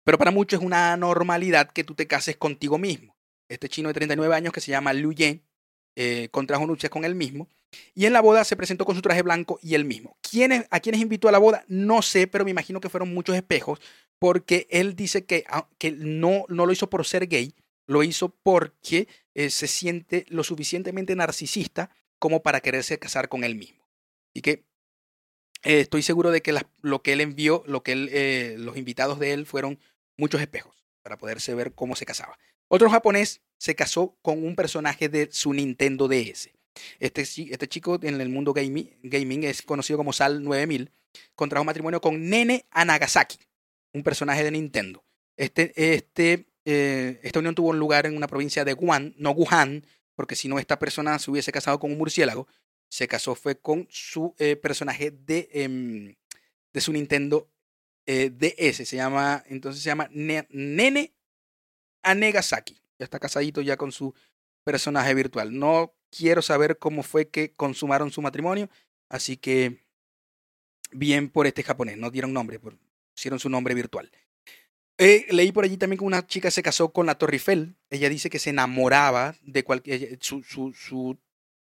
Pero 0.04 0.18
para 0.18 0.30
muchos 0.30 0.60
es 0.60 0.64
una 0.64 0.92
anormalidad 0.92 1.72
que 1.72 1.82
tú 1.82 1.96
te 1.96 2.06
cases 2.06 2.36
contigo 2.36 2.78
mismo. 2.78 3.16
Este 3.48 3.68
chino 3.68 3.88
de 3.88 3.94
39 3.94 4.36
años 4.36 4.52
que 4.52 4.60
se 4.60 4.70
llama 4.70 4.92
Liu 4.92 5.12
Yen 5.12 5.42
eh, 5.96 6.28
contrajo 6.30 6.66
nupcias 6.66 6.90
con 6.90 7.04
él 7.04 7.14
mismo. 7.14 7.48
Y 7.94 8.06
en 8.06 8.12
la 8.12 8.20
boda 8.20 8.44
se 8.44 8.56
presentó 8.56 8.84
con 8.84 8.94
su 8.94 9.02
traje 9.02 9.22
blanco 9.22 9.58
y 9.62 9.74
él 9.74 9.84
mismo. 9.84 10.16
¿Quiénes, 10.20 10.66
¿A 10.70 10.80
quiénes 10.80 11.00
invitó 11.00 11.28
a 11.28 11.32
la 11.32 11.38
boda? 11.38 11.64
No 11.68 12.02
sé, 12.02 12.26
pero 12.26 12.44
me 12.44 12.50
imagino 12.50 12.80
que 12.80 12.88
fueron 12.88 13.12
muchos 13.12 13.34
espejos, 13.34 13.80
porque 14.18 14.66
él 14.70 14.94
dice 14.94 15.24
que, 15.24 15.44
ah, 15.48 15.68
que 15.78 15.92
no, 15.92 16.44
no 16.48 16.66
lo 16.66 16.72
hizo 16.72 16.88
por 16.88 17.04
ser 17.06 17.26
gay, 17.26 17.54
lo 17.86 18.02
hizo 18.02 18.28
porque 18.42 19.08
eh, 19.34 19.50
se 19.50 19.66
siente 19.66 20.26
lo 20.28 20.44
suficientemente 20.44 21.16
narcisista 21.16 21.90
como 22.18 22.42
para 22.42 22.60
quererse 22.60 22.98
casar 22.98 23.28
con 23.28 23.42
él 23.42 23.56
mismo. 23.56 23.86
Y 24.34 24.42
que 24.42 24.64
eh, 25.62 25.80
estoy 25.80 26.02
seguro 26.02 26.30
de 26.30 26.42
que 26.42 26.54
lo 26.82 27.02
que 27.02 27.14
él 27.14 27.20
envió, 27.20 27.62
lo 27.66 27.82
que 27.82 28.54
los 28.58 28.76
invitados 28.76 29.18
de 29.18 29.32
él 29.32 29.46
fueron 29.46 29.78
muchos 30.16 30.40
espejos 30.40 30.84
para 31.02 31.16
poderse 31.16 31.54
ver 31.54 31.72
cómo 31.74 31.96
se 31.96 32.06
casaba. 32.06 32.38
Otro 32.68 32.90
japonés 32.90 33.40
se 33.58 33.74
casó 33.74 34.16
con 34.22 34.44
un 34.44 34.54
personaje 34.54 35.08
de 35.08 35.28
su 35.30 35.52
Nintendo 35.52 36.08
DS. 36.08 36.50
Este, 36.98 37.22
este 37.22 37.68
chico 37.68 37.98
en 38.02 38.20
el 38.20 38.28
mundo 38.28 38.52
gaming, 38.52 38.90
gaming 39.02 39.44
es 39.44 39.62
conocido 39.62 39.96
como 39.96 40.12
Sal 40.12 40.42
9000. 40.42 40.90
Contrajo 41.34 41.64
matrimonio 41.64 42.00
con 42.00 42.28
Nene 42.28 42.66
Anagasaki, 42.70 43.38
un 43.94 44.02
personaje 44.02 44.44
de 44.44 44.50
Nintendo. 44.50 45.02
Este, 45.36 45.72
este, 45.94 46.46
eh, 46.64 47.20
esta 47.22 47.38
unión 47.38 47.54
tuvo 47.54 47.72
lugar 47.72 48.06
en 48.06 48.16
una 48.16 48.26
provincia 48.26 48.64
de 48.64 48.74
Wuhan, 48.74 49.14
no 49.16 49.30
Wuhan, 49.30 49.86
porque 50.14 50.36
si 50.36 50.48
no 50.48 50.58
esta 50.58 50.78
persona 50.78 51.18
se 51.18 51.30
hubiese 51.30 51.52
casado 51.52 51.78
con 51.78 51.90
un 51.90 51.98
murciélago, 51.98 52.46
se 52.88 53.08
casó 53.08 53.34
fue 53.34 53.58
con 53.58 53.86
su 53.90 54.34
eh, 54.38 54.56
personaje 54.56 55.10
de, 55.10 55.48
eh, 55.52 56.16
de 56.72 56.80
su 56.80 56.92
Nintendo 56.92 57.48
eh, 58.06 58.30
DS. 58.30 58.88
Se 58.88 58.96
llama, 58.96 59.44
entonces 59.48 59.82
se 59.82 59.88
llama 59.88 60.08
Nene 60.12 61.12
Anegasaki. 62.02 62.80
Ya 62.98 63.04
está 63.04 63.18
casadito 63.18 63.60
ya 63.60 63.76
con 63.76 63.92
su 63.92 64.14
personaje 64.64 65.14
virtual. 65.14 65.58
No 65.58 65.94
quiero 66.10 66.42
saber 66.42 66.78
cómo 66.78 67.02
fue 67.02 67.28
que 67.28 67.52
consumaron 67.52 68.10
su 68.10 68.22
matrimonio, 68.22 68.68
así 69.08 69.36
que 69.36 69.84
bien 70.90 71.28
por 71.28 71.46
este 71.46 71.62
japonés, 71.62 71.98
no 71.98 72.10
dieron 72.10 72.32
nombre, 72.32 72.60
pusieron 73.14 73.38
su 73.38 73.48
nombre 73.48 73.74
virtual. 73.74 74.10
Eh, 74.98 75.26
leí 75.30 75.52
por 75.52 75.64
allí 75.64 75.76
también 75.76 75.98
que 75.98 76.04
una 76.04 76.26
chica 76.26 76.50
se 76.50 76.62
casó 76.62 76.90
con 76.90 77.06
la 77.06 77.16
Torre 77.16 77.34
Eiffel. 77.34 77.76
Ella 77.90 78.08
dice 78.08 78.30
que 78.30 78.38
se 78.38 78.50
enamoraba 78.50 79.36
de 79.42 79.62
cualquier. 79.62 80.18
Su, 80.22 80.42
su, 80.42 80.72
su, 80.72 81.18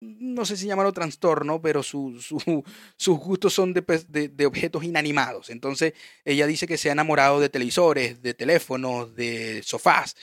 no 0.01 0.43
sé 0.43 0.57
si 0.57 0.67
llamarlo 0.67 0.91
trastorno, 0.91 1.61
pero 1.61 1.83
su, 1.83 2.19
su, 2.19 2.37
sus 2.97 3.17
gustos 3.17 3.53
son 3.53 3.73
de, 3.73 3.81
de, 4.09 4.27
de, 4.27 4.45
objetos 4.45 4.83
inanimados. 4.83 5.49
Entonces, 5.49 5.93
ella 6.25 6.47
dice 6.47 6.67
que 6.67 6.77
se 6.77 6.89
ha 6.89 6.91
enamorado 6.93 7.39
de 7.39 7.47
televisores, 7.49 8.21
de 8.21 8.33
teléfonos, 8.33 9.15
de 9.15 9.61
sofás. 9.63 10.15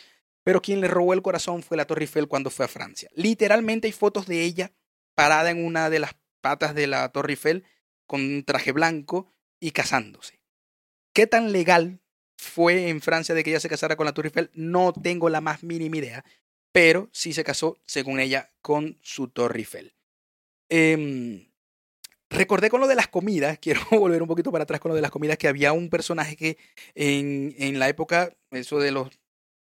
Pero 0.42 0.62
quien 0.62 0.80
le 0.80 0.88
robó 0.88 1.12
el 1.14 1.22
corazón 1.22 1.62
fue 1.62 1.76
la 1.76 1.84
Torre 1.84 2.02
Eiffel 2.02 2.28
cuando 2.28 2.50
fue 2.50 2.64
a 2.64 2.68
Francia. 2.68 3.10
Literalmente 3.14 3.86
hay 3.86 3.92
fotos 3.92 4.26
de 4.26 4.42
ella 4.42 4.72
parada 5.14 5.50
en 5.50 5.64
una 5.64 5.90
de 5.90 5.98
las 5.98 6.14
patas 6.40 6.74
de 6.74 6.86
la 6.86 7.08
Torre 7.10 7.32
Eiffel 7.32 7.64
con 8.06 8.20
un 8.20 8.44
traje 8.44 8.72
blanco 8.72 9.32
y 9.60 9.72
casándose. 9.72 10.40
¿Qué 11.12 11.26
tan 11.26 11.52
legal 11.52 12.00
fue 12.36 12.88
en 12.88 13.00
Francia 13.02 13.34
de 13.34 13.44
que 13.44 13.50
ella 13.50 13.60
se 13.60 13.68
casara 13.68 13.96
con 13.96 14.06
la 14.06 14.14
Torre 14.14 14.28
Eiffel? 14.28 14.50
No 14.54 14.92
tengo 14.92 15.28
la 15.28 15.40
más 15.40 15.62
mínima 15.62 15.98
idea 15.98 16.24
pero 16.72 17.08
sí 17.12 17.32
se 17.32 17.44
casó, 17.44 17.78
según 17.84 18.20
ella, 18.20 18.52
con 18.62 18.98
su 19.02 19.28
Torre 19.28 19.60
Eiffel. 19.60 19.94
Eh, 20.68 21.48
recordé 22.28 22.70
con 22.70 22.80
lo 22.80 22.86
de 22.86 22.94
las 22.94 23.08
comidas, 23.08 23.58
quiero 23.62 23.80
volver 23.90 24.22
un 24.22 24.28
poquito 24.28 24.52
para 24.52 24.64
atrás 24.64 24.80
con 24.80 24.90
lo 24.90 24.94
de 24.94 25.02
las 25.02 25.10
comidas, 25.10 25.38
que 25.38 25.48
había 25.48 25.72
un 25.72 25.90
personaje 25.90 26.36
que 26.36 26.58
en, 26.94 27.54
en 27.58 27.78
la 27.78 27.88
época, 27.88 28.36
eso 28.50 28.78
de 28.78 28.92
los 28.92 29.10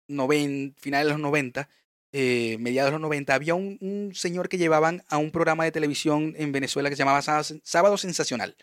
90, 0.10 0.80
finales 0.82 1.07
de 1.07 1.14
los 1.14 1.22
90, 1.22 1.70
eh, 2.12 2.57
mediados 2.60 2.89
de 2.89 2.93
los 2.93 3.01
90, 3.01 3.34
había 3.34 3.55
un, 3.55 3.78
un, 3.80 4.14
señor 4.14 4.49
que 4.49 4.57
llevaban 4.57 5.03
a 5.07 5.18
un 5.18 5.32
programa 5.32 5.64
de 5.64 5.72
televisión 5.72 6.34
en 6.38 6.51
Venezuela 6.51 6.89
que 6.89 6.97
se 6.97 7.03
llamaba 7.03 7.22
Sábado 7.22 7.97
Sensacional. 7.97 8.57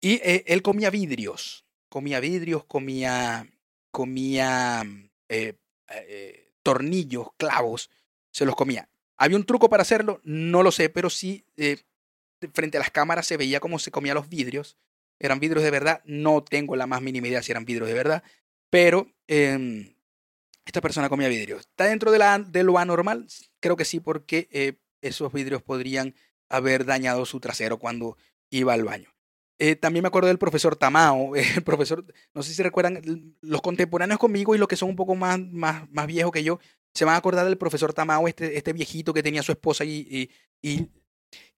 Y 0.00 0.14
eh, 0.22 0.44
él 0.46 0.62
comía 0.62 0.88
vidrios, 0.88 1.66
comía 1.90 2.20
vidrios, 2.20 2.64
comía, 2.64 3.46
comía 3.90 4.82
eh, 5.28 5.54
eh 5.88 6.42
tornillos, 6.66 7.28
clavos, 7.36 7.90
se 8.32 8.44
los 8.44 8.56
comía. 8.56 8.88
¿Había 9.16 9.36
un 9.36 9.44
truco 9.44 9.68
para 9.68 9.82
hacerlo? 9.82 10.20
No 10.24 10.64
lo 10.64 10.72
sé, 10.72 10.88
pero 10.88 11.10
sí, 11.10 11.44
eh, 11.56 11.78
frente 12.52 12.76
a 12.76 12.80
las 12.80 12.90
cámaras 12.90 13.26
se 13.26 13.36
veía 13.36 13.60
cómo 13.60 13.78
se 13.78 13.92
comía 13.92 14.14
los 14.14 14.28
vidrios. 14.28 14.76
¿Eran 15.20 15.38
vidrios 15.38 15.62
de 15.62 15.70
verdad? 15.70 16.02
No 16.04 16.42
tengo 16.42 16.74
la 16.74 16.88
más 16.88 17.00
mínima 17.00 17.28
idea 17.28 17.40
si 17.40 17.52
eran 17.52 17.64
vidrios 17.64 17.88
de 17.88 17.94
verdad, 17.94 18.24
pero 18.68 19.06
eh, 19.28 19.95
esta 20.66 20.80
persona 20.80 21.08
comía 21.08 21.28
vidrios. 21.28 21.60
¿Está 21.60 21.84
dentro 21.84 22.10
de, 22.10 22.18
la, 22.18 22.38
de 22.38 22.62
lo 22.62 22.78
anormal? 22.78 23.26
Creo 23.60 23.76
que 23.76 23.84
sí, 23.84 24.00
porque 24.00 24.48
eh, 24.50 24.74
esos 25.00 25.32
vidrios 25.32 25.62
podrían 25.62 26.14
haber 26.48 26.84
dañado 26.84 27.24
su 27.24 27.40
trasero 27.40 27.78
cuando 27.78 28.16
iba 28.50 28.74
al 28.74 28.84
baño. 28.84 29.16
Eh, 29.58 29.74
también 29.74 30.02
me 30.02 30.08
acuerdo 30.08 30.28
del 30.28 30.38
profesor 30.38 30.76
Tamao, 30.76 31.34
el 31.36 31.62
profesor, 31.62 32.04
no 32.34 32.42
sé 32.42 32.52
si 32.52 32.62
recuerdan, 32.62 33.00
los 33.40 33.62
contemporáneos 33.62 34.18
conmigo 34.18 34.54
y 34.54 34.58
los 34.58 34.68
que 34.68 34.76
son 34.76 34.90
un 34.90 34.96
poco 34.96 35.14
más, 35.14 35.38
más, 35.40 35.88
más 35.90 36.06
viejos 36.06 36.32
que 36.32 36.44
yo, 36.44 36.58
se 36.92 37.04
van 37.04 37.14
a 37.14 37.18
acordar 37.18 37.46
del 37.46 37.58
profesor 37.58 37.94
Tamao, 37.94 38.28
este, 38.28 38.56
este 38.58 38.72
viejito 38.72 39.14
que 39.14 39.22
tenía 39.22 39.42
su 39.42 39.52
esposa 39.52 39.84
y, 39.84 40.30
y, 40.62 40.90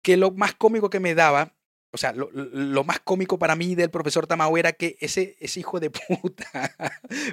que 0.02 0.16
lo 0.16 0.30
más 0.30 0.54
cómico 0.54 0.88
que 0.88 1.00
me 1.00 1.14
daba, 1.14 1.55
o 1.96 1.98
sea, 1.98 2.12
lo, 2.12 2.84
más 2.84 3.00
cómico 3.00 3.38
para 3.38 3.56
mí 3.56 3.74
del 3.74 3.88
profesor 3.88 4.26
Tamao 4.26 4.58
era 4.58 4.74
que 4.74 4.98
ese, 5.00 5.34
ese 5.40 5.60
hijo 5.60 5.80
de 5.80 5.88
puta, 6.20 6.76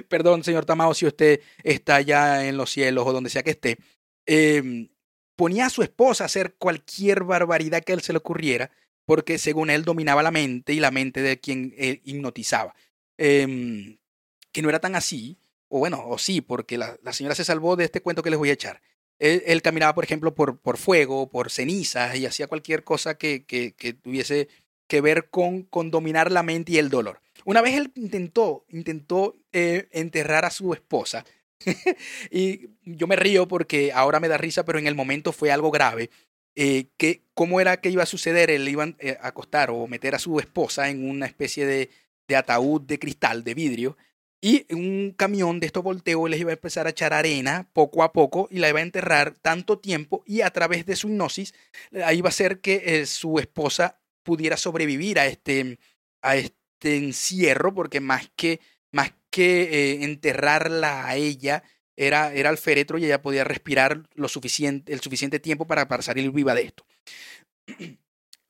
perdón, 0.08 0.42
señor 0.42 0.64
Tamao, 0.64 0.94
si 0.94 1.04
usted 1.04 1.42
está 1.62 1.96
allá 1.96 2.48
en 2.48 2.56
los 2.56 2.70
cielos 2.70 3.06
o 3.06 3.12
donde 3.12 3.28
sea 3.28 3.42
que 3.42 3.50
esté, 3.50 3.76
eh, 4.24 4.88
ponía 5.36 5.66
a 5.66 5.70
su 5.70 5.82
esposa 5.82 6.24
a 6.24 6.26
hacer 6.26 6.54
cualquier 6.54 7.24
barbaridad 7.24 7.84
que 7.84 7.92
a 7.92 7.96
él 7.96 8.00
se 8.00 8.14
le 8.14 8.18
ocurriera, 8.18 8.70
porque 9.04 9.36
según 9.36 9.68
él 9.68 9.84
dominaba 9.84 10.22
la 10.22 10.30
mente 10.30 10.72
y 10.72 10.80
la 10.80 10.90
mente 10.90 11.20
de 11.20 11.38
quien 11.38 11.74
hipnotizaba. 12.04 12.74
Eh, 13.18 13.98
que 14.50 14.62
no 14.62 14.70
era 14.70 14.80
tan 14.80 14.94
así, 14.94 15.36
o 15.68 15.78
bueno, 15.78 16.02
o 16.06 16.16
sí, 16.16 16.40
porque 16.40 16.78
la, 16.78 16.96
la, 17.02 17.12
señora 17.12 17.34
se 17.34 17.44
salvó 17.44 17.76
de 17.76 17.84
este 17.84 18.00
cuento 18.00 18.22
que 18.22 18.30
les 18.30 18.38
voy 18.38 18.48
a 18.48 18.54
echar. 18.54 18.80
Él, 19.18 19.62
caminaba, 19.62 19.94
por 19.94 20.04
ejemplo, 20.04 20.34
por, 20.34 20.58
por, 20.58 20.76
fuego, 20.76 21.30
por 21.30 21.50
cenizas 21.50 22.16
y 22.16 22.26
hacía 22.26 22.46
cualquier 22.46 22.84
cosa 22.84 23.16
que, 23.16 23.44
que, 23.44 23.92
tuviese 23.94 24.48
que 24.86 25.00
ver 25.00 25.30
con, 25.30 25.62
con, 25.62 25.90
dominar 25.90 26.30
la 26.32 26.42
mente 26.42 26.72
y 26.72 26.78
el 26.78 26.90
dolor. 26.90 27.20
Una 27.44 27.62
vez 27.62 27.74
él 27.74 27.92
intentó, 27.94 28.64
intentó 28.70 29.36
eh, 29.52 29.88
enterrar 29.92 30.44
a 30.44 30.50
su 30.50 30.72
esposa 30.74 31.24
y 32.30 32.68
yo 32.84 33.06
me 33.06 33.16
río 33.16 33.46
porque 33.48 33.92
ahora 33.92 34.20
me 34.20 34.28
da 34.28 34.36
risa, 34.36 34.64
pero 34.64 34.78
en 34.78 34.86
el 34.86 34.94
momento 34.94 35.32
fue 35.32 35.50
algo 35.50 35.70
grave. 35.70 36.10
Eh, 36.56 36.86
que, 36.96 37.22
¿Cómo 37.34 37.60
era 37.60 37.80
que 37.80 37.90
iba 37.90 38.02
a 38.02 38.06
suceder? 38.06 38.50
Él 38.50 38.68
iba 38.68 38.94
eh, 38.98 39.16
a 39.20 39.28
acostar 39.28 39.70
o 39.70 39.86
meter 39.86 40.14
a 40.14 40.18
su 40.18 40.38
esposa 40.38 40.88
en 40.88 41.08
una 41.08 41.26
especie 41.26 41.66
de, 41.66 41.90
de 42.28 42.36
ataúd 42.36 42.82
de 42.82 42.98
cristal, 42.98 43.44
de 43.44 43.54
vidrio, 43.54 43.96
y 44.44 44.66
un 44.74 45.14
camión 45.16 45.58
de 45.58 45.66
estos 45.66 45.82
volteos 45.82 46.28
les 46.28 46.38
iba 46.38 46.50
a 46.50 46.52
empezar 46.52 46.86
a 46.86 46.90
echar 46.90 47.14
arena 47.14 47.66
poco 47.72 48.02
a 48.02 48.12
poco 48.12 48.46
y 48.50 48.58
la 48.58 48.68
iba 48.68 48.78
a 48.78 48.82
enterrar 48.82 49.32
tanto 49.40 49.78
tiempo 49.78 50.22
y 50.26 50.42
a 50.42 50.50
través 50.50 50.84
de 50.84 50.96
su 50.96 51.08
hipnosis 51.08 51.54
iba 51.90 52.28
a 52.28 52.28
hacer 52.28 52.60
que 52.60 52.82
eh, 52.84 53.06
su 53.06 53.38
esposa 53.38 54.02
pudiera 54.22 54.58
sobrevivir 54.58 55.18
a 55.18 55.24
este, 55.24 55.78
a 56.20 56.36
este 56.36 56.96
encierro, 56.98 57.72
porque 57.72 58.00
más 58.00 58.30
que 58.36 58.60
más 58.92 59.14
que 59.30 59.62
eh, 59.62 60.04
enterrarla 60.04 61.06
a 61.06 61.16
ella, 61.16 61.62
era, 61.96 62.34
era 62.34 62.50
el 62.50 62.58
féretro 62.58 62.98
y 62.98 63.06
ella 63.06 63.22
podía 63.22 63.44
respirar 63.44 64.02
lo 64.14 64.28
suficiente, 64.28 64.92
el 64.92 65.00
suficiente 65.00 65.40
tiempo 65.40 65.66
para, 65.66 65.88
para 65.88 66.02
salir 66.02 66.30
viva 66.32 66.54
de 66.54 66.64
esto. 66.64 66.84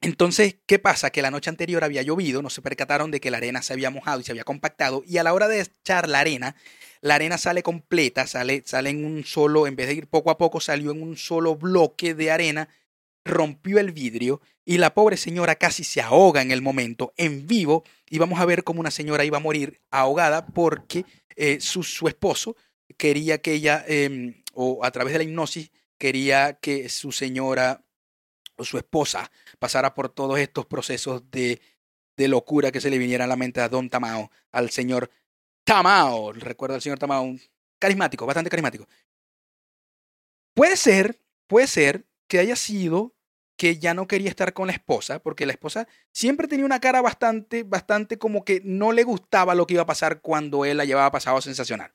Entonces, 0.05 0.57
¿qué 0.67 0.79
pasa? 0.79 1.09
Que 1.09 1.23
la 1.23 1.31
noche 1.31 1.49
anterior 1.49 1.83
había 1.83 2.03
llovido, 2.03 2.43
no 2.43 2.51
se 2.51 2.61
percataron 2.61 3.11
de 3.11 3.21
que 3.21 3.31
la 3.31 3.39
arena 3.39 3.63
se 3.63 3.73
había 3.73 3.89
mojado 3.89 4.21
y 4.21 4.25
se 4.25 4.33
había 4.33 4.45
compactado, 4.45 5.03
y 5.07 5.17
a 5.17 5.23
la 5.23 5.33
hora 5.33 5.49
de 5.49 5.61
echar 5.61 6.11
la 6.11 6.21
arena, 6.21 6.57
la 7.01 7.15
arena 7.15 7.39
sale 7.39 7.63
completa, 7.63 8.27
sale, 8.27 8.63
sale 8.67 8.91
en 8.91 9.07
un 9.07 9.25
solo, 9.25 9.67
en 9.67 9.77
vez 9.77 9.87
de 9.87 9.95
ir 9.95 10.07
poco 10.07 10.31
a 10.31 10.37
poco, 10.37 10.61
salió 10.61 10.91
en 10.91 11.03
un 11.03 11.17
solo 11.17 11.57
bloque 11.57 12.15
de 12.15 12.31
arena, 12.31 12.69
rompió 13.25 13.79
el 13.79 13.93
vidrio 13.93 14.43
y 14.67 14.77
la 14.77 14.93
pobre 14.93 15.17
señora 15.17 15.55
casi 15.55 15.85
se 15.85 16.03
ahoga 16.03 16.43
en 16.43 16.51
el 16.51 16.61
momento, 16.61 17.15
en 17.17 17.47
vivo, 17.47 17.83
y 18.11 18.19
vamos 18.19 18.41
a 18.41 18.45
ver 18.45 18.63
cómo 18.63 18.81
una 18.81 18.91
señora 18.91 19.25
iba 19.25 19.39
a 19.39 19.41
morir 19.41 19.81
ahogada 19.91 20.45
porque 20.45 21.07
eh, 21.35 21.61
su, 21.61 21.83
su, 21.83 22.09
esposo 22.09 22.57
quería 22.99 23.39
que 23.39 23.55
ella, 23.55 23.83
eh, 23.89 24.43
o 24.53 24.85
a 24.85 24.91
través 24.91 25.15
de 25.15 25.21
la 25.21 25.25
hipnosis, 25.25 25.71
quería 25.97 26.59
que 26.61 26.91
su 26.91 27.11
señora 27.11 27.84
o 28.57 28.65
su 28.65 28.79
esposa 28.79 29.31
pasara 29.59 29.95
por 29.95 30.09
todos 30.09 30.39
estos 30.39 30.67
procesos 30.67 31.31
de, 31.31 31.61
de 32.17 32.29
locura 32.29 32.73
que 32.73 32.81
se 32.81 32.91
le 32.91 32.99
viniera 32.99 33.25
a 33.25 33.29
la 33.29 33.37
mente 33.37 33.61
a 33.61 33.69
Don 33.69 33.91
Tamao, 33.91 34.31
al 34.53 34.71
señor 34.71 35.11
Tamao, 35.65 36.33
recuerda 36.33 36.77
al 36.77 36.83
señor 36.83 36.99
Tamao, 36.99 37.35
carismático, 37.79 38.27
bastante 38.27 38.51
carismático. 38.51 38.87
Puede 40.55 40.77
ser, 40.77 41.21
puede 41.47 41.67
ser 41.67 42.07
que 42.29 42.39
haya 42.39 42.57
sido 42.57 43.15
que 43.57 43.79
ya 43.79 43.95
no 43.95 44.07
quería 44.07 44.31
estar 44.31 44.53
con 44.53 44.67
la 44.67 44.73
esposa, 44.73 45.21
porque 45.21 45.47
la 45.47 45.53
esposa 45.53 45.87
siempre 46.13 46.49
tenía 46.49 46.65
una 46.65 46.81
cara 46.81 47.01
bastante, 47.03 47.63
bastante 47.63 48.19
como 48.19 48.45
que 48.45 48.61
no 48.65 48.93
le 48.93 49.05
gustaba 49.05 49.55
lo 49.55 49.67
que 49.67 49.75
iba 49.75 49.83
a 49.83 49.87
pasar 49.87 50.21
cuando 50.21 50.65
él 50.65 50.77
la 50.77 50.85
llevaba 50.85 51.11
pasado 51.11 51.41
sensacional. 51.41 51.93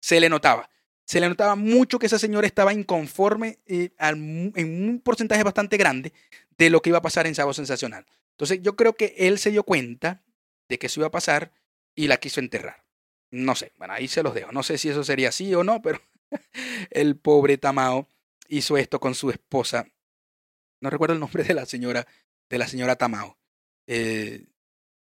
Se 0.00 0.20
le 0.20 0.28
notaba. 0.28 0.70
Se 1.04 1.20
le 1.20 1.28
notaba 1.28 1.56
mucho 1.56 1.98
que 1.98 2.06
esa 2.06 2.18
señora 2.18 2.46
estaba 2.46 2.72
inconforme 2.72 3.58
eh, 3.66 3.90
en 3.98 4.88
un 4.88 5.00
porcentaje 5.00 5.42
bastante 5.42 5.76
grande 5.76 6.12
de 6.56 6.70
lo 6.70 6.80
que 6.80 6.90
iba 6.90 6.98
a 6.98 7.02
pasar 7.02 7.26
en 7.26 7.34
Sábado 7.34 7.54
Sensacional. 7.54 8.06
Entonces 8.30 8.60
yo 8.62 8.76
creo 8.76 8.94
que 8.94 9.14
él 9.18 9.38
se 9.38 9.50
dio 9.50 9.64
cuenta 9.64 10.22
de 10.68 10.78
que 10.78 10.86
eso 10.86 11.00
iba 11.00 11.08
a 11.08 11.12
pasar 11.12 11.52
y 11.94 12.06
la 12.06 12.18
quiso 12.18 12.40
enterrar. 12.40 12.84
No 13.30 13.54
sé, 13.54 13.72
bueno, 13.78 13.94
ahí 13.94 14.08
se 14.08 14.22
los 14.22 14.34
dejo. 14.34 14.52
No 14.52 14.62
sé 14.62 14.78
si 14.78 14.88
eso 14.88 15.04
sería 15.04 15.30
así 15.30 15.54
o 15.54 15.64
no, 15.64 15.82
pero 15.82 16.00
el 16.90 17.16
pobre 17.16 17.58
Tamao 17.58 18.08
hizo 18.48 18.76
esto 18.76 19.00
con 19.00 19.14
su 19.14 19.30
esposa 19.30 19.86
no 20.82 20.90
recuerdo 20.90 21.14
el 21.14 21.20
nombre 21.20 21.44
de 21.44 21.54
la 21.54 21.64
señora, 21.64 22.06
de 22.50 22.58
la 22.58 22.66
señora 22.66 22.96
Tamao. 22.96 23.38
Eh, 23.86 24.46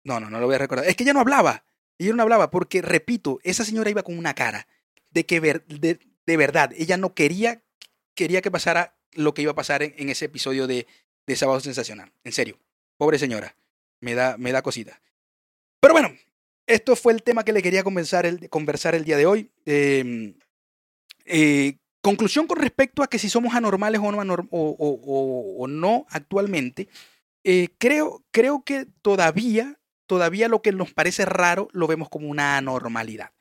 no, 0.05 0.19
no, 0.21 0.29
no 0.29 0.39
lo 0.39 0.45
voy 0.47 0.55
a 0.55 0.59
recordar. 0.59 0.87
Es 0.87 0.95
que 0.95 1.03
ella 1.03 1.13
no 1.13 1.19
hablaba. 1.19 1.65
Ella 1.97 2.13
no 2.13 2.23
hablaba 2.23 2.49
porque, 2.49 2.81
repito, 2.81 3.39
esa 3.43 3.65
señora 3.65 3.89
iba 3.89 4.01
con 4.01 4.17
una 4.17 4.33
cara 4.33 4.67
de 5.15 5.25
que 5.25 5.39
ver, 5.39 5.65
de, 5.65 5.99
de 6.27 6.37
verdad, 6.37 6.71
ella 6.77 6.97
no 6.97 7.15
quería, 7.15 7.63
quería 8.13 8.43
que 8.43 8.51
pasara 8.51 8.95
lo 9.13 9.33
que 9.33 9.41
iba 9.41 9.53
a 9.53 9.55
pasar 9.55 9.81
en, 9.81 10.09
ese 10.09 10.25
episodio 10.25 10.67
de, 10.67 10.85
de 11.25 11.35
Sábado 11.35 11.59
Sensacional. 11.59 12.11
En 12.23 12.33
serio. 12.33 12.59
Pobre 12.97 13.17
señora. 13.17 13.55
Me 13.99 14.13
da, 14.13 14.37
me 14.37 14.51
da 14.51 14.61
cosita. 14.61 15.01
Pero 15.79 15.93
bueno, 15.93 16.13
esto 16.67 16.95
fue 16.95 17.13
el 17.13 17.23
tema 17.23 17.43
que 17.43 17.53
le 17.53 17.63
quería 17.63 17.83
conversar 17.83 18.27
el, 18.27 18.49
conversar 18.49 18.93
el 18.93 19.05
día 19.05 19.17
de 19.17 19.25
hoy. 19.25 19.49
Eh, 19.65 20.35
eh, 21.25 21.77
Conclusión 22.05 22.45
con 22.45 22.59
respecto 22.59 23.01
a 23.01 23.07
que 23.07 23.17
si 23.17 23.29
somos 23.29 23.55
anormales 23.55 23.99
o 23.99 25.67
no, 25.67 26.05
actualmente, 26.11 26.87
eh, 27.43 27.69
creo, 27.79 28.23
creo 28.29 28.63
que 28.63 28.85
todavía, 29.01 29.79
todavía 30.05 30.47
lo 30.47 30.61
que 30.61 30.71
nos 30.71 30.93
parece 30.93 31.25
raro 31.25 31.67
lo 31.71 31.87
vemos 31.87 32.07
como 32.09 32.27
una 32.27 32.57
anormalidad. 32.57 33.31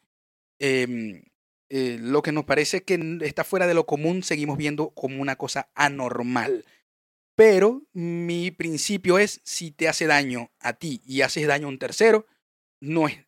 Eh, 0.60 1.24
eh, 1.68 1.98
lo 2.00 2.22
que 2.22 2.32
nos 2.32 2.44
parece 2.44 2.82
que 2.82 3.18
está 3.22 3.44
fuera 3.44 3.66
de 3.66 3.74
lo 3.74 3.86
común 3.86 4.22
seguimos 4.22 4.58
viendo 4.58 4.90
como 4.90 5.20
una 5.20 5.36
cosa 5.36 5.70
anormal. 5.74 6.64
Pero 7.36 7.82
mi 7.92 8.50
principio 8.50 9.18
es, 9.18 9.40
si 9.44 9.70
te 9.72 9.88
hace 9.88 10.06
daño 10.06 10.50
a 10.60 10.74
ti 10.74 11.02
y 11.04 11.22
haces 11.22 11.46
daño 11.46 11.66
a 11.66 11.70
un 11.70 11.78
tercero, 11.78 12.26
no, 12.80 13.08
es, 13.08 13.18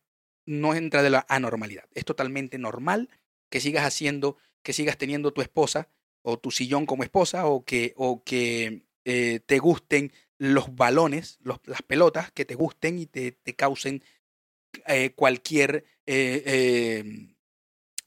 no 0.45 0.73
entra 0.75 1.03
de 1.03 1.09
la 1.09 1.25
anormalidad. 1.27 1.85
Es 1.93 2.05
totalmente 2.05 2.57
normal 2.57 3.09
que 3.49 3.59
sigas 3.59 3.85
haciendo 3.85 4.37
que 4.67 4.73
sigas 4.73 4.97
teniendo 4.97 5.31
tu 5.31 5.41
esposa 5.41 5.87
o 6.23 6.37
tu 6.39 6.51
sillón 6.51 6.85
como 6.85 7.03
esposa 7.03 7.47
o 7.47 7.63
que, 7.63 7.93
o 7.95 8.21
que 8.25 8.83
eh, 9.05 9.39
te 9.45 9.59
gusten 9.59 10.11
los 10.37 10.75
balones, 10.75 11.39
las 11.41 11.81
pelotas, 11.83 12.33
que 12.33 12.43
te 12.43 12.55
gusten 12.55 12.99
y 12.99 13.05
te, 13.05 13.31
te 13.31 13.55
causen 13.55 14.03
eh, 14.85 15.11
cualquier 15.11 15.85
em, 16.05 17.36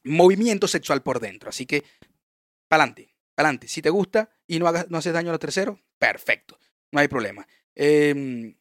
movimiento 0.05 0.69
sexual 0.69 1.03
por 1.03 1.21
dentro. 1.21 1.51
Así 1.51 1.67
que, 1.67 1.85
pa'lante, 2.69 3.15
pa'lante. 3.35 3.69
Si 3.69 3.83
te 3.83 3.91
gusta 3.91 4.31
y 4.47 4.59
no, 4.59 4.67
hagas, 4.67 4.91
no 4.91 4.99
haces 4.99 5.13
daño 5.13 5.31
a 5.31 5.33
los 5.33 5.41
terceros, 5.41 5.79
perfecto, 5.99 6.59
no 6.93 7.01
hay 7.01 7.09
problema. 7.09 7.47
Em, 7.75 8.57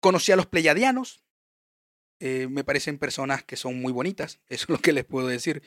conocí 0.00 0.32
a 0.32 0.36
los 0.36 0.46
pleyadianos, 0.46 1.22
me 2.20 2.62
parecen 2.62 2.98
personas 2.98 3.42
que 3.42 3.56
son 3.56 3.80
muy 3.80 3.92
bonitas, 3.92 4.38
eso 4.48 4.64
es 4.64 4.68
lo 4.68 4.78
que 4.78 4.92
les 4.92 5.04
puedo 5.04 5.26
decir. 5.26 5.62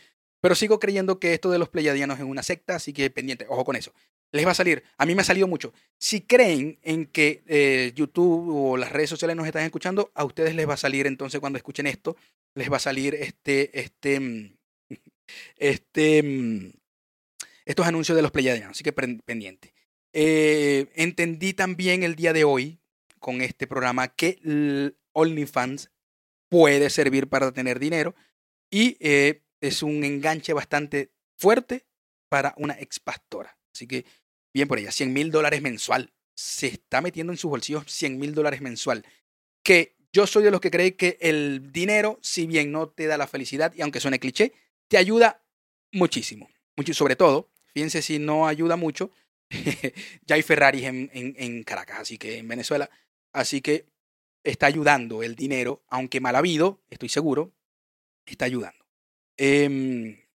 Pero 0.46 0.54
sigo 0.54 0.80
creyendo 0.80 1.20
que 1.20 1.34
esto 1.34 1.50
de 1.50 1.58
los 1.58 1.70
pleyadianos 1.70 2.20
es 2.20 2.24
una 2.24 2.44
secta, 2.44 2.76
así 2.76 2.94
que 2.94 3.10
pendiente, 3.10 3.48
ojo 3.50 3.66
con 3.66 3.76
eso. 3.76 3.94
Les 4.32 4.46
va 4.46 4.52
a 4.52 4.54
salir, 4.54 4.84
a 4.96 5.06
mí 5.08 5.16
me 5.16 5.22
ha 5.22 5.26
salido 5.26 5.48
mucho. 5.48 5.74
Si 5.98 6.22
creen 6.22 6.78
en 6.84 7.08
que 7.08 7.44
eh, 7.48 7.94
YouTube 7.96 8.54
o 8.56 8.78
las 8.78 8.92
redes 8.92 9.10
sociales 9.10 9.36
nos 9.36 9.48
están 9.48 9.64
escuchando, 9.64 10.12
a 10.14 10.24
ustedes 10.24 10.54
les 10.54 10.70
va 10.70 10.76
a 10.76 10.78
salir 10.78 11.08
entonces 11.08 11.40
cuando 11.40 11.58
escuchen 11.58 11.88
esto, 11.88 12.16
les 12.54 12.72
va 12.72 12.78
a 12.78 12.80
salir 12.80 13.16
este, 13.16 13.80
este, 13.80 14.20
mm, 14.20 14.55
este, 15.58 16.24
mm, 16.24 16.72
estos 17.66 17.88
anuncios 17.88 18.16
de 18.16 18.22
los 18.22 18.32
pleyadianos, 18.32 18.72
así 18.72 18.84
que 18.84 18.94
pendiente. 18.94 19.74
Eh, 20.14 20.88
entendí 20.96 21.54
también 21.54 22.04
el 22.04 22.16
día 22.16 22.32
de 22.32 22.44
hoy 22.44 22.80
con 23.20 23.42
este 23.42 23.68
programa 23.68 24.08
que 24.08 24.40
OnlyFans 25.14 25.90
puede 26.48 26.90
servir 26.90 27.28
para 27.28 27.52
tener 27.52 27.80
dinero 27.80 28.16
y 28.70 28.98
eh, 29.00 29.42
es 29.62 29.84
un 29.84 30.04
enganche 30.04 30.54
bastante 30.54 31.12
fuerte 31.38 31.86
para 32.30 32.54
una 32.58 32.80
ex 32.80 33.00
pastora. 33.00 33.58
Así 33.74 33.88
que, 33.88 34.06
bien 34.54 34.68
por 34.68 34.80
ella, 34.80 34.92
100 34.92 35.12
mil 35.12 35.32
dólares 35.32 35.62
mensual. 35.62 36.14
Se 36.34 36.68
está 36.68 37.02
metiendo 37.02 37.34
en 37.34 37.38
sus 37.38 37.50
bolsillos 37.50 37.92
100 37.92 38.20
mil 38.20 38.34
dólares 38.34 38.62
mensual. 38.62 39.06
Que 39.64 39.96
yo 40.14 40.28
soy 40.28 40.44
de 40.44 40.52
los 40.52 40.62
que 40.62 40.72
cree 40.72 40.96
que 40.96 41.18
el 41.20 41.72
dinero, 41.72 42.20
si 42.22 42.46
bien 42.48 42.72
no 42.72 42.90
te 42.90 43.08
da 43.08 43.18
la 43.18 43.28
felicidad, 43.28 43.74
y 43.76 43.82
aunque 43.82 44.00
suene 44.00 44.20
cliché, 44.20 44.54
ayuda 44.98 45.44
muchísimo. 45.92 46.50
Mucho, 46.76 46.94
sobre 46.94 47.16
todo, 47.16 47.50
fíjense 47.74 48.02
si 48.02 48.20
no 48.20 48.48
ayuda 48.48 48.76
mucho, 48.76 49.12
ya 50.26 50.36
hay 50.36 50.42
Ferraris 50.42 50.84
en, 50.84 51.64
Caracas, 51.64 52.00
así 52.02 52.18
que 52.18 52.38
en 52.38 52.48
Venezuela. 52.48 52.90
Así 53.32 53.62
que 53.62 53.88
está 54.44 54.68
ayudando 54.68 55.24
el 55.24 55.36
dinero, 55.36 55.84
aunque 55.88 56.20
mal 56.20 56.36
habido, 56.36 56.82
estoy 56.90 57.10
seguro, 57.10 57.54
está 58.26 58.46
ayudando. 58.46 58.86
Eh, 59.38 60.28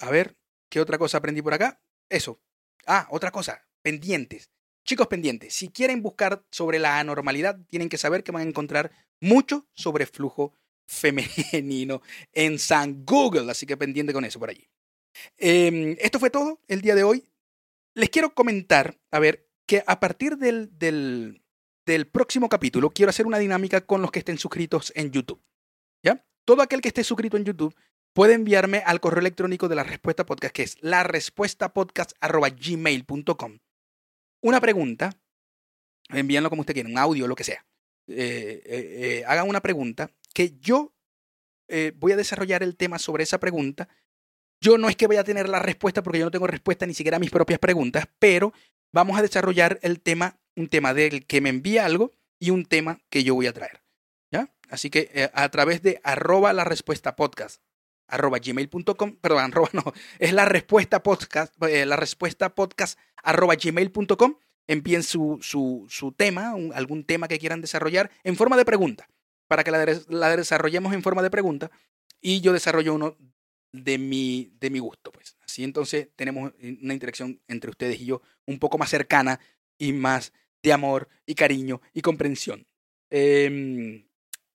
a 0.00 0.10
ver, 0.10 0.36
¿Qué 0.72 0.80
otra 0.80 0.96
cosa 0.96 1.18
aprendí 1.18 1.42
por 1.42 1.52
acá? 1.52 1.82
Eso. 2.08 2.40
Ah, 2.86 3.06
otra 3.10 3.30
cosa, 3.30 3.68
pendientes. 3.82 4.50
Chicos 4.86 5.06
pendientes, 5.06 5.52
si 5.52 5.68
quieren 5.68 6.00
buscar 6.00 6.46
sobre 6.50 6.78
la 6.78 6.98
anormalidad, 6.98 7.60
tienen 7.68 7.90
que 7.90 7.98
saber 7.98 8.24
que 8.24 8.32
van 8.32 8.40
a 8.40 8.48
encontrar 8.48 8.90
mucho 9.20 9.68
sobre 9.74 10.06
flujo 10.06 10.54
femenino 10.86 12.02
en 12.32 12.58
San 12.58 13.04
Google, 13.04 13.50
así 13.50 13.66
que 13.66 13.76
pendiente 13.76 14.12
con 14.12 14.24
eso 14.24 14.38
por 14.38 14.50
allí. 14.50 14.68
Em, 15.36 15.96
esto 16.00 16.18
fue 16.18 16.30
todo 16.30 16.60
el 16.68 16.80
día 16.80 16.94
de 16.94 17.04
hoy. 17.04 17.24
Les 17.94 18.08
quiero 18.10 18.34
comentar, 18.34 18.98
a 19.10 19.18
ver, 19.18 19.48
que 19.66 19.84
a 19.86 20.00
partir 20.00 20.36
del, 20.36 20.70
del, 20.78 21.40
próximo 22.10 22.48
capítulo 22.48 22.90
quiero 22.90 23.10
hacer 23.10 23.26
una 23.26 23.38
dinámica 23.38 23.82
con 23.82 24.00
los 24.02 24.10
que 24.10 24.20
estén 24.20 24.38
suscritos 24.38 24.92
en 24.96 25.10
YouTube. 25.10 25.42
¿Ya? 26.02 26.24
Todo 26.44 26.62
aquel 26.62 26.80
que 26.80 26.88
esté 26.88 27.04
suscrito 27.04 27.36
en 27.36 27.44
YouTube 27.44 27.74
puede 28.12 28.34
enviarme 28.34 28.82
al 28.84 29.00
correo 29.00 29.20
electrónico 29.20 29.68
de 29.68 29.76
la 29.76 29.84
respuesta 29.84 30.26
podcast, 30.26 30.54
que 30.54 30.62
es 30.62 30.76
la 30.80 31.02
respuesta 31.02 31.72
gmail.com. 31.74 33.58
Una 34.42 34.60
pregunta, 34.60 35.10
envíenlo 36.08 36.50
como 36.50 36.60
usted 36.60 36.74
quiera, 36.74 36.88
un 36.88 36.98
audio, 36.98 37.26
lo 37.26 37.36
que 37.36 37.44
sea. 37.44 37.64
Eh, 38.08 38.62
eh, 38.64 39.20
eh, 39.20 39.24
hagan 39.26 39.48
una 39.48 39.60
pregunta 39.60 40.10
que 40.32 40.58
yo 40.60 40.92
voy 41.96 42.12
a 42.12 42.16
desarrollar 42.16 42.62
el 42.62 42.76
tema 42.76 42.98
sobre 42.98 43.24
esa 43.24 43.40
pregunta. 43.40 43.88
Yo 44.60 44.78
no 44.78 44.88
es 44.88 44.96
que 44.96 45.06
vaya 45.06 45.22
a 45.22 45.24
tener 45.24 45.48
la 45.48 45.58
respuesta 45.58 46.02
porque 46.02 46.18
yo 46.18 46.26
no 46.26 46.30
tengo 46.30 46.46
respuesta 46.46 46.86
ni 46.86 46.94
siquiera 46.94 47.16
a 47.16 47.20
mis 47.20 47.30
propias 47.30 47.58
preguntas, 47.58 48.06
pero 48.18 48.52
vamos 48.92 49.18
a 49.18 49.22
desarrollar 49.22 49.78
el 49.82 50.00
tema, 50.00 50.38
un 50.54 50.68
tema 50.68 50.94
del 50.94 51.26
que 51.26 51.40
me 51.40 51.48
envía 51.48 51.84
algo 51.84 52.12
y 52.38 52.50
un 52.50 52.64
tema 52.64 53.00
que 53.08 53.24
yo 53.24 53.34
voy 53.34 53.46
a 53.46 53.52
traer. 53.52 53.82
¿ya? 54.30 54.54
Así 54.68 54.90
que 54.90 55.30
a 55.32 55.48
través 55.48 55.82
de 55.82 56.00
arroba 56.04 56.52
la 56.52 56.64
respuesta 56.64 57.16
podcast, 57.16 57.62
arroba 58.06 58.38
gmail.com, 58.38 59.16
perdón, 59.16 59.40
arroba 59.52 59.70
no, 59.72 59.92
es 60.18 60.32
la 60.32 60.44
respuesta 60.44 61.02
podcast, 61.02 61.54
la 61.60 61.96
respuesta 61.96 62.54
podcast 62.54 62.98
arroba 63.22 63.54
gmail.com 63.56 64.36
envíen 64.68 65.02
su, 65.02 65.38
su, 65.42 65.86
su 65.88 66.12
tema, 66.12 66.54
algún 66.74 67.04
tema 67.04 67.28
que 67.28 67.38
quieran 67.38 67.60
desarrollar 67.60 68.10
en 68.22 68.36
forma 68.36 68.56
de 68.56 68.64
pregunta, 68.64 69.08
para 69.52 69.64
que 69.64 69.70
la, 70.08 70.34
desarrollemos 70.34 70.94
en 70.94 71.02
forma 71.02 71.20
de 71.20 71.28
pregunta 71.28 71.70
y 72.22 72.40
yo 72.40 72.54
desarrollo 72.54 72.94
uno 72.94 73.18
de 73.70 73.98
mi, 73.98 74.56
de 74.58 74.70
mi 74.70 74.78
gusto. 74.78 75.12
Pues. 75.12 75.36
Así 75.42 75.62
entonces 75.62 76.08
tenemos 76.16 76.54
una 76.80 76.94
interacción 76.94 77.38
entre 77.48 77.68
ustedes 77.68 78.00
y 78.00 78.06
yo 78.06 78.22
un 78.46 78.58
poco 78.58 78.78
más 78.78 78.88
cercana 78.88 79.40
y 79.76 79.92
más 79.92 80.32
de 80.62 80.72
amor 80.72 81.10
y 81.26 81.34
cariño 81.34 81.82
y 81.92 82.00
comprensión. 82.00 82.66
Eh, 83.10 84.06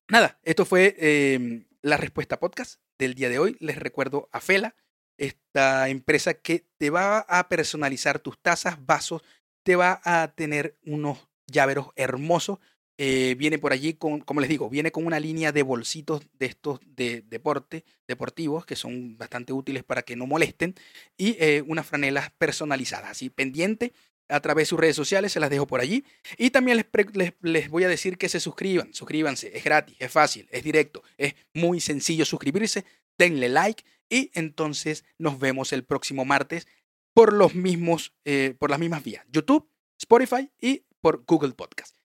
nada, 0.07 0.39
esto 0.41 0.65
fue 0.65 0.95
eh, 0.97 1.67
la 1.83 1.97
respuesta 1.97 2.39
podcast 2.39 2.81
del 2.97 3.13
día 3.13 3.29
de 3.29 3.37
hoy. 3.37 3.55
Les 3.59 3.77
recuerdo 3.77 4.29
a 4.31 4.41
Fela, 4.41 4.75
esta 5.19 5.89
empresa 5.89 6.33
que 6.33 6.65
te 6.79 6.89
va 6.89 7.19
a 7.19 7.49
personalizar 7.49 8.17
tus 8.17 8.39
tazas, 8.39 8.83
vasos, 8.83 9.21
te 9.61 9.75
va 9.75 10.01
a 10.03 10.33
tener 10.33 10.79
unos 10.87 11.19
llaveros 11.45 11.89
hermosos. 11.95 12.57
Eh, 12.97 13.35
viene 13.37 13.59
por 13.59 13.73
allí 13.73 13.93
con, 13.93 14.21
como 14.21 14.41
les 14.41 14.49
digo, 14.49 14.69
viene 14.69 14.91
con 14.91 15.05
una 15.05 15.19
línea 15.19 15.51
de 15.51 15.61
bolsitos 15.61 16.23
de 16.39 16.47
estos 16.47 16.79
de 16.85 17.21
deporte, 17.21 17.85
deportivos, 18.07 18.65
que 18.65 18.75
son 18.75 19.17
bastante 19.17 19.53
útiles 19.53 19.83
para 19.83 20.01
que 20.01 20.15
no 20.15 20.25
molesten, 20.25 20.73
y 21.15 21.37
eh, 21.39 21.63
unas 21.67 21.85
franelas 21.85 22.31
personalizadas, 22.37 23.11
así 23.11 23.29
pendiente 23.29 23.93
a 24.29 24.39
través 24.41 24.63
de 24.63 24.69
sus 24.69 24.79
redes 24.79 24.95
sociales, 24.95 25.31
se 25.31 25.39
las 25.39 25.49
dejo 25.49 25.67
por 25.67 25.79
allí. 25.79 26.03
Y 26.37 26.49
también 26.49 26.77
les, 26.77 27.33
les, 27.41 27.69
voy 27.69 27.83
a 27.83 27.87
decir 27.87 28.17
que 28.17 28.29
se 28.29 28.39
suscriban, 28.39 28.93
suscríbanse, 28.93 29.55
es 29.55 29.63
gratis, 29.63 29.95
es 29.99 30.11
fácil, 30.11 30.47
es 30.51 30.63
directo, 30.63 31.03
es 31.17 31.35
muy 31.53 31.79
sencillo 31.79 32.25
suscribirse, 32.25 32.83
denle 33.17 33.49
like 33.49 33.83
y 34.09 34.31
entonces 34.33 35.05
nos 35.17 35.39
vemos 35.39 35.73
el 35.73 35.83
próximo 35.83 36.25
martes 36.25 36.67
por, 37.13 37.33
los 37.33 37.55
mismos, 37.55 38.13
eh, 38.25 38.55
por 38.57 38.69
las 38.69 38.79
mismas 38.79 39.03
vías, 39.03 39.25
YouTube, 39.31 39.69
Spotify 39.99 40.49
y 40.59 40.83
por 41.01 41.23
Google 41.25 41.53
Podcast. 41.53 41.95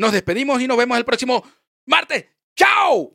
Nos 0.00 0.12
despedimos 0.12 0.62
y 0.62 0.66
nos 0.66 0.78
vemos 0.78 0.96
el 0.96 1.04
próximo 1.04 1.44
martes. 1.84 2.24
¡Chao! 2.56 3.12